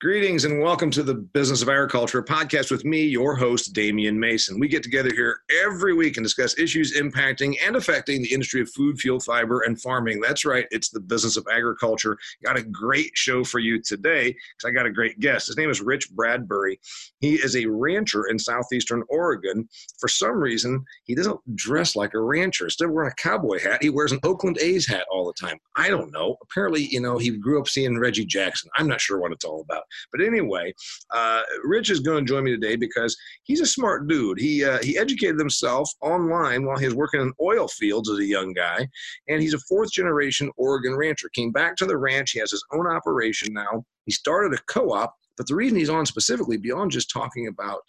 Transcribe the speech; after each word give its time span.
Greetings 0.00 0.44
and 0.44 0.62
welcome 0.62 0.92
to 0.92 1.02
the 1.02 1.14
Business 1.14 1.60
of 1.60 1.68
Agriculture, 1.68 2.22
podcast 2.22 2.70
with 2.70 2.84
me, 2.84 3.02
your 3.02 3.34
host, 3.34 3.72
Damian 3.72 4.16
Mason. 4.16 4.60
We 4.60 4.68
get 4.68 4.84
together 4.84 5.10
here 5.12 5.40
every 5.64 5.92
week 5.92 6.16
and 6.16 6.24
discuss 6.24 6.56
issues 6.56 6.96
impacting 6.96 7.56
and 7.66 7.74
affecting 7.74 8.22
the 8.22 8.32
industry 8.32 8.60
of 8.60 8.70
food, 8.70 9.00
fuel, 9.00 9.18
fiber, 9.18 9.62
and 9.62 9.82
farming. 9.82 10.20
That's 10.20 10.44
right, 10.44 10.66
it's 10.70 10.90
the 10.90 11.00
Business 11.00 11.36
of 11.36 11.48
Agriculture. 11.50 12.16
Got 12.44 12.56
a 12.56 12.62
great 12.62 13.10
show 13.14 13.42
for 13.42 13.58
you 13.58 13.82
today 13.82 14.26
because 14.28 14.68
I 14.68 14.70
got 14.70 14.86
a 14.86 14.92
great 14.92 15.18
guest. 15.18 15.48
His 15.48 15.56
name 15.56 15.68
is 15.68 15.80
Rich 15.80 16.12
Bradbury. 16.12 16.78
He 17.18 17.34
is 17.34 17.56
a 17.56 17.66
rancher 17.66 18.26
in 18.28 18.38
southeastern 18.38 19.02
Oregon. 19.08 19.68
For 19.98 20.06
some 20.06 20.36
reason, 20.36 20.84
he 21.06 21.16
doesn't 21.16 21.40
dress 21.56 21.96
like 21.96 22.14
a 22.14 22.20
rancher. 22.20 22.66
Instead 22.66 22.84
of 22.84 22.92
wearing 22.92 23.10
a 23.10 23.20
cowboy 23.20 23.58
hat, 23.58 23.82
he 23.82 23.90
wears 23.90 24.12
an 24.12 24.20
Oakland 24.22 24.58
A's 24.60 24.86
hat 24.86 25.06
all 25.10 25.26
the 25.26 25.32
time. 25.32 25.58
I 25.74 25.88
don't 25.88 26.12
know. 26.12 26.36
Apparently, 26.44 26.84
you 26.84 27.00
know, 27.00 27.18
he 27.18 27.36
grew 27.36 27.60
up 27.60 27.66
seeing 27.66 27.98
Reggie 27.98 28.24
Jackson. 28.24 28.70
I'm 28.76 28.86
not 28.86 29.00
sure 29.00 29.18
what 29.18 29.32
it's 29.32 29.44
all 29.44 29.62
about. 29.62 29.82
But 30.12 30.20
anyway, 30.20 30.74
uh, 31.10 31.42
Rich 31.64 31.90
is 31.90 32.00
going 32.00 32.24
to 32.24 32.28
join 32.28 32.44
me 32.44 32.50
today 32.50 32.76
because 32.76 33.16
he's 33.44 33.60
a 33.60 33.66
smart 33.66 34.08
dude. 34.08 34.38
He 34.38 34.64
uh, 34.64 34.78
he 34.82 34.98
educated 34.98 35.38
himself 35.38 35.90
online 36.00 36.64
while 36.64 36.78
he 36.78 36.86
was 36.86 36.94
working 36.94 37.20
in 37.20 37.32
oil 37.40 37.68
fields 37.68 38.10
as 38.10 38.18
a 38.18 38.24
young 38.24 38.52
guy, 38.52 38.86
and 39.28 39.40
he's 39.40 39.54
a 39.54 39.60
fourth 39.60 39.92
generation 39.92 40.50
Oregon 40.56 40.96
rancher. 40.96 41.28
Came 41.34 41.52
back 41.52 41.76
to 41.76 41.86
the 41.86 41.96
ranch. 41.96 42.32
He 42.32 42.40
has 42.40 42.50
his 42.50 42.64
own 42.72 42.86
operation 42.86 43.52
now. 43.52 43.84
He 44.06 44.12
started 44.12 44.58
a 44.58 44.62
co-op. 44.72 45.14
But 45.36 45.46
the 45.46 45.54
reason 45.54 45.78
he's 45.78 45.88
on 45.88 46.04
specifically 46.04 46.56
beyond 46.56 46.90
just 46.90 47.10
talking 47.10 47.46
about 47.46 47.82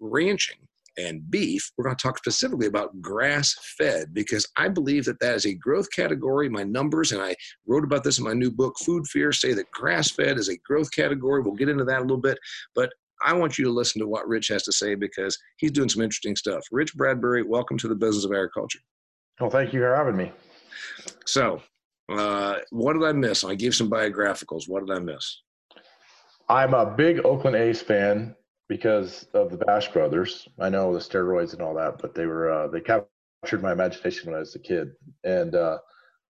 ranching 0.00 0.58
and 0.98 1.30
beef, 1.30 1.70
we're 1.76 1.84
going 1.84 1.96
to 1.96 2.02
talk 2.02 2.18
specifically 2.18 2.66
about 2.66 3.00
grass 3.00 3.54
fed 3.78 4.14
because 4.14 4.48
I 4.56 4.68
believe 4.68 5.04
that 5.04 5.20
that 5.20 5.34
is 5.34 5.46
a 5.46 5.54
growth 5.54 5.90
category. 5.90 6.48
My 6.48 6.62
numbers, 6.62 7.12
and 7.12 7.22
I 7.22 7.34
wrote 7.66 7.84
about 7.84 8.04
this 8.04 8.18
in 8.18 8.24
my 8.24 8.32
new 8.32 8.50
book, 8.50 8.74
Food 8.84 9.06
Fear, 9.06 9.32
say 9.32 9.52
that 9.54 9.70
grass 9.72 10.10
fed 10.10 10.38
is 10.38 10.48
a 10.48 10.58
growth 10.58 10.90
category. 10.92 11.42
We'll 11.42 11.54
get 11.54 11.68
into 11.68 11.84
that 11.84 11.98
a 11.98 12.02
little 12.02 12.16
bit. 12.16 12.38
But 12.74 12.90
I 13.24 13.32
want 13.32 13.58
you 13.58 13.64
to 13.64 13.70
listen 13.70 14.00
to 14.00 14.08
what 14.08 14.28
Rich 14.28 14.48
has 14.48 14.62
to 14.64 14.72
say 14.72 14.94
because 14.94 15.38
he's 15.56 15.72
doing 15.72 15.88
some 15.88 16.02
interesting 16.02 16.36
stuff. 16.36 16.64
Rich 16.70 16.94
Bradbury, 16.94 17.42
welcome 17.42 17.78
to 17.78 17.88
the 17.88 17.94
business 17.94 18.24
of 18.24 18.32
agriculture. 18.32 18.80
Well, 19.40 19.50
thank 19.50 19.72
you 19.72 19.80
for 19.80 19.94
having 19.94 20.16
me. 20.16 20.32
So, 21.26 21.62
uh, 22.10 22.56
what 22.70 22.94
did 22.94 23.04
I 23.04 23.12
miss? 23.12 23.44
I 23.44 23.54
gave 23.54 23.74
some 23.74 23.90
biographicals. 23.90 24.64
What 24.68 24.86
did 24.86 24.94
I 24.94 25.00
miss? 25.00 25.42
I'm 26.48 26.74
a 26.74 26.86
big 26.86 27.24
Oakland 27.24 27.56
A's 27.56 27.82
fan 27.82 28.36
because 28.68 29.26
of 29.34 29.50
the 29.50 29.58
Bash 29.58 29.92
Brothers. 29.92 30.48
I 30.58 30.68
know 30.68 30.92
the 30.92 30.98
steroids 30.98 31.52
and 31.52 31.62
all 31.62 31.74
that, 31.74 31.98
but 31.98 32.14
they 32.14 32.26
were 32.26 32.50
uh, 32.50 32.68
they 32.68 32.80
captured 32.80 33.62
my 33.62 33.72
imagination 33.72 34.30
when 34.30 34.36
I 34.36 34.40
was 34.40 34.54
a 34.54 34.58
kid. 34.58 34.92
And 35.24 35.54
uh, 35.54 35.78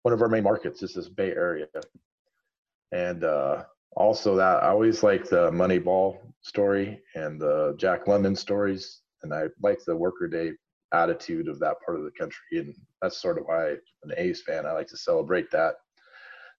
one 0.03 0.13
of 0.13 0.21
our 0.21 0.29
main 0.29 0.43
markets 0.43 0.81
is 0.83 0.93
this 0.93 1.09
Bay 1.09 1.31
Area, 1.31 1.67
and 2.91 3.23
uh, 3.23 3.63
also 3.95 4.35
that 4.35 4.63
I 4.63 4.69
always 4.69 5.03
like 5.03 5.25
the 5.25 5.51
Moneyball 5.51 6.17
story 6.41 7.01
and 7.15 7.39
the 7.39 7.75
Jack 7.77 8.07
London 8.07 8.35
stories, 8.35 9.01
and 9.23 9.33
I 9.33 9.45
like 9.61 9.83
the 9.85 9.95
worker-day 9.95 10.53
attitude 10.93 11.47
of 11.47 11.59
that 11.59 11.77
part 11.85 11.97
of 11.97 12.03
the 12.03 12.11
country, 12.11 12.59
and 12.59 12.75
that's 13.01 13.21
sort 13.21 13.37
of 13.37 13.45
why 13.45 13.71
I'm 13.71 13.77
an 14.11 14.13
A's 14.17 14.41
fan. 14.41 14.65
I 14.65 14.71
like 14.71 14.87
to 14.87 14.97
celebrate 14.97 15.51
that 15.51 15.75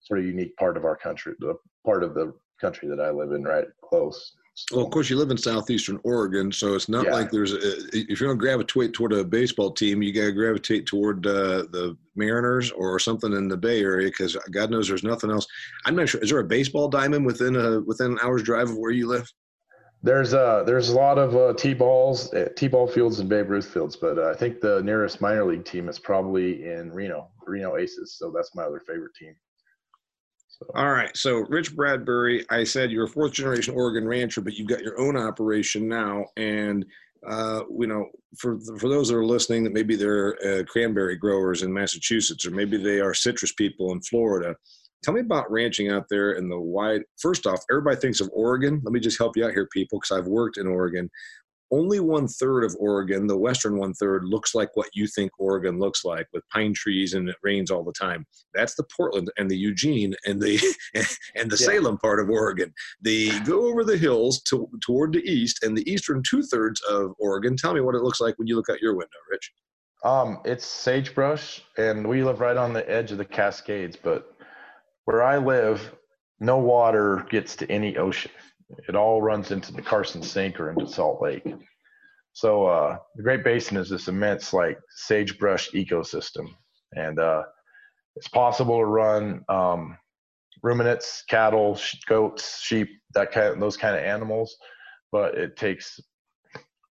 sort 0.01 0.21
of 0.21 0.27
unique 0.27 0.57
part 0.57 0.77
of 0.77 0.85
our 0.85 0.97
country, 0.97 1.35
the 1.39 1.55
part 1.85 2.03
of 2.03 2.15
the 2.15 2.33
country 2.61 2.89
that 2.89 3.01
I 3.01 3.11
live 3.11 3.33
in, 3.33 3.45
right 3.45 3.67
close. 3.83 4.37
Well, 4.71 4.85
of 4.85 4.91
course, 4.91 5.09
you 5.09 5.17
live 5.17 5.31
in 5.31 5.39
southeastern 5.39 5.99
Oregon, 6.05 6.53
so 6.53 6.75
it's 6.75 6.89
not 6.89 7.07
yeah. 7.07 7.13
like 7.13 7.31
there's. 7.31 7.55
A, 7.55 7.59
if 7.93 8.21
you're 8.21 8.29
going 8.29 8.39
to 8.39 8.45
gravitate 8.45 8.93
toward 8.93 9.15
a 9.15 9.25
baseball 9.25 9.71
team, 9.71 10.03
you 10.03 10.13
got 10.13 10.27
to 10.27 10.33
gravitate 10.33 10.85
toward 10.85 11.27
uh, 11.27 11.65
the 11.71 11.97
Mariners 12.17 12.71
or 12.71 12.99
something 12.99 13.33
in 13.33 13.49
the 13.49 13.57
Bay 13.57 13.81
Area 13.81 14.09
because 14.09 14.37
God 14.51 14.71
knows 14.71 14.89
there's 14.89 15.05
nothing 15.05 15.31
else. 15.31 15.47
I'm 15.87 15.97
not 15.97 16.11
sure. 16.11 16.21
Is 16.21 16.31
there 16.31 16.41
a 16.41 16.45
baseball 16.45 16.89
diamond 16.89 17.25
within 17.25 17.57
a 17.57 17.81
within 17.81 18.13
an 18.13 18.19
hour's 18.23 18.43
drive 18.43 18.69
of 18.69 18.77
where 18.77 18.91
you 18.91 19.09
live? 19.09 19.27
There's 20.03 20.35
uh 20.35 20.65
there's 20.65 20.91
a 20.91 20.97
lot 20.97 21.17
of 21.17 21.35
uh, 21.35 21.55
t-balls, 21.55 22.35
uh, 22.35 22.49
t-ball 22.55 22.89
fields 22.89 23.21
and 23.21 23.29
Babe 23.29 23.49
Ruth 23.49 23.69
fields, 23.69 23.97
but 23.97 24.19
uh, 24.19 24.31
I 24.31 24.35
think 24.35 24.61
the 24.61 24.83
nearest 24.83 25.21
minor 25.21 25.45
league 25.45 25.65
team 25.65 25.89
is 25.89 25.99
probably 25.99 26.65
in 26.67 26.91
Reno, 26.93 27.31
Reno 27.47 27.77
Aces. 27.77 28.17
So 28.19 28.31
that's 28.31 28.55
my 28.55 28.65
other 28.65 28.81
favorite 28.81 29.15
team. 29.15 29.35
All 30.75 30.91
right. 30.91 31.15
So, 31.17 31.39
Rich 31.49 31.75
Bradbury, 31.75 32.47
I 32.51 32.65
said 32.65 32.91
you're 32.91 33.07
a 33.07 33.09
fourth 33.09 33.33
generation 33.33 33.75
Oregon 33.75 34.07
rancher, 34.07 34.41
but 34.41 34.55
you've 34.55 34.69
got 34.69 34.83
your 34.83 34.99
own 35.01 35.17
operation 35.17 35.89
now. 35.89 36.25
And, 36.37 36.85
uh, 37.29 37.63
you 37.79 37.87
know, 37.87 38.07
for, 38.39 38.59
for 38.79 38.89
those 38.89 39.09
that 39.09 39.17
are 39.17 39.25
listening, 39.25 39.65
that 39.65 39.73
maybe 39.73 39.97
they're 39.97 40.37
uh, 40.45 40.65
cranberry 40.65 41.17
growers 41.17 41.63
in 41.63 41.73
Massachusetts, 41.73 42.47
or 42.47 42.51
maybe 42.51 42.77
they 42.77 43.01
are 43.01 43.15
citrus 43.15 43.53
people 43.53 43.93
in 43.93 44.01
Florida. 44.03 44.57
Tell 45.03 45.15
me 45.15 45.21
about 45.21 45.51
ranching 45.51 45.91
out 45.91 46.07
there 46.09 46.33
in 46.33 46.49
the 46.49 46.59
wide. 46.59 47.03
First 47.21 47.47
off, 47.47 47.61
everybody 47.71 47.97
thinks 47.97 48.21
of 48.21 48.31
Oregon. 48.33 48.81
Let 48.85 48.93
me 48.93 49.01
just 49.01 49.19
help 49.19 49.37
you 49.37 49.45
out 49.45 49.53
here, 49.53 49.69
people, 49.73 49.99
because 49.99 50.17
I've 50.17 50.29
worked 50.29 50.59
in 50.59 50.69
Oregon 50.69 51.11
only 51.73 52.01
one 52.01 52.29
third 52.29 52.65
of 52.65 52.77
Oregon, 52.79 53.27
the 53.27 53.37
western 53.37 53.79
one 53.79 53.95
third, 53.95 54.25
looks 54.25 54.55
like 54.55 54.77
what 54.77 54.91
you 54.93 55.07
think 55.07 55.33
Oregon 55.39 55.79
looks 55.79 56.05
like 56.05 56.29
with 56.33 56.49
pine 56.51 56.75
trees 56.75 57.15
and 57.15 57.29
it 57.29 57.37
rains 57.43 57.71
all 57.71 57.83
the 57.83 57.93
time. 57.93 58.27
That's 58.55 58.75
the 58.75 58.85
Portland 58.95 59.33
and 59.39 59.51
the 59.51 59.57
Eugene 59.57 60.15
and 60.27 60.41
the 60.41 60.61
and 61.35 61.51
the 61.51 61.57
yeah. 61.59 61.67
Salem 61.67 61.99
part 61.99 62.21
of 62.21 62.29
Oregon. 62.29 62.73
The 63.01 63.41
go 63.41 63.67
over 63.67 63.85
the 63.85 63.97
hills 63.97 64.43
to, 64.43 64.69
toward 64.85 65.15
the 65.15 65.25
east 65.25 65.65
and 65.65 65.77
the 65.77 65.91
eastern 65.91 66.23
two 66.23 66.43
thirds 66.43 66.81
of 66.83 67.15
Oregon. 67.19 67.57
Tell 67.57 67.75
me 67.75 67.81
what 67.81 67.95
it 67.95 68.03
looks 68.03 68.21
like 68.21 68.39
when 68.39 68.47
you 68.47 68.57
look 68.57 68.69
out 68.69 68.83
your 68.83 68.95
window, 68.95 69.19
Rich. 69.31 69.53
Um, 70.05 70.41
it's 70.45 70.67
sagebrush, 70.67 71.63
and 71.79 72.07
we 72.07 72.23
live 72.23 72.41
right 72.41 72.57
on 72.57 72.73
the 72.73 72.89
edge 72.91 73.13
of 73.13 73.19
the 73.19 73.25
Cascades. 73.25 73.97
But 73.97 74.35
where 75.07 75.23
I 75.23 75.39
live, 75.39 75.95
no 76.39 76.59
water 76.59 77.25
gets 77.31 77.57
to 77.57 77.71
any 77.71 77.97
ocean 77.97 78.33
it 78.89 78.95
all 78.95 79.23
runs 79.23 79.51
into 79.51 79.73
the 79.73 79.83
Carson 79.83 80.23
Sink 80.23 80.59
or 80.61 80.71
into 80.71 80.87
Salt 80.87 81.23
Lake. 81.23 81.47
So 82.33 82.67
uh, 82.67 82.97
the 83.17 83.23
Great 83.23 83.45
Basin 83.45 83.77
is 83.77 83.91
this 83.91 84.09
immense 84.09 84.53
like 84.53 84.79
sagebrush 84.91 85.71
ecosystem, 85.73 86.47
and 86.93 87.19
uh, 87.19 87.43
it's 88.17 88.29
possible 88.29 88.79
to 88.79 88.85
run 88.87 89.45
um, 89.49 89.99
ruminants, 90.63 91.25
cattle, 91.29 91.79
goats, 92.07 92.61
sheep, 92.61 92.89
that 93.15 93.33
kind 93.33 93.49
of, 93.49 93.61
those 93.61 93.77
kind 93.77 93.97
of 93.97 94.03
animals, 94.03 94.57
but 95.11 95.37
it 95.37 95.57
takes 95.57 96.01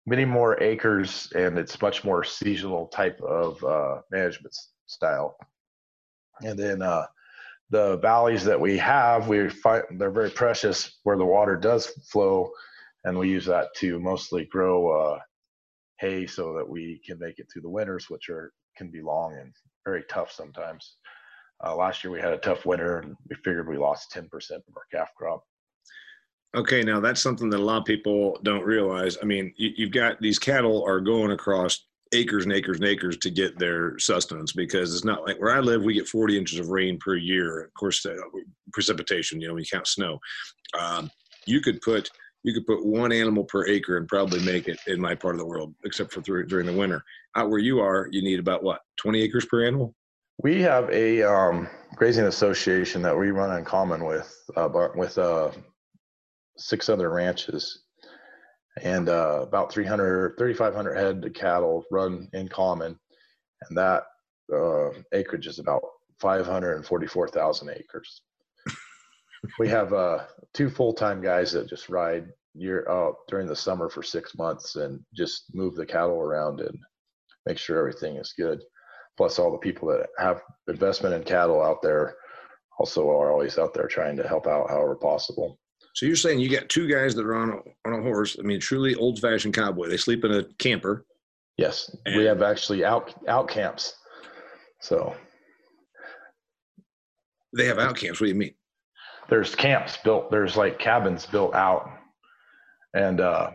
many 0.06 0.24
more 0.24 0.62
acres 0.62 1.32
and 1.34 1.58
it's 1.58 1.80
much 1.80 2.04
more 2.04 2.22
seasonal 2.22 2.86
type 2.88 3.18
of 3.22 3.62
uh, 3.64 4.00
management 4.10 4.54
style. 4.86 5.36
And 6.42 6.58
then 6.58 6.82
uh, 6.82 7.06
the 7.74 7.96
valleys 7.96 8.44
that 8.44 8.60
we 8.60 8.78
have, 8.78 9.26
we 9.26 9.48
find 9.48 9.82
they're 9.98 10.08
very 10.08 10.30
precious 10.30 11.00
where 11.02 11.18
the 11.18 11.24
water 11.24 11.56
does 11.56 11.88
flow, 12.08 12.52
and 13.02 13.18
we 13.18 13.28
use 13.28 13.46
that 13.46 13.74
to 13.74 13.98
mostly 13.98 14.44
grow 14.44 14.90
uh, 14.92 15.18
hay 15.98 16.24
so 16.24 16.54
that 16.54 16.68
we 16.68 17.00
can 17.04 17.18
make 17.18 17.40
it 17.40 17.48
through 17.52 17.62
the 17.62 17.68
winters, 17.68 18.08
which 18.08 18.28
are 18.28 18.52
can 18.76 18.92
be 18.92 19.02
long 19.02 19.36
and 19.40 19.52
very 19.84 20.04
tough 20.08 20.30
sometimes. 20.30 20.98
Uh, 21.64 21.74
last 21.74 22.04
year 22.04 22.12
we 22.12 22.20
had 22.20 22.32
a 22.32 22.38
tough 22.38 22.64
winter, 22.64 23.00
and 23.00 23.16
we 23.28 23.34
figured 23.44 23.68
we 23.68 23.76
lost 23.76 24.12
10% 24.14 24.24
of 24.52 24.62
our 24.76 24.86
calf 24.92 25.08
crop. 25.16 25.42
Okay, 26.54 26.84
now 26.84 27.00
that's 27.00 27.20
something 27.20 27.50
that 27.50 27.58
a 27.58 27.64
lot 27.64 27.78
of 27.78 27.84
people 27.84 28.38
don't 28.44 28.64
realize. 28.64 29.18
I 29.20 29.24
mean, 29.24 29.52
you, 29.56 29.86
have 29.86 29.92
got 29.92 30.20
these 30.20 30.38
cattle 30.38 30.84
are 30.86 31.00
going 31.00 31.32
across 31.32 31.84
acres 32.12 32.44
and 32.44 32.52
acres 32.52 32.78
and 32.78 32.88
acres 32.88 33.16
to 33.18 33.30
get 33.30 33.58
their 33.58 33.98
sustenance 33.98 34.52
because 34.52 34.94
it's 34.94 35.04
not 35.04 35.26
like 35.26 35.40
where 35.40 35.54
I 35.54 35.60
live, 35.60 35.82
we 35.82 35.94
get 35.94 36.08
40 36.08 36.38
inches 36.38 36.58
of 36.58 36.68
rain 36.68 36.98
per 36.98 37.16
year. 37.16 37.62
Of 37.62 37.74
course, 37.74 38.04
uh, 38.06 38.14
precipitation, 38.72 39.40
you 39.40 39.48
know, 39.48 39.54
we 39.54 39.66
count 39.66 39.86
snow. 39.86 40.18
Um, 40.78 41.10
you 41.46 41.60
could 41.60 41.80
put 41.80 42.10
you 42.42 42.52
could 42.52 42.66
put 42.66 42.84
one 42.84 43.10
animal 43.10 43.44
per 43.44 43.66
acre 43.66 43.96
and 43.96 44.06
probably 44.06 44.44
make 44.44 44.68
it 44.68 44.78
in 44.86 45.00
my 45.00 45.14
part 45.14 45.34
of 45.34 45.38
the 45.38 45.46
world, 45.46 45.74
except 45.84 46.12
for 46.12 46.20
through, 46.20 46.46
during 46.46 46.66
the 46.66 46.72
winter. 46.74 47.02
Out 47.36 47.48
where 47.48 47.58
you 47.58 47.80
are, 47.80 48.06
you 48.12 48.22
need 48.22 48.38
about 48.38 48.62
what 48.62 48.82
20 48.98 49.22
acres 49.22 49.46
per 49.46 49.66
animal. 49.66 49.94
We 50.42 50.60
have 50.60 50.90
a 50.90 51.22
um, 51.22 51.68
grazing 51.96 52.26
association 52.26 53.00
that 53.00 53.16
we 53.16 53.30
run 53.30 53.56
in 53.56 53.64
common 53.64 54.04
with 54.04 54.30
uh, 54.56 54.68
with 54.94 55.16
uh, 55.16 55.52
six 56.58 56.88
other 56.90 57.10
ranches 57.10 57.83
and 58.82 59.08
uh, 59.08 59.40
about 59.42 59.72
300, 59.72 60.36
3,500 60.38 60.94
head 60.94 61.24
of 61.24 61.32
cattle 61.32 61.84
run 61.90 62.28
in 62.32 62.48
common, 62.48 62.98
and 63.68 63.78
that 63.78 64.04
uh, 64.52 64.90
acreage 65.12 65.46
is 65.46 65.58
about 65.58 65.82
544,000 66.20 67.70
acres. 67.70 68.22
we 69.58 69.68
have 69.68 69.92
uh, 69.92 70.24
two 70.52 70.68
full-time 70.70 71.22
guys 71.22 71.52
that 71.52 71.68
just 71.68 71.88
ride 71.88 72.26
year 72.54 72.88
out 72.88 73.16
during 73.28 73.46
the 73.46 73.56
summer 73.56 73.88
for 73.88 74.02
six 74.02 74.36
months 74.36 74.76
and 74.76 75.00
just 75.14 75.54
move 75.54 75.74
the 75.74 75.86
cattle 75.86 76.20
around 76.20 76.60
and 76.60 76.78
make 77.46 77.58
sure 77.58 77.78
everything 77.78 78.16
is 78.16 78.34
good. 78.36 78.62
Plus, 79.16 79.38
all 79.38 79.52
the 79.52 79.58
people 79.58 79.88
that 79.88 80.08
have 80.18 80.42
investment 80.68 81.14
in 81.14 81.22
cattle 81.22 81.62
out 81.62 81.82
there 81.82 82.16
also 82.78 83.08
are 83.08 83.30
always 83.30 83.58
out 83.58 83.74
there 83.74 83.86
trying 83.86 84.16
to 84.16 84.26
help 84.26 84.46
out 84.46 84.68
however 84.68 84.96
possible. 84.96 85.58
So 85.94 86.06
you're 86.06 86.16
saying 86.16 86.40
you 86.40 86.50
got 86.50 86.68
two 86.68 86.88
guys 86.88 87.14
that 87.14 87.24
are 87.24 87.36
on 87.36 87.50
a, 87.50 87.88
on 87.88 87.98
a 87.98 88.02
horse. 88.02 88.36
I 88.38 88.42
mean, 88.42 88.60
truly 88.60 88.94
old 88.96 89.20
fashioned 89.20 89.54
cowboy. 89.54 89.88
They 89.88 89.96
sleep 89.96 90.24
in 90.24 90.32
a 90.32 90.44
camper. 90.58 91.06
Yes, 91.56 91.94
we 92.04 92.24
have 92.24 92.42
actually 92.42 92.84
out 92.84 93.14
out 93.28 93.48
camps. 93.48 93.94
So 94.80 95.14
they 97.56 97.66
have 97.66 97.78
out 97.78 97.96
camps. 97.96 98.20
What 98.20 98.26
do 98.26 98.32
you 98.32 98.38
mean? 98.38 98.54
there's 99.28 99.54
camps 99.54 99.96
built. 100.04 100.30
There's 100.30 100.56
like 100.56 100.78
cabins 100.78 101.26
built 101.26 101.54
out, 101.54 101.88
and 102.94 103.20
uh, 103.20 103.52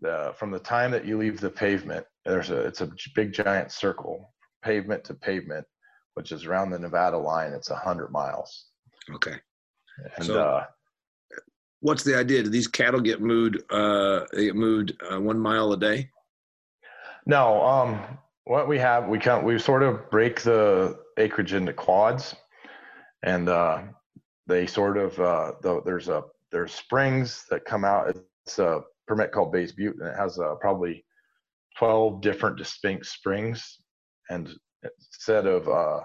the, 0.00 0.34
from 0.38 0.50
the 0.50 0.58
time 0.58 0.90
that 0.92 1.04
you 1.04 1.18
leave 1.18 1.40
the 1.40 1.50
pavement, 1.50 2.06
there's 2.24 2.50
a 2.50 2.60
it's 2.60 2.80
a 2.80 2.90
big 3.14 3.32
giant 3.32 3.70
circle, 3.70 4.32
pavement 4.64 5.04
to 5.04 5.14
pavement, 5.14 5.66
which 6.14 6.32
is 6.32 6.46
around 6.46 6.70
the 6.70 6.78
Nevada 6.78 7.18
line. 7.18 7.52
It's 7.52 7.70
a 7.70 7.76
hundred 7.76 8.10
miles. 8.10 8.66
Okay. 9.14 9.36
And 10.16 10.24
So- 10.26 10.42
uh, 10.42 10.64
What's 11.86 12.02
the 12.02 12.18
idea? 12.18 12.42
Do 12.42 12.50
these 12.50 12.66
cattle 12.66 13.00
get 13.00 13.20
moved? 13.20 13.58
Uh, 13.70 14.24
they 14.32 14.46
get 14.46 14.56
moved 14.56 15.00
uh, 15.08 15.20
one 15.20 15.38
mile 15.38 15.72
a 15.72 15.76
day. 15.76 16.10
No, 17.26 17.62
um, 17.62 18.00
what 18.42 18.66
we 18.66 18.76
have, 18.76 19.06
we 19.06 19.20
can 19.20 19.44
we 19.44 19.56
sort 19.60 19.84
of 19.84 20.10
break 20.10 20.40
the 20.40 20.98
acreage 21.16 21.54
into 21.54 21.72
quads, 21.72 22.34
and 23.22 23.48
uh, 23.48 23.82
they 24.48 24.66
sort 24.66 24.96
of 24.96 25.20
uh, 25.20 25.52
the, 25.62 25.80
there's 25.84 26.08
a 26.08 26.24
there's 26.50 26.74
springs 26.74 27.44
that 27.50 27.64
come 27.64 27.84
out. 27.84 28.16
It's 28.44 28.58
a 28.58 28.80
permit 29.06 29.30
called 29.30 29.52
Bays 29.52 29.70
Butte, 29.70 29.94
and 30.00 30.08
it 30.08 30.16
has 30.18 30.40
uh, 30.40 30.56
probably 30.56 31.04
twelve 31.78 32.20
different 32.20 32.58
distinct 32.58 33.06
springs, 33.06 33.78
and 34.28 34.50
instead 34.82 35.46
of 35.46 35.68
uh, 35.68 36.00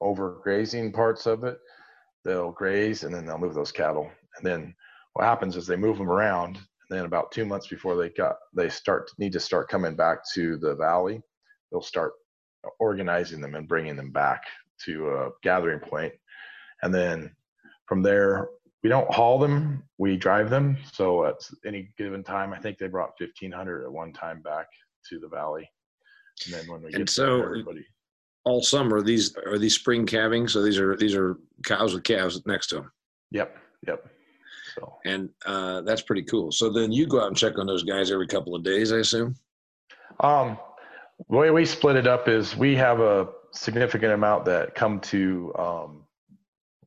overgrazing 0.00 0.94
parts 0.94 1.26
of 1.26 1.42
it, 1.42 1.58
they'll 2.24 2.52
graze 2.52 3.02
and 3.02 3.12
then 3.12 3.26
they'll 3.26 3.36
move 3.36 3.54
those 3.54 3.72
cattle, 3.72 4.08
and 4.36 4.46
then 4.46 4.72
what 5.14 5.24
happens 5.24 5.56
is 5.56 5.66
they 5.66 5.76
move 5.76 5.98
them 5.98 6.10
around 6.10 6.56
and 6.56 6.98
then 6.98 7.04
about 7.06 7.32
two 7.32 7.44
months 7.46 7.66
before 7.66 7.96
they 7.96 8.10
got 8.10 8.36
they 8.54 8.68
start 8.68 9.10
need 9.18 9.32
to 9.32 9.40
start 9.40 9.68
coming 9.68 9.96
back 9.96 10.18
to 10.34 10.56
the 10.58 10.74
valley 10.74 11.20
they'll 11.72 11.80
start 11.82 12.12
organizing 12.78 13.40
them 13.40 13.54
and 13.54 13.68
bringing 13.68 13.96
them 13.96 14.10
back 14.10 14.42
to 14.84 15.10
a 15.10 15.30
gathering 15.42 15.78
point. 15.80 16.12
And 16.82 16.94
then 16.94 17.34
from 17.86 18.02
there 18.02 18.48
we 18.82 18.88
don't 18.90 19.10
haul 19.12 19.38
them 19.38 19.82
we 19.98 20.16
drive 20.16 20.50
them. 20.50 20.76
So 20.92 21.24
at 21.26 21.36
any 21.66 21.90
given 21.96 22.22
time 22.24 22.52
i 22.52 22.58
think 22.58 22.78
they 22.78 22.88
brought 22.88 23.12
1500 23.18 23.84
at 23.84 23.92
one 23.92 24.12
time 24.12 24.42
back 24.42 24.66
to 25.10 25.18
the 25.18 25.28
valley. 25.28 25.68
And 26.46 26.54
then 26.54 26.66
when 26.66 26.80
we 26.82 26.86
And 26.88 26.96
get 26.96 27.10
so- 27.10 27.38
there, 27.38 27.46
everybody 27.46 27.86
All 28.44 28.62
summer, 28.62 29.00
these 29.00 29.34
are 29.46 29.58
these 29.58 29.74
spring 29.74 30.04
calving. 30.06 30.48
So 30.48 30.62
these 30.62 30.78
are 30.78 30.96
these 30.96 31.14
are 31.14 31.38
cows 31.64 31.94
with 31.94 32.04
calves 32.04 32.40
next 32.46 32.66
to 32.68 32.76
them, 32.76 32.92
yep 33.30 33.56
yep 33.86 34.06
so 34.74 34.98
and 35.04 35.28
uh, 35.46 35.80
that's 35.82 36.02
pretty 36.02 36.22
cool. 36.22 36.50
So 36.52 36.70
then 36.70 36.92
you 36.92 37.06
go 37.06 37.20
out 37.20 37.28
and 37.28 37.36
check 37.36 37.58
on 37.58 37.66
those 37.66 37.82
guys 37.82 38.10
every 38.10 38.26
couple 38.26 38.54
of 38.54 38.64
days, 38.64 38.92
I 38.92 38.98
assume. 38.98 39.36
Um, 40.20 40.58
the 41.28 41.36
way 41.36 41.50
we 41.50 41.64
split 41.64 41.96
it 41.96 42.06
up 42.06 42.28
is 42.28 42.56
we 42.56 42.74
have 42.76 43.00
a 43.00 43.28
significant 43.52 44.12
amount 44.12 44.44
that 44.46 44.74
come 44.74 45.00
to 45.00 45.52
um, 45.58 46.04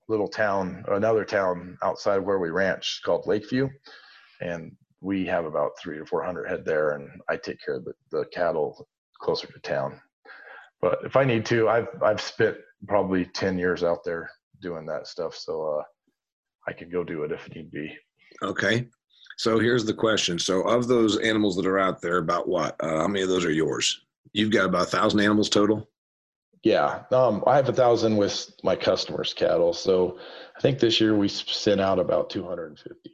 little 0.07 0.28
town, 0.28 0.84
another 0.89 1.25
town 1.25 1.78
outside 1.84 2.18
where 2.19 2.39
we 2.39 2.50
ranch 2.50 3.01
called 3.04 3.28
Lakeview, 3.28 3.69
and 4.42 4.72
we 5.01 5.25
have 5.25 5.45
about 5.45 5.72
three 5.80 5.98
to 5.98 6.06
four 6.06 6.24
hundred 6.24 6.48
head 6.48 6.66
there, 6.66 6.92
and 6.92 7.10
I 7.30 7.38
take 7.38 7.63
care 7.63 7.75
of 7.75 7.86
the, 7.86 7.94
the 8.12 8.25
cattle 8.33 8.88
closer 9.19 9.48
to 9.48 9.60
town. 9.60 10.00
But 10.81 11.00
if 11.04 11.16
I 11.16 11.24
need 11.24 11.45
to, 11.48 11.69
I've 11.69 11.88
I've 12.01 12.22
spent 12.22 12.57
probably 12.88 13.25
ten 13.25 13.57
years 13.57 13.83
out 13.83 14.04
there 14.04 14.30
doing 14.62 14.86
that 14.88 15.07
stuff, 15.07 15.36
so 15.36 15.80
uh, 15.80 15.83
I 16.68 16.74
could 16.74 16.92
go 16.92 17.04
do 17.04 17.24
it 17.24 17.31
if 17.31 17.48
need 17.56 17.72
be. 17.72 17.98
Okay. 18.44 18.88
So 19.38 19.60
here's 19.60 19.86
the 19.86 19.94
question. 19.94 20.38
So 20.40 20.62
of 20.62 20.88
those 20.88 21.18
animals 21.19 21.56
that 21.56 21.66
are 21.66 21.80
out 21.80 22.02
there, 22.02 22.18
about 22.18 22.48
what? 22.48 22.75
Uh, 22.80 23.02
how 23.02 23.08
many 23.08 23.22
of 23.22 23.30
those 23.30 23.46
are 23.46 23.52
yours? 23.52 24.02
You've 24.34 24.52
got 24.52 24.66
about 24.66 24.88
a 24.88 24.90
thousand 24.90 25.19
animals 25.19 25.50
total. 25.50 25.90
Yeah, 26.64 27.04
um, 27.12 27.44
I 27.48 27.56
have 27.56 27.69
a 27.69 27.74
thousand 27.74 28.18
with 28.18 28.52
my 28.64 28.75
customers' 28.75 29.34
cattle. 29.34 29.74
So 29.74 30.18
I 30.58 30.60
think 30.60 30.80
this 30.80 31.00
year 31.00 31.16
we 31.16 31.30
sent 31.30 31.80
out 31.80 32.00
about 32.00 32.30
250. 32.30 33.12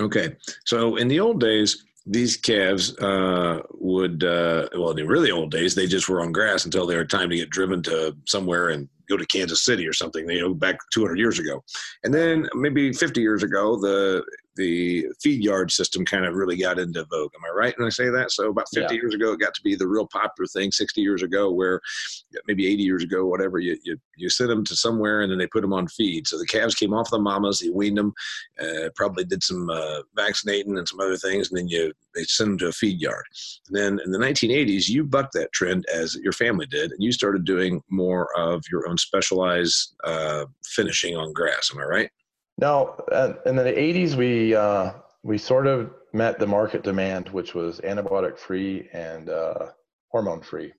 Okay. 0.00 0.36
So 0.66 0.96
in 0.96 1.08
the 1.08 1.20
old 1.20 1.40
days, 1.40 1.84
these 2.06 2.36
calves 2.36 2.96
uh, 2.98 3.60
would, 3.72 4.24
uh, 4.24 4.68
well, 4.74 4.90
in 4.90 4.96
the 4.96 5.06
really 5.06 5.30
old 5.30 5.50
days, 5.50 5.74
they 5.74 5.86
just 5.86 6.08
were 6.08 6.20
on 6.20 6.32
grass 6.32 6.64
until 6.64 6.86
they 6.86 6.96
were 6.96 7.04
time 7.04 7.30
to 7.30 7.36
get 7.36 7.50
driven 7.50 7.82
to 7.84 8.14
somewhere 8.26 8.68
and 8.70 8.88
go 9.08 9.16
to 9.16 9.26
Kansas 9.26 9.64
City 9.64 9.86
or 9.86 9.92
something, 9.92 10.28
you 10.28 10.40
know, 10.40 10.54
back 10.54 10.76
200 10.92 11.18
years 11.18 11.38
ago. 11.38 11.62
And 12.02 12.12
then 12.12 12.48
maybe 12.54 12.92
50 12.92 13.20
years 13.20 13.42
ago, 13.42 13.76
the 13.80 14.22
the 14.56 15.06
feed 15.20 15.42
yard 15.42 15.70
system 15.70 16.04
kind 16.04 16.24
of 16.24 16.34
really 16.34 16.56
got 16.56 16.78
into 16.78 17.04
vogue. 17.04 17.32
Am 17.34 17.44
I 17.50 17.54
right 17.56 17.78
when 17.78 17.86
I 17.86 17.90
say 17.90 18.08
that? 18.10 18.30
So 18.30 18.50
about 18.50 18.68
50 18.72 18.94
Yeah. 18.94 19.00
years 19.00 19.14
ago, 19.14 19.32
it 19.32 19.40
got 19.40 19.54
to 19.54 19.62
be 19.62 19.74
the 19.74 19.86
real 19.86 20.06
popular 20.06 20.46
thing. 20.46 20.70
60 20.70 21.00
years 21.00 21.22
ago, 21.22 21.50
where 21.50 21.80
maybe 22.46 22.66
80 22.66 22.82
years 22.82 23.02
ago, 23.02 23.26
whatever, 23.26 23.58
you, 23.58 23.76
you, 23.84 23.96
you 24.16 24.28
sent 24.28 24.50
them 24.50 24.64
to 24.64 24.76
somewhere 24.76 25.22
and 25.22 25.30
then 25.30 25.38
they 25.38 25.46
put 25.46 25.62
them 25.62 25.72
on 25.72 25.88
feed. 25.88 26.26
So 26.26 26.38
the 26.38 26.46
calves 26.46 26.74
came 26.74 26.94
off 26.94 27.10
the 27.10 27.18
mamas, 27.18 27.60
you 27.60 27.74
weaned 27.74 27.98
them, 27.98 28.12
uh, 28.60 28.90
probably 28.94 29.24
did 29.24 29.42
some 29.42 29.68
uh, 29.70 30.00
vaccinating 30.14 30.78
and 30.78 30.88
some 30.88 31.00
other 31.00 31.16
things, 31.16 31.50
and 31.50 31.58
then 31.58 31.68
you 31.68 31.92
they 32.14 32.22
send 32.24 32.50
them 32.52 32.58
to 32.58 32.68
a 32.68 32.72
feed 32.72 33.00
yard. 33.00 33.24
And 33.68 33.76
then 33.76 34.00
in 34.04 34.12
the 34.12 34.18
1980s, 34.18 34.88
you 34.88 35.02
bucked 35.04 35.32
that 35.34 35.52
trend 35.52 35.84
as 35.92 36.14
your 36.16 36.32
family 36.32 36.66
did, 36.66 36.92
and 36.92 37.02
you 37.02 37.10
started 37.12 37.44
doing 37.44 37.82
more 37.90 38.28
of 38.38 38.62
your 38.70 38.88
own 38.88 38.98
specialized 38.98 39.94
uh, 40.04 40.44
finishing 40.64 41.16
on 41.16 41.32
grass. 41.32 41.70
Am 41.72 41.80
I 41.80 41.84
right? 41.84 42.10
Now, 42.58 42.96
in 43.46 43.56
the 43.56 43.64
80s, 43.64 44.14
we 44.14 44.54
uh, 44.54 44.92
we 45.22 45.38
sort 45.38 45.66
of 45.66 45.90
met 46.12 46.38
the 46.38 46.46
market 46.46 46.84
demand, 46.84 47.28
which 47.30 47.54
was 47.54 47.80
antibiotic 47.80 48.38
free 48.38 48.88
and 48.92 49.28
uh, 49.28 49.66
hormone 50.08 50.40
free, 50.40 50.72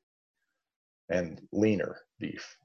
and 1.09 1.41
leaner 1.51 1.97
beef. 2.19 2.57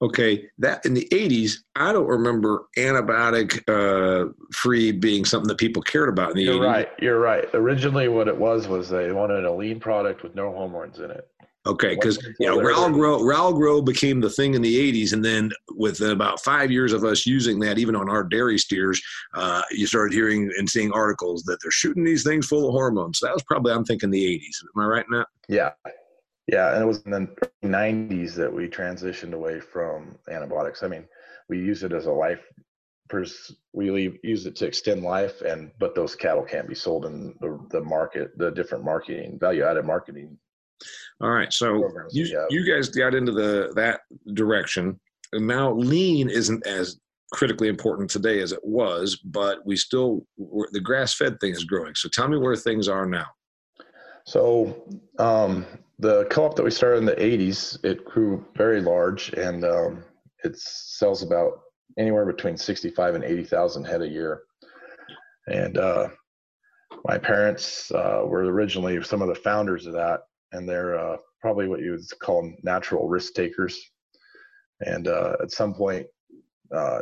Okay, 0.00 0.48
that 0.58 0.84
in 0.84 0.94
the 0.94 1.06
80s, 1.12 1.58
I 1.76 1.92
don't 1.92 2.08
remember 2.08 2.64
antibiotic 2.76 3.62
uh, 3.68 4.32
free 4.52 4.90
being 4.90 5.24
something 5.24 5.46
that 5.46 5.58
people 5.58 5.80
cared 5.80 6.08
about 6.08 6.30
in 6.30 6.38
the 6.38 6.42
You're 6.42 6.56
80s. 6.56 6.66
right. 6.66 6.88
You're 7.00 7.20
right. 7.20 7.44
Originally, 7.54 8.08
what 8.08 8.26
it 8.26 8.36
was 8.36 8.66
was 8.66 8.88
they 8.88 9.12
wanted 9.12 9.44
a 9.44 9.52
lean 9.52 9.78
product 9.78 10.24
with 10.24 10.34
no 10.34 10.52
hormones 10.52 10.98
in 10.98 11.10
it. 11.12 11.28
Okay, 11.64 11.94
because 11.94 12.18
you 12.40 12.48
know 12.48 12.58
Ralgro 12.58 13.20
Raul 13.20 13.54
Grow 13.54 13.80
became 13.80 14.20
the 14.20 14.30
thing 14.30 14.54
in 14.54 14.62
the 14.62 14.92
'80s, 14.92 15.12
and 15.12 15.24
then 15.24 15.52
within 15.76 16.10
about 16.10 16.42
five 16.42 16.72
years 16.72 16.92
of 16.92 17.04
us 17.04 17.24
using 17.24 17.60
that, 17.60 17.78
even 17.78 17.94
on 17.94 18.08
our 18.08 18.24
dairy 18.24 18.58
steers, 18.58 19.00
uh, 19.34 19.62
you 19.70 19.86
started 19.86 20.12
hearing 20.12 20.50
and 20.58 20.68
seeing 20.68 20.90
articles 20.90 21.44
that 21.44 21.58
they're 21.62 21.70
shooting 21.70 22.02
these 22.02 22.24
things 22.24 22.46
full 22.48 22.66
of 22.66 22.72
hormones. 22.72 23.20
So 23.20 23.26
that 23.26 23.34
was 23.34 23.44
probably 23.44 23.72
I'm 23.72 23.84
thinking 23.84 24.10
the 24.10 24.38
'80s. 24.38 24.64
Am 24.76 24.82
I 24.82 24.86
right 24.86 25.06
that? 25.12 25.26
Yeah. 25.48 25.70
Yeah. 26.48 26.74
And 26.74 26.82
it 26.82 26.86
was 26.86 27.02
in 27.02 27.12
the 27.12 27.28
90s 27.64 28.34
that 28.34 28.52
we 28.52 28.68
transitioned 28.68 29.32
away 29.32 29.60
from 29.60 30.18
antibiotics. 30.28 30.82
I 30.82 30.88
mean, 30.88 31.04
we 31.48 31.58
use 31.58 31.84
it 31.84 31.92
as 31.92 32.06
a 32.06 32.10
life, 32.10 32.44
pers- 33.08 33.54
we 33.72 33.90
leave, 33.90 34.18
use 34.24 34.46
it 34.46 34.56
to 34.56 34.66
extend 34.66 35.02
life, 35.02 35.40
and 35.42 35.70
but 35.78 35.94
those 35.94 36.16
cattle 36.16 36.42
can't 36.42 36.68
be 36.68 36.74
sold 36.74 37.06
in 37.06 37.34
the, 37.40 37.58
the 37.70 37.80
market, 37.80 38.36
the 38.36 38.50
different 38.50 38.84
marketing, 38.84 39.38
value 39.38 39.64
added 39.64 39.84
marketing. 39.84 40.36
All 41.20 41.30
right, 41.30 41.52
so 41.52 41.80
Programs 41.80 42.14
you 42.14 42.46
you 42.50 42.66
guys 42.66 42.88
got 42.88 43.14
into 43.14 43.32
the 43.32 43.72
that 43.76 44.00
direction, 44.34 44.98
and 45.32 45.46
now 45.46 45.72
lean 45.72 46.28
isn't 46.28 46.66
as 46.66 46.98
critically 47.32 47.68
important 47.68 48.10
today 48.10 48.40
as 48.40 48.52
it 48.52 48.60
was, 48.62 49.16
but 49.16 49.64
we 49.64 49.76
still 49.76 50.26
the 50.36 50.80
grass 50.80 51.14
fed 51.14 51.40
thing 51.40 51.52
is 51.52 51.64
growing. 51.64 51.94
So 51.94 52.08
tell 52.08 52.28
me 52.28 52.38
where 52.38 52.56
things 52.56 52.88
are 52.88 53.06
now. 53.06 53.26
So 54.24 54.84
um, 55.18 55.66
the 55.98 56.26
co-op 56.26 56.54
that 56.56 56.62
we 56.62 56.70
started 56.70 56.98
in 56.98 57.04
the 57.04 57.14
80s, 57.14 57.82
it 57.84 58.04
grew 58.04 58.44
very 58.56 58.80
large 58.80 59.30
and 59.32 59.64
um, 59.64 60.04
it 60.44 60.56
sells 60.58 61.22
about 61.22 61.60
anywhere 61.98 62.26
between 62.26 62.56
65 62.56 63.14
and 63.14 63.24
80,000 63.24 63.84
head 63.84 64.02
a 64.02 64.08
year. 64.08 64.42
And 65.48 65.76
uh, 65.76 66.08
my 67.04 67.18
parents 67.18 67.90
uh, 67.92 68.22
were 68.24 68.44
originally 68.44 69.02
some 69.02 69.22
of 69.22 69.28
the 69.28 69.34
founders 69.34 69.86
of 69.86 69.94
that, 69.94 70.20
and 70.52 70.68
they're 70.68 70.98
uh, 70.98 71.16
probably 71.40 71.68
what 71.68 71.80
you 71.80 71.92
would 71.92 72.18
call 72.20 72.52
natural 72.62 73.08
risk 73.08 73.34
takers. 73.34 73.80
And 74.80 75.08
uh, 75.08 75.36
at 75.42 75.50
some 75.50 75.74
point, 75.74 76.06
uh, 76.74 77.00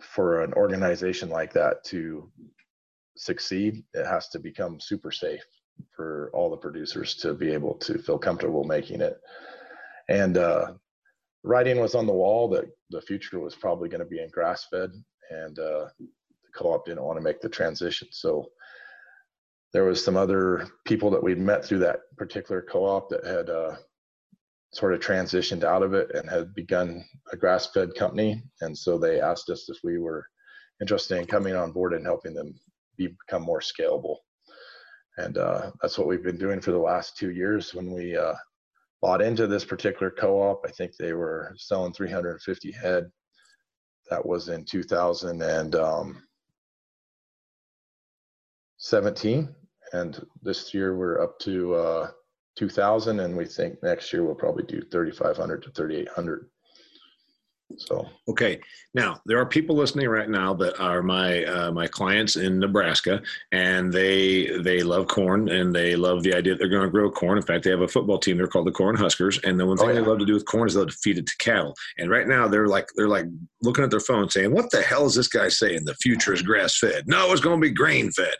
for 0.00 0.42
an 0.42 0.52
organization 0.54 1.28
like 1.28 1.52
that 1.52 1.84
to 1.84 2.30
succeed, 3.16 3.82
it 3.94 4.06
has 4.06 4.28
to 4.28 4.38
become 4.38 4.80
super 4.80 5.10
safe 5.10 5.44
for 5.94 6.30
all 6.34 6.50
the 6.50 6.56
producers 6.56 7.14
to 7.16 7.34
be 7.34 7.52
able 7.52 7.74
to 7.74 7.98
feel 7.98 8.18
comfortable 8.18 8.64
making 8.64 9.00
it. 9.00 9.18
And 10.08 10.36
uh, 10.36 10.72
writing 11.42 11.78
was 11.78 11.94
on 11.94 12.06
the 12.06 12.12
wall 12.12 12.48
that 12.50 12.66
the 12.90 13.02
future 13.02 13.38
was 13.40 13.54
probably 13.54 13.88
going 13.88 14.00
to 14.00 14.06
be 14.06 14.20
in 14.20 14.30
grass 14.30 14.66
fed, 14.70 14.90
and 15.30 15.58
uh, 15.58 15.86
the 15.98 16.08
co-op 16.56 16.86
didn't 16.86 17.02
want 17.02 17.18
to 17.18 17.24
make 17.24 17.40
the 17.40 17.48
transition. 17.48 18.08
So 18.10 18.46
there 19.72 19.84
was 19.84 20.02
some 20.02 20.16
other 20.16 20.66
people 20.84 21.10
that 21.10 21.22
we'd 21.22 21.38
met 21.38 21.64
through 21.64 21.80
that 21.80 22.00
particular 22.16 22.62
co-op 22.62 23.08
that 23.10 23.26
had 23.26 23.50
uh, 23.50 23.76
sort 24.72 24.94
of 24.94 25.00
transitioned 25.00 25.64
out 25.64 25.82
of 25.82 25.94
it 25.94 26.10
and 26.14 26.28
had 26.28 26.54
begun 26.54 27.04
a 27.32 27.36
grass 27.36 27.66
fed 27.72 27.94
company. 27.94 28.42
And 28.60 28.76
so 28.76 28.98
they 28.98 29.20
asked 29.20 29.50
us 29.50 29.68
if 29.68 29.78
we 29.84 29.98
were 29.98 30.26
interested 30.80 31.18
in 31.18 31.26
coming 31.26 31.54
on 31.54 31.72
board 31.72 31.92
and 31.92 32.04
helping 32.04 32.34
them 32.34 32.54
be, 32.96 33.08
become 33.26 33.42
more 33.42 33.60
scalable 33.60 34.16
and 35.18 35.36
uh, 35.36 35.72
that's 35.82 35.98
what 35.98 36.06
we've 36.06 36.22
been 36.22 36.38
doing 36.38 36.60
for 36.60 36.70
the 36.70 36.78
last 36.78 37.16
two 37.16 37.32
years. 37.32 37.74
When 37.74 37.92
we 37.92 38.16
uh, 38.16 38.34
bought 39.02 39.20
into 39.20 39.46
this 39.46 39.64
particular 39.64 40.10
co-op, 40.10 40.64
I 40.64 40.70
think 40.70 40.92
they 40.96 41.12
were 41.12 41.54
selling 41.58 41.92
350 41.92 42.72
head. 42.72 43.10
that 44.10 44.24
was 44.24 44.48
in 44.48 44.64
2017, 44.64 45.80
um, 45.80 46.22
and 49.92 50.24
this 50.42 50.72
year 50.72 50.96
we're 50.96 51.20
up 51.22 51.38
to 51.40 51.74
uh, 51.74 52.10
2,000, 52.56 53.20
and 53.20 53.36
we 53.36 53.44
think 53.44 53.82
next 53.82 54.12
year 54.12 54.24
we'll 54.24 54.34
probably 54.34 54.64
do 54.64 54.80
3,500 54.90 55.62
to 55.64 55.70
3,800. 55.70 56.48
So 57.76 58.08
okay, 58.28 58.60
now 58.94 59.20
there 59.26 59.38
are 59.38 59.46
people 59.46 59.76
listening 59.76 60.08
right 60.08 60.28
now 60.28 60.54
that 60.54 60.80
are 60.80 61.02
my 61.02 61.44
uh, 61.44 61.70
my 61.70 61.86
clients 61.86 62.36
in 62.36 62.58
Nebraska, 62.58 63.20
and 63.52 63.92
they 63.92 64.58
they 64.60 64.82
love 64.82 65.06
corn 65.06 65.50
and 65.50 65.74
they 65.74 65.94
love 65.94 66.22
the 66.22 66.34
idea 66.34 66.54
that 66.54 66.58
they're 66.58 66.68
going 66.68 66.84
to 66.84 66.90
grow 66.90 67.10
corn. 67.10 67.36
In 67.36 67.44
fact, 67.44 67.64
they 67.64 67.70
have 67.70 67.82
a 67.82 67.88
football 67.88 68.18
team. 68.18 68.38
They're 68.38 68.46
called 68.46 68.66
the 68.66 68.72
Corn 68.72 68.96
Huskers, 68.96 69.38
and 69.44 69.60
the 69.60 69.66
one 69.66 69.76
thing 69.76 69.90
oh, 69.90 69.92
yeah. 69.92 70.00
they 70.00 70.06
love 70.06 70.18
to 70.18 70.24
do 70.24 70.34
with 70.34 70.46
corn 70.46 70.66
is 70.66 70.74
they'll 70.74 70.88
feed 70.88 71.18
it 71.18 71.26
to 71.26 71.36
cattle. 71.38 71.74
And 71.98 72.10
right 72.10 72.26
now 72.26 72.48
they're 72.48 72.68
like 72.68 72.88
they're 72.96 73.08
like 73.08 73.26
looking 73.62 73.84
at 73.84 73.90
their 73.90 74.00
phone 74.00 74.30
saying, 74.30 74.50
"What 74.52 74.70
the 74.70 74.80
hell 74.80 75.04
is 75.04 75.14
this 75.14 75.28
guy 75.28 75.48
saying? 75.48 75.84
The 75.84 75.94
future 75.96 76.32
is 76.32 76.42
grass 76.42 76.78
fed? 76.78 77.04
No, 77.06 77.30
it's 77.32 77.42
going 77.42 77.60
to 77.60 77.66
be 77.66 77.74
grain 77.74 78.10
fed." 78.12 78.34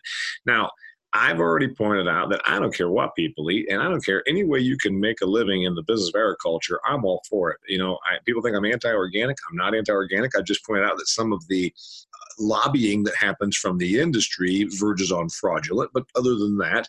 Now 0.47 0.71
I've 1.15 1.41
already 1.41 1.69
pointed 1.69 2.07
out 2.07 2.29
that 2.31 2.43
I 2.47 2.59
don't 2.59 2.75
care 2.75 2.91
what 2.91 3.17
people 3.17 3.51
eat, 3.51 3.69
and 3.71 3.81
I 3.81 3.89
don't 3.89 4.05
care 4.05 4.23
any 4.29 4.45
way 4.45 4.59
you 4.59 4.77
can 4.77 5.01
make 5.01 5.23
a 5.23 5.27
living 5.27 5.63
in 5.63 5.75
the 5.75 5.83
business 5.83 6.11
of 6.11 6.21
agriculture. 6.21 6.79
I'm 6.87 7.05
all 7.05 7.23
for 7.29 7.51
it. 7.51 7.59
You 7.67 7.79
know, 7.79 7.99
I, 8.05 8.19
people 8.27 8.43
think 8.43 8.55
I'm 8.55 8.65
anti-organic. 8.67 9.37
I'm 9.51 9.57
not 9.57 9.75
anti-organic. 9.75 10.37
I 10.37 10.43
just 10.43 10.65
pointed 10.67 10.85
out 10.85 10.99
that 10.99 11.09
some 11.09 11.33
of 11.33 11.47
the 11.49 11.73
uh, 12.15 12.27
lobbying 12.39 13.05
that 13.05 13.17
happens 13.17 13.57
from 13.57 13.79
the 13.79 13.99
industry 13.99 14.69
verges 14.79 15.11
on 15.11 15.31
fraudulent. 15.31 15.91
But 15.95 16.05
other 16.15 16.35
than 16.35 16.59
that, 16.59 16.87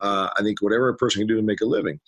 uh, 0.00 0.28
I 0.38 0.42
think 0.42 0.60
whatever 0.60 0.90
a 0.90 0.96
person 0.96 1.20
can 1.20 1.28
do 1.28 1.36
to 1.36 1.42
make 1.42 1.62
a 1.62 1.66
living, 1.66 1.98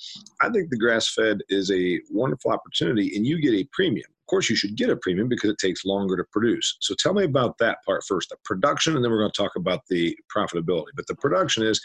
I 0.43 0.51
think 0.51 0.69
the 0.69 0.79
grass-fed 0.79 1.39
is 1.49 1.71
a 1.71 1.99
wonderful 2.11 2.51
opportunity, 2.51 3.17
and 3.17 3.27
you 3.27 3.41
get 3.41 3.55
a 3.55 3.69
premium. 3.73 4.11
Of 4.25 4.31
course, 4.31 4.49
you 4.49 4.57
should 4.57 4.77
get 4.77 4.89
a 4.89 4.97
premium 4.97 5.29
because 5.29 5.51
it 5.51 5.59
takes 5.59 5.85
longer 5.85 6.17
to 6.17 6.25
produce. 6.33 6.79
So 6.81 6.95
tell 6.99 7.13
me 7.13 7.25
about 7.25 7.59
that 7.59 7.79
part 7.85 8.05
first, 8.09 8.31
the 8.31 8.37
production, 8.43 8.97
and 8.97 9.05
then 9.05 9.13
we're 9.13 9.19
going 9.19 9.31
to 9.31 9.43
talk 9.43 9.53
about 9.55 9.81
the 9.91 10.17
profitability. 10.35 10.87
But 10.97 11.07
the 11.07 11.15
production 11.17 11.63
is 11.63 11.79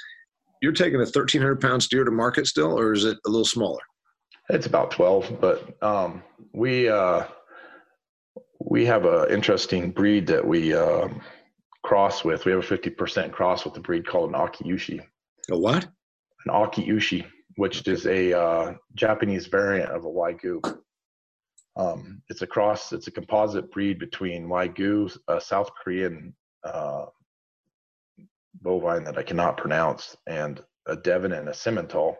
you're 0.61 0.71
taking 0.71 0.95
a 0.95 0.99
1,300 0.99 1.59
pound 1.59 1.83
steer 1.83 2.05
to 2.05 2.11
market 2.11 2.47
still, 2.47 2.79
or 2.79 2.93
is 2.93 3.03
it 3.03 3.17
a 3.25 3.29
little 3.29 3.43
smaller? 3.43 3.81
It's 4.49 4.67
about 4.67 4.91
12, 4.91 5.41
but 5.41 5.83
um, 5.83 6.23
we 6.53 6.87
uh, 6.87 7.25
we 8.61 8.85
have 8.85 9.03
an 9.03 9.29
interesting 9.29 9.91
breed 9.91 10.25
that 10.27 10.45
we 10.45 10.73
uh, 10.73 11.09
cross 11.83 12.23
with. 12.23 12.45
We 12.45 12.53
have 12.53 12.63
a 12.63 12.77
50% 12.77 13.33
cross 13.33 13.65
with 13.65 13.75
a 13.75 13.81
breed 13.81 14.07
called 14.07 14.29
an 14.29 14.35
Akaushi. 14.39 15.01
A 15.51 15.57
what? 15.57 15.83
An 16.45 16.53
Akaushi, 16.53 17.25
which 17.57 17.85
is 17.85 18.05
a 18.05 18.37
uh, 18.37 18.73
Japanese 18.95 19.47
variant 19.47 19.91
of 19.91 20.05
a 20.05 20.07
Wagyu. 20.07 20.61
Um, 21.79 22.21
it's 22.27 22.41
a 22.41 22.47
cross, 22.47 22.91
it's 22.91 23.07
a 23.07 23.11
composite 23.11 23.71
breed 23.71 23.99
between 23.99 24.47
Wagyu, 24.47 25.17
a 25.29 25.39
South 25.39 25.71
Korean 25.81 26.35
uh, 26.65 27.05
bovine 28.61 29.05
that 29.05 29.17
I 29.17 29.23
cannot 29.23 29.55
pronounce, 29.55 30.17
and 30.27 30.61
a 30.87 30.97
Devon 30.97 31.31
and 31.31 31.47
a 31.47 31.53
Simmental. 31.53 32.17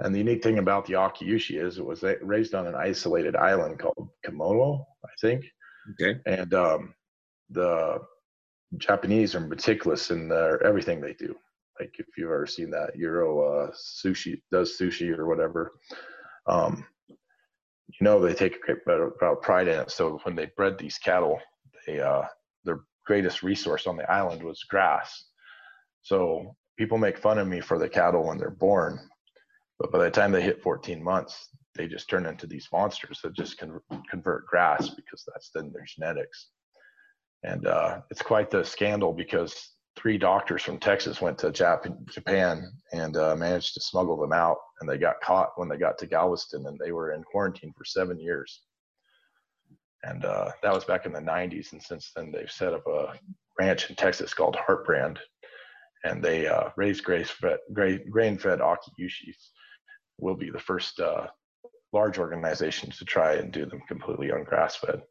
And 0.00 0.14
the 0.14 0.20
unique 0.20 0.42
thing 0.42 0.58
about 0.58 0.86
the 0.86 0.94
Akaushi 0.94 1.62
is 1.62 1.76
it 1.76 1.84
was 1.84 2.02
raised 2.22 2.54
on 2.54 2.66
an 2.66 2.74
isolated 2.74 3.36
island 3.36 3.78
called 3.78 4.08
Komodo, 4.24 4.86
I 5.04 5.10
think. 5.20 5.44
Okay. 5.92 6.18
And 6.24 6.54
um, 6.54 6.94
the 7.50 7.98
Japanese 8.78 9.34
are 9.34 9.40
meticulous 9.40 10.10
in 10.10 10.28
their 10.28 10.62
everything 10.62 11.02
they 11.02 11.12
do. 11.12 11.36
Like 11.78 11.94
if 11.98 12.06
you've 12.16 12.30
ever 12.30 12.46
seen 12.46 12.70
that 12.70 12.96
Euro 12.96 13.40
uh, 13.42 13.70
sushi 13.72 14.40
does 14.50 14.78
sushi 14.78 15.16
or 15.16 15.26
whatever, 15.26 15.72
um, 16.46 16.86
you 18.00 18.04
know 18.04 18.20
they 18.20 18.34
take 18.34 18.56
a 18.56 18.58
great 18.58 18.78
about 18.86 19.42
pride 19.42 19.68
in 19.68 19.78
it. 19.78 19.90
So 19.90 20.20
when 20.24 20.34
they 20.34 20.46
bred 20.56 20.78
these 20.78 20.98
cattle, 20.98 21.40
they 21.86 22.00
uh, 22.00 22.22
their 22.64 22.80
greatest 23.06 23.42
resource 23.42 23.86
on 23.86 23.96
the 23.96 24.10
island 24.10 24.42
was 24.42 24.62
grass. 24.64 25.26
So 26.02 26.56
people 26.78 26.98
make 26.98 27.18
fun 27.18 27.38
of 27.38 27.46
me 27.46 27.60
for 27.60 27.78
the 27.78 27.88
cattle 27.88 28.26
when 28.26 28.38
they're 28.38 28.50
born, 28.50 28.98
but 29.78 29.92
by 29.92 29.98
the 29.98 30.10
time 30.10 30.32
they 30.32 30.42
hit 30.42 30.62
14 30.62 31.02
months, 31.02 31.48
they 31.74 31.86
just 31.86 32.08
turn 32.08 32.26
into 32.26 32.46
these 32.46 32.68
monsters 32.72 33.20
that 33.22 33.34
just 33.34 33.58
can 33.58 33.80
convert 34.10 34.46
grass 34.46 34.90
because 34.90 35.24
that's 35.26 35.50
then 35.54 35.72
their 35.72 35.84
genetics. 35.86 36.48
And 37.42 37.66
uh, 37.66 38.00
it's 38.10 38.22
quite 38.22 38.50
the 38.50 38.64
scandal 38.64 39.12
because 39.12 39.70
three 39.96 40.18
doctors 40.18 40.62
from 40.62 40.78
Texas 40.78 41.20
went 41.20 41.38
to 41.38 41.50
Jap- 41.50 42.06
Japan 42.06 42.72
and 42.92 43.16
uh, 43.16 43.36
managed 43.36 43.74
to 43.74 43.80
smuggle 43.80 44.16
them 44.16 44.32
out, 44.32 44.56
and 44.80 44.88
they 44.88 44.98
got 44.98 45.20
caught 45.20 45.50
when 45.56 45.68
they 45.68 45.76
got 45.76 45.98
to 45.98 46.06
Galveston, 46.06 46.66
and 46.66 46.78
they 46.78 46.92
were 46.92 47.12
in 47.12 47.22
quarantine 47.22 47.72
for 47.76 47.84
seven 47.84 48.18
years. 48.18 48.62
And 50.04 50.24
uh, 50.24 50.50
that 50.62 50.72
was 50.72 50.84
back 50.84 51.06
in 51.06 51.12
the 51.12 51.20
90s, 51.20 51.72
and 51.72 51.82
since 51.82 52.10
then 52.16 52.32
they've 52.32 52.50
set 52.50 52.72
up 52.72 52.86
a 52.86 53.14
ranch 53.58 53.88
in 53.90 53.96
Texas 53.96 54.34
called 54.34 54.56
Heartbrand, 54.56 55.18
and 56.04 56.22
they 56.22 56.48
uh, 56.48 56.70
raise 56.76 57.00
grain-fed, 57.00 57.58
Akaushis. 57.70 59.48
Will 60.18 60.36
be 60.36 60.50
the 60.50 60.58
first 60.58 61.00
uh, 61.00 61.26
large 61.92 62.18
organization 62.18 62.90
to 62.90 63.04
try 63.04 63.34
and 63.34 63.52
do 63.52 63.66
them 63.66 63.80
completely 63.88 64.30
on 64.30 64.44
grass-fed. 64.44 65.02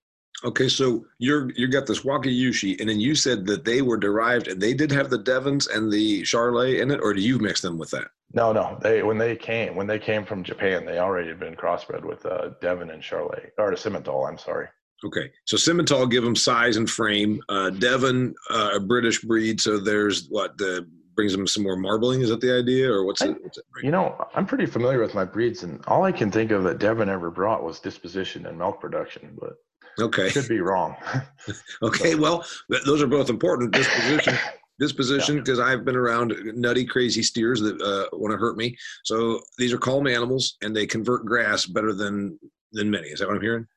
Okay, 0.44 0.68
so 0.68 1.06
you're 1.20 1.52
you 1.52 1.68
got 1.68 1.86
this 1.86 2.02
Wagyu 2.02 2.80
and 2.80 2.90
then 2.90 3.00
you 3.00 3.14
said 3.14 3.46
that 3.46 3.64
they 3.64 3.82
were 3.82 3.98
derived, 3.98 4.48
and 4.48 4.60
they 4.60 4.74
did 4.74 4.92
have 4.92 5.10
the 5.10 5.18
Devons 5.18 5.68
and 5.68 5.92
the 5.92 6.24
Charolais 6.24 6.82
in 6.82 6.90
it, 6.90 7.00
or 7.02 7.14
do 7.14 7.22
you 7.22 7.38
mix 7.38 7.62
them 7.62 7.78
with 7.78 7.92
that? 7.92 8.08
No, 8.34 8.52
no. 8.52 8.80
They 8.82 9.04
when 9.04 9.18
they 9.18 9.36
came 9.36 9.76
when 9.76 9.88
they 9.88 10.00
came 10.00 10.26
from 10.26 10.44
Japan, 10.44 10.86
they 10.86 10.98
already 10.98 11.30
had 11.30 11.40
been 11.40 11.56
crossbred 11.56 12.04
with 12.04 12.26
uh, 12.26 12.52
Devon 12.62 12.90
and 12.90 13.04
Charolais 13.04 13.50
or 13.58 13.72
a 13.72 13.76
Simmental. 13.76 14.28
I'm 14.28 14.38
sorry. 14.38 14.68
Okay, 15.04 15.32
so 15.46 15.58
Simmental 15.58 16.10
give 16.10 16.24
them 16.24 16.36
size 16.36 16.78
and 16.78 16.90
frame. 16.90 17.42
Uh, 17.50 17.72
Devon, 17.72 18.36
uh, 18.52 18.72
a 18.76 18.80
British 18.80 19.22
breed, 19.22 19.60
so 19.60 19.80
there's 19.80 20.28
what 20.30 20.58
the 20.58 20.88
brings 21.22 21.34
them 21.34 21.46
some 21.46 21.62
more 21.62 21.78
marbling. 21.78 22.22
Is 22.22 22.30
that 22.30 22.42
the 22.42 22.52
idea, 22.52 22.92
or 22.92 23.06
what's, 23.06 23.22
I, 23.22 23.28
it, 23.28 23.38
what's 23.44 23.60
it 23.60 23.66
You 23.84 23.92
know, 23.92 24.28
I'm 24.34 24.48
pretty 24.48 24.66
familiar 24.66 25.00
with 25.00 25.14
my 25.14 25.24
breeds, 25.24 25.62
and 25.62 25.80
all 25.86 26.04
I 26.04 26.12
can 26.12 26.32
think 26.32 26.50
of 26.50 26.64
that 26.64 26.80
Devon 26.80 27.10
ever 27.10 27.30
brought 27.30 27.64
was 27.64 27.80
disposition 27.80 28.48
and 28.48 28.58
milk 28.58 28.82
production, 28.82 29.38
but 29.40 29.54
Okay. 30.00 30.32
Could 30.32 30.48
be 30.48 30.62
wrong. 30.62 30.96
okay. 31.84 32.16
Well, 32.16 32.44
those 32.86 33.04
are 33.04 33.08
both 33.08 33.30
important. 33.30 33.72
Disposition, 33.74 34.36
disposition, 34.80 35.38
because 35.38 35.60
yeah. 35.60 35.66
I've 35.66 35.86
been 35.86 35.98
around 35.98 36.34
nutty, 36.56 36.86
crazy 36.86 37.22
steers 37.22 37.62
that 37.62 37.80
uh, 37.82 38.18
want 38.18 38.32
to 38.32 38.38
hurt 38.38 38.58
me. 38.58 38.76
So 39.04 39.42
these 39.58 39.74
are 39.74 39.78
calm 39.78 40.08
animals, 40.08 40.58
and 40.64 40.76
they 40.76 40.88
convert 40.88 41.26
grass 41.26 41.66
better 41.66 41.94
than 41.94 42.40
than 42.72 42.90
many. 42.90 43.10
Is 43.10 43.20
that 43.20 43.28
what 43.28 43.36
I'm 43.36 43.42
hearing? 43.42 43.68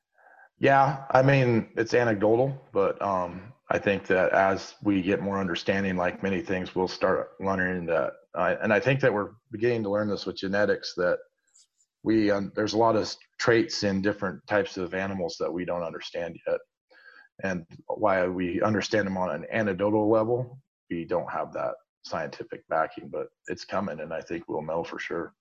Yeah, 0.57 1.03
I 1.11 1.21
mean 1.21 1.67
it's 1.75 1.93
anecdotal, 1.93 2.59
but 2.71 2.99
um, 3.01 3.53
I 3.71 3.79
think 3.79 4.05
that 4.07 4.31
as 4.31 4.75
we 4.83 5.01
get 5.01 5.21
more 5.21 5.39
understanding, 5.39 5.97
like 5.97 6.21
many 6.21 6.41
things, 6.41 6.75
we'll 6.75 6.87
start 6.87 7.31
learning 7.39 7.87
that. 7.87 8.13
Uh, 8.37 8.55
and 8.61 8.71
I 8.71 8.79
think 8.79 8.99
that 8.99 9.13
we're 9.13 9.31
beginning 9.51 9.83
to 9.83 9.89
learn 9.89 10.07
this 10.07 10.25
with 10.25 10.37
genetics 10.37 10.93
that 10.97 11.17
we 12.05 12.29
um, 12.29 12.51
there's 12.55 12.73
a 12.73 12.77
lot 12.77 12.95
of 12.95 13.13
traits 13.39 13.83
in 13.83 14.01
different 14.01 14.45
types 14.47 14.77
of 14.77 14.93
animals 14.93 15.35
that 15.39 15.51
we 15.51 15.65
don't 15.65 15.83
understand 15.83 16.37
yet 16.47 16.59
and 17.43 17.65
why 17.87 18.25
we 18.27 18.61
understand 18.61 19.07
them 19.07 19.17
on 19.17 19.31
an 19.31 19.45
anecdotal 19.51 20.09
level 20.09 20.59
we 20.89 21.03
don't 21.03 21.29
have 21.29 21.51
that 21.51 21.73
scientific 22.03 22.61
backing 22.69 23.09
but 23.11 23.27
it's 23.47 23.65
coming 23.65 23.99
and 23.99 24.13
i 24.13 24.21
think 24.21 24.43
we'll 24.47 24.61
know 24.61 24.83
for 24.83 24.99
sure 24.99 25.33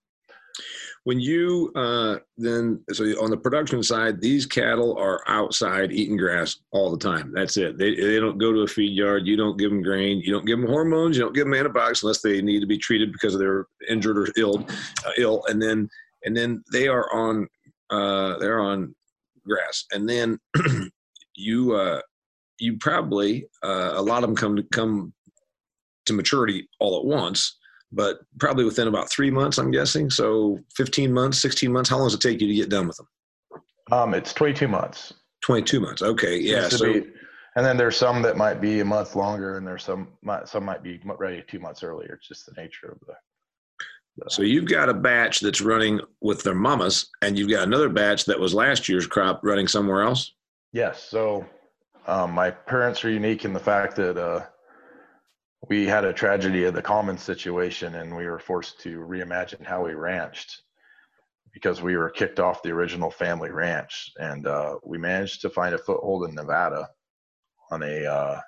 when 1.04 1.20
you 1.20 1.70
uh, 1.76 2.16
then 2.36 2.82
so 2.92 3.04
on 3.22 3.30
the 3.30 3.36
production 3.36 3.82
side 3.82 4.20
these 4.20 4.46
cattle 4.46 4.96
are 4.98 5.20
outside 5.28 5.92
eating 5.92 6.16
grass 6.16 6.56
all 6.72 6.90
the 6.90 6.98
time. 6.98 7.32
That's 7.34 7.56
it. 7.56 7.78
They, 7.78 7.94
they 7.94 8.18
don't 8.18 8.38
go 8.38 8.52
to 8.52 8.60
a 8.60 8.66
feed 8.66 8.92
yard. 8.92 9.26
You 9.26 9.36
don't 9.36 9.58
give 9.58 9.70
them 9.70 9.82
grain. 9.82 10.18
You 10.18 10.32
don't 10.32 10.46
give 10.46 10.58
them 10.58 10.68
hormones. 10.68 11.16
You 11.16 11.22
don't 11.22 11.34
give 11.34 11.44
them 11.44 11.54
antibiotics 11.54 12.02
unless 12.02 12.22
they 12.22 12.40
need 12.40 12.60
to 12.60 12.66
be 12.66 12.78
treated 12.78 13.12
because 13.12 13.38
they're 13.38 13.66
injured 13.88 14.18
or 14.18 14.28
ill 14.36 14.66
uh, 15.06 15.10
ill. 15.18 15.42
And 15.48 15.60
then 15.62 15.88
and 16.24 16.36
then 16.36 16.64
they 16.72 16.88
are 16.88 17.12
on 17.12 17.48
uh, 17.90 18.38
they're 18.38 18.60
on 18.60 18.94
grass, 19.46 19.84
and 19.92 20.08
then 20.08 20.38
you 21.34 21.74
uh, 21.74 22.00
you 22.58 22.78
probably 22.78 23.46
uh, 23.62 23.92
a 23.94 24.02
lot 24.02 24.22
of 24.22 24.28
them 24.30 24.36
come 24.36 24.56
to 24.56 24.62
come 24.72 25.12
to 26.06 26.12
maturity 26.12 26.68
all 26.80 26.98
at 26.98 27.04
once, 27.04 27.58
but 27.94 28.18
probably 28.38 28.64
within 28.64 28.88
about 28.88 29.10
three 29.10 29.30
months, 29.30 29.58
I'm 29.58 29.70
guessing. 29.70 30.10
So 30.10 30.58
15 30.76 31.12
months, 31.12 31.40
16 31.40 31.72
months. 31.72 31.90
How 31.90 31.98
long 31.98 32.06
does 32.06 32.14
it 32.14 32.20
take 32.20 32.40
you 32.40 32.48
to 32.48 32.54
get 32.54 32.68
done 32.68 32.88
with 32.88 32.96
them? 32.96 33.08
Um, 33.92 34.14
it's 34.14 34.32
22 34.32 34.68
months. 34.68 35.14
22 35.44 35.80
months. 35.80 36.02
Okay, 36.02 36.38
yeah. 36.38 36.68
So, 36.68 36.92
be, 36.92 37.06
and 37.56 37.64
then 37.64 37.76
there's 37.76 37.96
some 37.96 38.22
that 38.22 38.36
might 38.36 38.60
be 38.60 38.80
a 38.80 38.84
month 38.84 39.14
longer, 39.14 39.58
and 39.58 39.66
there's 39.66 39.84
some 39.84 40.08
might, 40.22 40.48
some 40.48 40.64
might 40.64 40.82
be 40.82 41.00
ready 41.04 41.42
two 41.46 41.60
months 41.60 41.82
earlier. 41.82 42.14
It's 42.14 42.26
just 42.26 42.46
the 42.46 42.60
nature 42.60 42.88
of 42.88 42.98
the 43.06 43.14
so 44.28 44.42
you've 44.42 44.68
got 44.68 44.88
a 44.88 44.94
batch 44.94 45.40
that's 45.40 45.60
running 45.60 46.00
with 46.20 46.42
their 46.42 46.54
mamas, 46.54 47.10
and 47.22 47.36
you've 47.36 47.50
got 47.50 47.64
another 47.64 47.88
batch 47.88 48.24
that 48.26 48.38
was 48.38 48.54
last 48.54 48.88
year's 48.88 49.06
crop 49.06 49.40
running 49.42 49.66
somewhere 49.66 50.02
else. 50.02 50.32
Yes. 50.72 51.02
So 51.02 51.44
um, 52.06 52.32
my 52.32 52.50
parents 52.50 53.04
are 53.04 53.10
unique 53.10 53.44
in 53.44 53.52
the 53.52 53.60
fact 53.60 53.96
that 53.96 54.16
uh, 54.16 54.46
we 55.68 55.86
had 55.86 56.04
a 56.04 56.12
tragedy 56.12 56.64
of 56.64 56.74
the 56.74 56.82
common 56.82 57.16
situation, 57.16 57.94
and 57.94 58.14
we 58.14 58.26
were 58.26 58.38
forced 58.38 58.80
to 58.80 58.98
reimagine 59.00 59.64
how 59.64 59.84
we 59.84 59.94
ranched 59.94 60.62
because 61.52 61.80
we 61.80 61.96
were 61.96 62.10
kicked 62.10 62.40
off 62.40 62.62
the 62.62 62.70
original 62.70 63.10
family 63.10 63.50
ranch, 63.50 64.10
and 64.18 64.46
uh, 64.46 64.76
we 64.84 64.98
managed 64.98 65.40
to 65.40 65.50
find 65.50 65.74
a 65.74 65.78
foothold 65.78 66.28
in 66.28 66.34
Nevada 66.34 66.88
on 67.70 67.82
a 67.82 68.04
uh, 68.04 68.40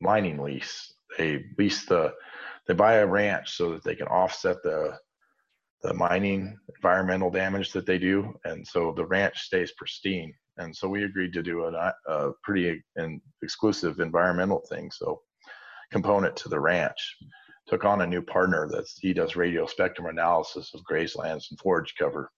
mining 0.00 0.38
lease. 0.38 0.94
They 1.16 1.44
lease 1.58 1.84
the 1.84 2.14
they 2.66 2.74
buy 2.74 2.94
a 2.94 3.06
ranch 3.06 3.56
so 3.56 3.72
that 3.72 3.82
they 3.82 3.96
can 3.96 4.08
offset 4.08 4.62
the 4.62 4.96
the 5.82 5.94
mining 5.94 6.56
environmental 6.76 7.30
damage 7.30 7.72
that 7.72 7.86
they 7.86 7.98
do, 7.98 8.34
and 8.44 8.66
so 8.66 8.92
the 8.92 9.06
ranch 9.06 9.40
stays 9.40 9.72
pristine. 9.72 10.32
And 10.56 10.74
so 10.74 10.88
we 10.88 11.04
agreed 11.04 11.32
to 11.34 11.42
do 11.42 11.64
a, 11.64 11.94
a 12.08 12.32
pretty 12.42 12.82
an 12.96 13.20
exclusive 13.42 14.00
environmental 14.00 14.60
thing. 14.68 14.90
So 14.90 15.20
component 15.90 16.36
to 16.36 16.48
the 16.48 16.60
ranch 16.60 17.16
took 17.68 17.84
on 17.84 18.00
a 18.00 18.06
new 18.06 18.22
partner 18.22 18.66
that 18.68 18.86
he 18.98 19.12
does 19.12 19.36
radio 19.36 19.66
spectrum 19.66 20.06
analysis 20.06 20.72
of 20.74 20.80
grazelands 20.90 21.50
and 21.50 21.58
forage 21.60 21.94
cover, 21.98 22.30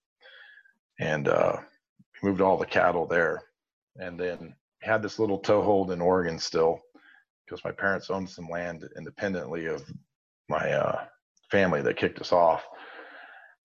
and 0.99 1.27
uh, 1.27 1.57
moved 2.21 2.41
all 2.41 2.57
the 2.57 2.65
cattle 2.65 3.07
there, 3.07 3.41
and 3.95 4.19
then 4.19 4.53
had 4.81 5.01
this 5.01 5.19
little 5.19 5.39
toehold 5.39 5.91
in 5.91 6.01
Oregon 6.01 6.37
still 6.37 6.81
because 7.45 7.63
my 7.63 7.71
parents 7.71 8.09
owned 8.09 8.29
some 8.29 8.49
land 8.49 8.87
independently 8.97 9.65
of 9.67 9.83
my 10.49 10.71
uh, 10.71 11.05
family 11.49 11.81
that 11.81 11.97
kicked 11.97 12.19
us 12.19 12.31
off. 12.31 12.63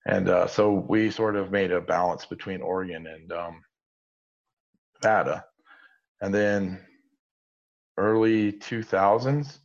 And 0.07 0.29
uh, 0.29 0.47
so 0.47 0.73
we 0.89 1.11
sort 1.11 1.37
of 1.37 1.51
made 1.51 1.73
a 1.73 1.81
balance 1.81 2.27
between 2.27 2.63
Oregon 2.63 3.07
and 3.07 3.33
um, 3.33 3.61
Nevada. 4.95 5.45
And 6.21 6.35
then 6.35 6.81
early 7.97 8.53
2000s, 8.53 9.59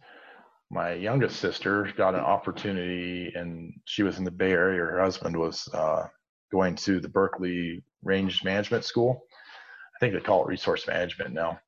my 0.71 0.93
youngest 0.93 1.39
sister 1.41 1.91
got 1.97 2.15
an 2.15 2.21
opportunity 2.21 3.31
and 3.35 3.73
she 3.83 4.03
was 4.03 4.17
in 4.17 4.23
the 4.23 4.31
Bay 4.31 4.51
Area. 4.51 4.79
Her 4.79 5.01
husband 5.01 5.35
was 5.35 5.67
uh, 5.73 6.07
going 6.49 6.75
to 6.77 7.01
the 7.01 7.09
Berkeley 7.09 7.83
Range 8.03 8.43
Management 8.45 8.85
School. 8.85 9.21
I 9.95 9.99
think 9.99 10.13
they 10.13 10.21
call 10.21 10.43
it 10.43 10.47
resource 10.47 10.87
management 10.87 11.33
now. 11.33 11.59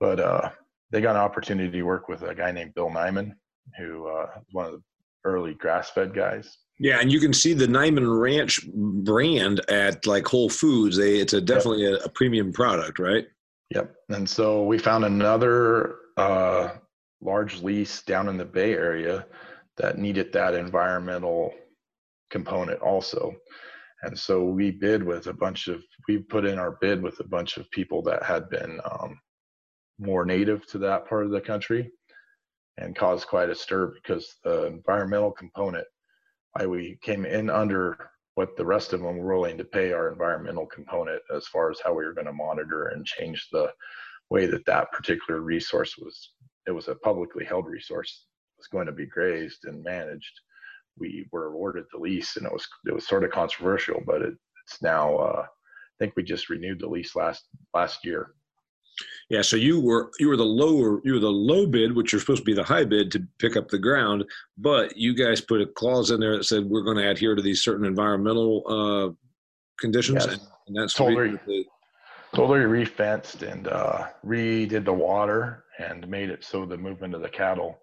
But 0.00 0.18
uh, 0.18 0.50
they 0.90 1.02
got 1.02 1.14
an 1.14 1.22
opportunity 1.22 1.70
to 1.70 1.82
work 1.82 2.08
with 2.08 2.22
a 2.22 2.34
guy 2.34 2.52
named 2.52 2.74
Bill 2.74 2.88
Niman, 2.88 3.32
who 3.78 4.08
uh, 4.08 4.26
was 4.34 4.44
one 4.52 4.66
of 4.66 4.72
the 4.72 4.82
early 5.24 5.52
grass-fed 5.52 6.14
guys. 6.14 6.56
Yeah, 6.78 7.00
and 7.00 7.12
you 7.12 7.20
can 7.20 7.34
see 7.34 7.52
the 7.52 7.66
Niman 7.66 8.18
Ranch 8.20 8.60
brand 8.72 9.60
at 9.70 10.06
like 10.06 10.26
Whole 10.26 10.48
Foods. 10.48 10.96
They 10.96 11.18
it's 11.18 11.34
a 11.34 11.40
definitely 11.40 11.82
yep. 11.82 12.00
a, 12.00 12.04
a, 12.04 12.08
premium 12.08 12.50
product, 12.50 12.98
right? 12.98 13.26
Yep. 13.70 13.94
And 14.08 14.28
so 14.28 14.64
we 14.64 14.78
found 14.78 15.04
another 15.04 15.96
uh, 16.16 16.70
large 17.22 17.62
lease 17.62 18.02
down 18.02 18.28
in 18.28 18.36
the 18.36 18.44
Bay 18.44 18.74
Area 18.74 19.26
that 19.76 19.98
needed 19.98 20.32
that 20.32 20.54
environmental 20.54 21.54
component 22.30 22.80
also. 22.80 23.34
And 24.02 24.18
so 24.18 24.44
we 24.44 24.70
bid 24.72 25.02
with 25.02 25.28
a 25.28 25.32
bunch 25.32 25.68
of 25.68 25.82
we 26.08 26.18
put 26.18 26.44
in 26.44 26.58
our 26.58 26.72
bid 26.80 27.00
with 27.00 27.20
a 27.20 27.28
bunch 27.28 27.56
of 27.56 27.70
people 27.70 28.02
that 28.02 28.24
had 28.24 28.50
been 28.50 28.80
um, 28.90 29.20
more 29.98 30.24
native 30.24 30.66
to 30.68 30.78
that 30.78 31.08
part 31.08 31.24
of 31.24 31.30
the 31.30 31.40
country 31.40 31.90
and 32.78 32.96
caused 32.96 33.28
quite 33.28 33.50
a 33.50 33.54
stir 33.54 33.94
because 33.94 34.36
the 34.42 34.66
environmental 34.66 35.30
component 35.30 35.86
I 36.56 36.66
we 36.66 36.98
came 37.02 37.24
in 37.24 37.48
under 37.48 38.10
what 38.34 38.56
the 38.56 38.64
rest 38.64 38.92
of 38.92 39.00
them 39.00 39.18
were 39.18 39.34
willing 39.34 39.58
to 39.58 39.64
pay 39.64 39.92
our 39.92 40.10
environmental 40.10 40.66
component 40.66 41.22
as 41.34 41.46
far 41.46 41.70
as 41.70 41.78
how 41.84 41.94
we 41.94 42.04
were 42.04 42.14
going 42.14 42.26
to 42.26 42.32
monitor 42.32 42.88
and 42.88 43.06
change 43.06 43.48
the 43.52 43.70
way 44.30 44.46
that 44.46 44.64
that 44.66 44.90
particular 44.90 45.40
resource 45.40 45.96
was 45.98 46.30
it 46.66 46.72
was 46.72 46.88
a 46.88 46.94
publicly 46.96 47.44
held 47.44 47.66
resource 47.66 48.26
was 48.62 48.68
going 48.68 48.86
to 48.86 48.92
be 48.92 49.06
grazed 49.06 49.64
and 49.64 49.82
managed. 49.82 50.40
We 50.98 51.26
were 51.32 51.46
awarded 51.46 51.84
the 51.92 51.98
lease 51.98 52.36
and 52.36 52.46
it 52.46 52.52
was 52.52 52.66
it 52.86 52.94
was 52.94 53.08
sort 53.08 53.24
of 53.24 53.30
controversial 53.30 54.02
but 54.06 54.22
it, 54.22 54.34
it's 54.66 54.82
now 54.82 55.16
uh, 55.16 55.42
i 55.46 55.96
think 55.98 56.14
we 56.16 56.22
just 56.22 56.50
renewed 56.50 56.80
the 56.80 56.86
lease 56.86 57.16
last 57.16 57.44
last 57.74 58.04
year. 58.04 58.34
Yeah, 59.30 59.40
so 59.40 59.56
you 59.56 59.80
were 59.80 60.10
you 60.20 60.28
were 60.28 60.36
the 60.36 60.44
lower 60.44 61.00
you 61.04 61.14
were 61.14 61.18
the 61.18 61.30
low 61.30 61.66
bid, 61.66 61.96
which 61.96 62.12
you're 62.12 62.20
supposed 62.20 62.42
to 62.42 62.44
be 62.44 62.54
the 62.54 62.62
high 62.62 62.84
bid 62.84 63.10
to 63.12 63.26
pick 63.38 63.56
up 63.56 63.68
the 63.68 63.78
ground, 63.78 64.24
but 64.58 64.96
you 64.96 65.14
guys 65.14 65.40
put 65.40 65.62
a 65.62 65.66
clause 65.66 66.10
in 66.10 66.20
there 66.20 66.36
that 66.36 66.44
said 66.44 66.66
we're 66.66 66.82
going 66.82 66.98
to 66.98 67.10
adhere 67.10 67.34
to 67.34 67.40
these 67.40 67.64
certain 67.64 67.86
environmental 67.86 68.62
uh, 68.68 69.08
conditions, 69.80 70.26
yes. 70.26 70.34
and, 70.34 70.42
and, 70.66 70.76
that's 70.76 70.92
totally. 70.92 71.38
totally 72.34 72.60
refenced 72.60 73.40
and 73.50 73.68
uh, 73.68 74.08
redid 74.24 74.84
the 74.84 74.92
water 74.92 75.61
and 75.78 76.06
made 76.08 76.30
it 76.30 76.44
so 76.44 76.64
the 76.64 76.76
movement 76.76 77.14
of 77.14 77.22
the 77.22 77.28
cattle 77.28 77.78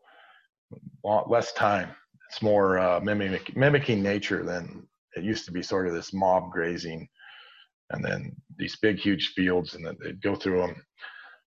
less 1.04 1.52
time. 1.54 1.90
It's 2.30 2.42
more 2.42 2.78
uh, 2.78 3.00
mimic, 3.00 3.56
mimicking 3.56 4.04
nature 4.04 4.44
than 4.44 4.88
it 5.16 5.24
used 5.24 5.46
to 5.46 5.52
be. 5.52 5.64
Sort 5.64 5.88
of 5.88 5.94
this 5.94 6.14
mob 6.14 6.52
grazing, 6.52 7.08
and 7.90 8.06
then 8.06 8.36
these 8.58 8.76
big 8.76 9.00
huge 9.00 9.34
fields, 9.36 9.74
and 9.74 9.86
then 9.86 9.98
they'd 10.04 10.22
go 10.22 10.36
through 10.36 10.62
them 10.62 10.76